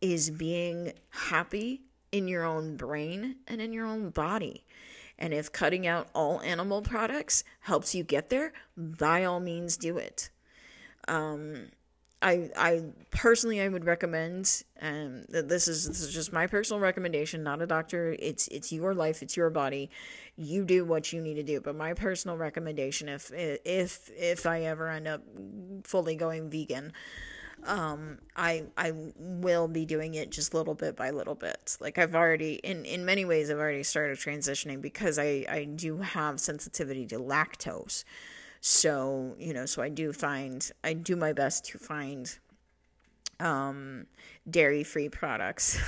is 0.00 0.30
being 0.30 0.92
happy 1.10 1.82
in 2.12 2.28
your 2.28 2.44
own 2.44 2.76
brain 2.76 3.36
and 3.46 3.60
in 3.60 3.72
your 3.72 3.86
own 3.86 4.10
body 4.10 4.65
and 5.18 5.32
if 5.32 5.52
cutting 5.52 5.86
out 5.86 6.08
all 6.14 6.40
animal 6.42 6.82
products 6.82 7.44
helps 7.60 7.94
you 7.94 8.04
get 8.04 8.30
there, 8.30 8.52
by 8.76 9.24
all 9.24 9.40
means 9.40 9.76
do 9.76 9.96
it. 9.96 10.30
Um, 11.08 11.68
I 12.22 12.50
I 12.56 12.82
personally 13.10 13.60
I 13.60 13.68
would 13.68 13.84
recommend 13.84 14.62
um 14.80 15.24
this 15.28 15.68
is 15.68 15.86
this 15.86 16.00
is 16.00 16.12
just 16.12 16.32
my 16.32 16.46
personal 16.46 16.80
recommendation, 16.80 17.42
not 17.42 17.60
a 17.60 17.66
doctor. 17.66 18.16
It's 18.18 18.48
it's 18.48 18.72
your 18.72 18.94
life, 18.94 19.22
it's 19.22 19.36
your 19.36 19.50
body. 19.50 19.90
You 20.36 20.64
do 20.64 20.84
what 20.84 21.12
you 21.12 21.20
need 21.20 21.34
to 21.34 21.42
do. 21.42 21.60
But 21.60 21.76
my 21.76 21.92
personal 21.92 22.36
recommendation 22.36 23.08
if 23.08 23.30
if 23.34 24.10
if 24.16 24.46
I 24.46 24.62
ever 24.62 24.88
end 24.88 25.06
up 25.06 25.22
fully 25.84 26.16
going 26.16 26.48
vegan, 26.50 26.92
um, 27.66 28.18
I 28.36 28.64
I 28.76 28.92
will 29.16 29.68
be 29.68 29.84
doing 29.84 30.14
it 30.14 30.30
just 30.30 30.54
little 30.54 30.74
bit 30.74 30.96
by 30.96 31.10
little 31.10 31.34
bit. 31.34 31.76
Like 31.80 31.98
I've 31.98 32.14
already 32.14 32.54
in 32.54 32.84
in 32.84 33.04
many 33.04 33.24
ways 33.24 33.50
I've 33.50 33.58
already 33.58 33.82
started 33.82 34.18
transitioning 34.18 34.80
because 34.80 35.18
I 35.18 35.44
I 35.48 35.64
do 35.64 35.98
have 35.98 36.40
sensitivity 36.40 37.06
to 37.06 37.18
lactose. 37.18 38.04
So, 38.60 39.36
you 39.38 39.52
know, 39.52 39.66
so 39.66 39.82
I 39.82 39.88
do 39.88 40.12
find 40.12 40.70
I 40.82 40.92
do 40.92 41.16
my 41.16 41.32
best 41.32 41.64
to 41.66 41.78
find 41.78 42.38
um 43.38 44.06
dairy-free 44.48 45.08
products. 45.10 45.78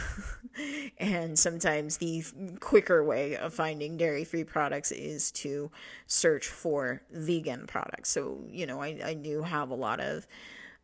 and 0.99 1.39
sometimes 1.39 1.99
the 1.99 2.25
quicker 2.61 3.05
way 3.05 3.37
of 3.37 3.55
finding 3.55 3.97
dairy-free 3.97 4.45
products 4.45 4.91
is 4.91 5.31
to 5.31 5.71
search 6.07 6.47
for 6.49 7.03
vegan 7.11 7.67
products. 7.67 8.11
So, 8.11 8.41
you 8.51 8.67
know, 8.67 8.83
I 8.83 9.01
I 9.05 9.15
do 9.15 9.43
have 9.43 9.71
a 9.71 9.75
lot 9.75 10.01
of 10.01 10.27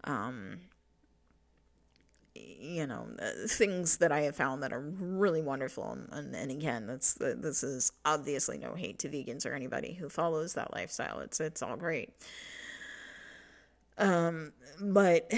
um 0.05 0.61
you 2.35 2.87
know 2.87 3.07
things 3.47 3.99
that 3.99 4.11
I 4.11 4.23
have 4.23 4.35
found 4.37 4.63
that 4.63 4.73
are 4.73 4.81
really 4.81 5.43
wonderful 5.43 5.93
and, 5.93 6.09
and, 6.13 6.35
and 6.35 6.51
again 6.51 6.87
that's 6.87 7.15
this 7.15 7.63
is 7.63 7.93
obviously 8.05 8.59
no 8.59 8.75
hate 8.75 8.99
to 9.01 9.09
vegans 9.09 9.47
or 9.47 9.55
anybody 9.55 9.95
who 9.95 10.09
follows 10.09 10.55
that 10.55 10.75
lifestyle. 10.75 11.21
It's 11.21 11.41
it's 11.41 11.63
all 11.63 11.77
great. 11.77 12.11
Um 13.99 14.53
but 14.81 15.33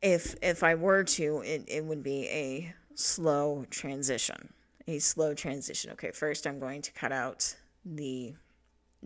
if 0.00 0.36
if 0.42 0.62
I 0.62 0.74
were 0.74 1.04
to 1.04 1.42
it, 1.44 1.64
it 1.68 1.84
would 1.84 2.02
be 2.02 2.26
a 2.28 2.74
slow 2.94 3.66
transition 3.70 4.54
a 4.86 4.98
slow 4.98 5.34
transition. 5.34 5.92
Okay 5.92 6.12
first 6.12 6.46
I'm 6.46 6.58
going 6.58 6.80
to 6.82 6.92
cut 6.92 7.12
out 7.12 7.56
the 7.84 8.34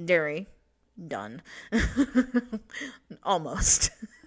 dairy. 0.03 0.47
Done. 1.09 1.43
Almost 3.23 3.91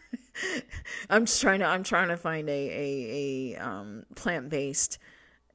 I'm 1.10 1.26
just 1.26 1.42
trying 1.42 1.60
to 1.60 1.66
I'm 1.66 1.84
trying 1.84 2.10
to 2.10 2.18
find 2.18 2.50
a 2.50 2.52
a, 2.54 3.56
a 3.56 3.66
um, 3.66 4.06
plant 4.16 4.50
based 4.50 4.98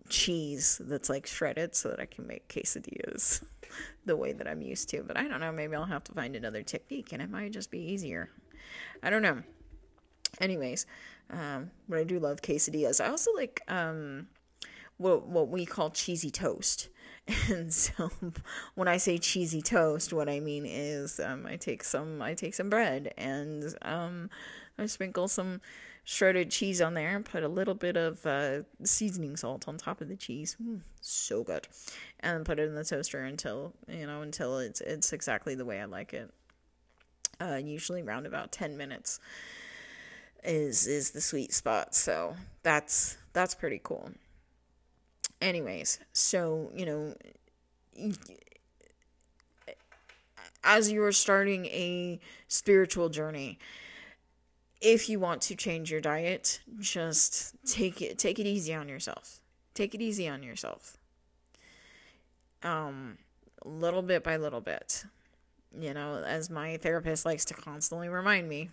cheese 0.08 0.80
that's 0.84 1.08
like 1.08 1.26
shredded 1.26 1.74
so 1.74 1.88
that 1.88 2.00
I 2.00 2.06
can 2.06 2.26
make 2.26 2.48
quesadillas 2.48 3.42
the 4.04 4.16
way 4.16 4.32
that 4.32 4.46
I'm 4.46 4.60
used 4.60 4.88
to. 4.90 5.02
But 5.02 5.16
I 5.16 5.28
don't 5.28 5.40
know, 5.40 5.52
maybe 5.52 5.76
I'll 5.76 5.84
have 5.84 6.04
to 6.04 6.12
find 6.12 6.36
another 6.36 6.62
technique 6.62 7.12
and 7.12 7.22
it 7.22 7.30
might 7.30 7.52
just 7.52 7.70
be 7.70 7.78
easier. 7.78 8.30
I 9.02 9.10
don't 9.10 9.22
know. 9.22 9.42
Anyways, 10.40 10.86
um, 11.30 11.70
but 11.88 11.98
I 11.98 12.04
do 12.04 12.18
love 12.18 12.42
quesadillas. 12.42 13.02
I 13.02 13.08
also 13.08 13.32
like 13.32 13.62
um, 13.68 14.28
what 14.96 15.26
what 15.26 15.48
we 15.48 15.64
call 15.64 15.90
cheesy 15.90 16.30
toast. 16.30 16.88
And 17.48 17.72
so 17.72 18.10
when 18.74 18.88
I 18.88 18.96
say 18.96 19.16
cheesy 19.18 19.62
toast, 19.62 20.12
what 20.12 20.28
I 20.28 20.40
mean 20.40 20.66
is 20.66 21.20
um, 21.20 21.46
I 21.46 21.56
take 21.56 21.84
some 21.84 22.20
I 22.20 22.34
take 22.34 22.54
some 22.54 22.70
bread 22.70 23.14
and 23.16 23.72
um, 23.82 24.30
I 24.80 24.86
sprinkle 24.86 25.28
some 25.28 25.60
shredded 26.04 26.50
cheese 26.50 26.80
on 26.80 26.94
there 26.94 27.14
and 27.14 27.24
put 27.24 27.42
a 27.42 27.48
little 27.48 27.74
bit 27.74 27.96
of 27.96 28.24
uh, 28.26 28.62
seasoning 28.82 29.36
salt 29.36 29.68
on 29.68 29.76
top 29.76 30.00
of 30.00 30.08
the 30.08 30.16
cheese. 30.16 30.56
Mm, 30.62 30.80
so 31.00 31.44
good. 31.44 31.68
And 32.20 32.44
put 32.44 32.58
it 32.58 32.68
in 32.68 32.74
the 32.74 32.84
toaster 32.84 33.22
until, 33.22 33.74
you 33.88 34.06
know, 34.06 34.22
until 34.22 34.58
it's 34.58 34.80
it's 34.80 35.12
exactly 35.12 35.54
the 35.54 35.64
way 35.64 35.80
I 35.80 35.84
like 35.84 36.14
it. 36.14 36.30
Uh, 37.40 37.56
usually 37.56 38.02
around 38.02 38.26
about 38.26 38.52
10 38.52 38.76
minutes 38.76 39.20
is 40.44 40.86
is 40.86 41.10
the 41.10 41.20
sweet 41.20 41.52
spot. 41.52 41.94
So 41.94 42.36
that's 42.62 43.18
that's 43.32 43.54
pretty 43.54 43.80
cool. 43.82 44.10
Anyways, 45.40 46.00
so, 46.12 46.70
you 46.74 46.84
know, 46.84 47.14
as 50.64 50.90
you 50.90 51.02
are 51.02 51.12
starting 51.12 51.66
a 51.66 52.20
spiritual 52.48 53.08
journey, 53.08 53.58
if 54.80 55.08
you 55.08 55.20
want 55.20 55.42
to 55.42 55.54
change 55.54 55.90
your 55.90 56.00
diet, 56.00 56.60
just 56.78 57.54
take 57.66 58.00
it 58.00 58.18
take 58.18 58.38
it 58.38 58.46
easy 58.46 58.74
on 58.74 58.88
yourself. 58.88 59.40
Take 59.74 59.94
it 59.94 60.00
easy 60.00 60.28
on 60.28 60.42
yourself. 60.42 60.96
Um 62.62 63.18
little 63.64 64.02
bit 64.02 64.24
by 64.24 64.36
little 64.36 64.60
bit. 64.60 65.04
You 65.78 65.94
know, 65.94 66.22
as 66.26 66.50
my 66.50 66.78
therapist 66.78 67.24
likes 67.24 67.44
to 67.46 67.54
constantly 67.54 68.08
remind 68.08 68.48
me, 68.48 68.70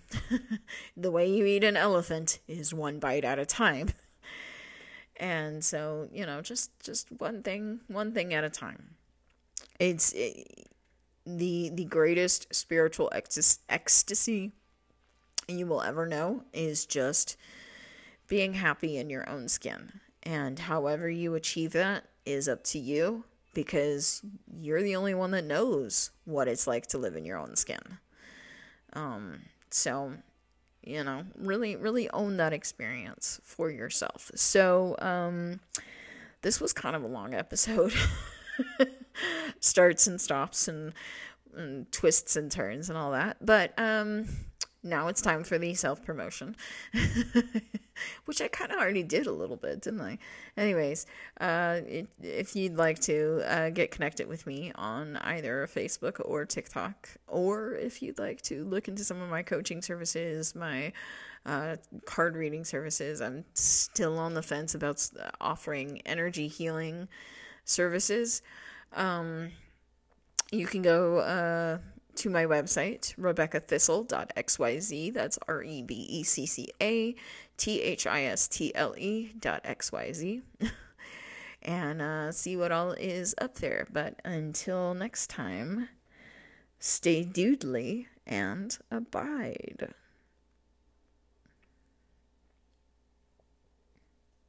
the 0.98 1.12
way 1.12 1.30
you 1.30 1.46
eat 1.46 1.64
an 1.64 1.78
elephant 1.78 2.40
is 2.48 2.74
one 2.74 2.98
bite 3.00 3.24
at 3.24 3.38
a 3.38 3.46
time. 3.46 3.90
And 5.20 5.64
so, 5.64 6.08
you 6.12 6.26
know, 6.26 6.42
just 6.42 6.72
just 6.82 7.12
one 7.12 7.44
thing, 7.44 7.82
one 7.88 8.14
thing 8.14 8.34
at 8.34 8.44
a 8.44 8.50
time. 8.50 8.96
It's 9.80 10.14
it, 10.14 10.70
the 11.26 11.70
the 11.74 11.86
greatest 11.86 12.54
spiritual 12.54 13.12
ecstasy 13.14 14.54
you 15.48 15.66
will 15.66 15.82
ever 15.82 16.06
know 16.06 16.44
is 16.54 16.86
just 16.86 17.38
being 18.28 18.54
happy 18.54 18.98
in 18.98 19.10
your 19.10 19.28
own 19.30 19.48
skin. 19.48 20.02
And 20.24 20.60
however 20.60 21.10
you 21.10 21.36
achieve 21.36 21.72
that 21.72 22.06
is 22.26 22.50
up 22.50 22.64
to 22.66 22.80
you 22.80 23.24
because 23.54 24.22
you're 24.60 24.84
the 24.84 24.96
only 24.96 25.14
one 25.14 25.32
that 25.32 25.46
knows 25.46 26.12
what 26.26 26.48
it's 26.48 26.68
like 26.68 26.88
to 26.88 26.98
live 26.98 27.16
in 27.16 27.26
your 27.26 27.38
own 27.38 27.56
skin. 27.56 27.80
Um, 28.94 29.40
so, 29.72 30.14
you 30.84 31.04
know, 31.04 31.24
really, 31.38 31.76
really 31.76 32.10
own 32.12 32.38
that 32.38 32.54
experience 32.54 33.40
for 33.44 33.72
yourself. 33.72 34.32
So, 34.36 34.96
um, 35.00 35.62
this 36.42 36.60
was 36.60 36.74
kind 36.74 36.96
of 36.96 37.04
a 37.04 37.08
long 37.08 37.34
episode. 37.34 37.94
Starts 39.60 40.08
and 40.08 40.20
stops 40.22 40.68
and, 40.68 40.94
and 41.56 41.92
twists 41.92 42.36
and 42.36 42.52
turns 42.52 42.90
and 42.90 42.98
all 42.98 43.12
that. 43.12 43.38
But, 43.44 43.74
um, 43.80 44.28
now 44.88 45.08
it's 45.08 45.22
time 45.22 45.44
for 45.44 45.58
the 45.58 45.74
self 45.74 46.04
promotion, 46.04 46.56
which 48.26 48.42
I 48.42 48.48
kind 48.48 48.72
of 48.72 48.80
already 48.80 49.04
did 49.04 49.28
a 49.28 49.32
little 49.32 49.56
bit, 49.56 49.82
didn't 49.82 50.02
I? 50.02 50.18
Anyways, 50.56 51.06
uh, 51.40 51.82
it, 51.86 52.08
if 52.22 52.56
you'd 52.56 52.78
like 52.78 53.00
to 53.02 53.44
uh, 53.46 53.70
get 53.70 53.92
connected 53.92 54.28
with 54.28 54.48
me 54.48 54.72
on 54.76 55.18
either 55.18 55.68
Facebook 55.68 56.22
or 56.24 56.46
TikTok, 56.46 57.10
or 57.28 57.74
if 57.74 58.02
you'd 58.02 58.20
like 58.20 58.42
to 58.44 58.64
look 58.64 58.88
into 58.88 59.04
some 59.04 59.22
of 59.22 59.30
my 59.30 59.44
coaching 59.44 59.82
services, 59.82 60.56
my 60.56 60.94
uh, 61.46 61.78
card 62.06 62.36
reading 62.36 62.64
services, 62.64 63.22
I'm 63.22 63.46
still 63.54 64.18
on 64.18 64.34
the 64.34 64.44
fence 64.44 64.76
about 64.76 65.08
offering 65.40 66.02
energy 66.06 66.48
healing 66.48 67.08
services. 67.66 68.42
Um, 68.94 69.52
you 70.52 70.66
can 70.66 70.82
go 70.82 71.18
uh, 71.20 71.78
to 72.18 72.30
my 72.30 72.46
website, 72.46 73.16
rebeccathistle.xyz. 73.16 75.14
That's 75.14 75.40
R 75.48 75.64
E 75.64 75.82
B 75.82 75.94
E 76.10 76.24
C 76.24 76.46
C 76.46 76.68
A 76.82 77.16
T 77.58 77.82
H 77.82 78.06
I 78.06 78.24
S 78.24 78.48
T 78.48 78.74
L 78.76 78.94
E 78.98 79.34
dot 79.40 79.64
XYZ. 79.64 80.42
and 81.62 82.02
uh, 82.02 82.32
see 82.32 82.58
what 82.58 82.72
all 82.72 82.92
is 82.92 83.36
up 83.40 83.56
there. 83.56 83.88
But 83.92 84.20
until 84.26 84.94
next 84.94 85.30
time, 85.30 85.90
stay 86.80 87.24
doodly 87.24 88.08
and 88.26 88.78
abide. 88.92 89.94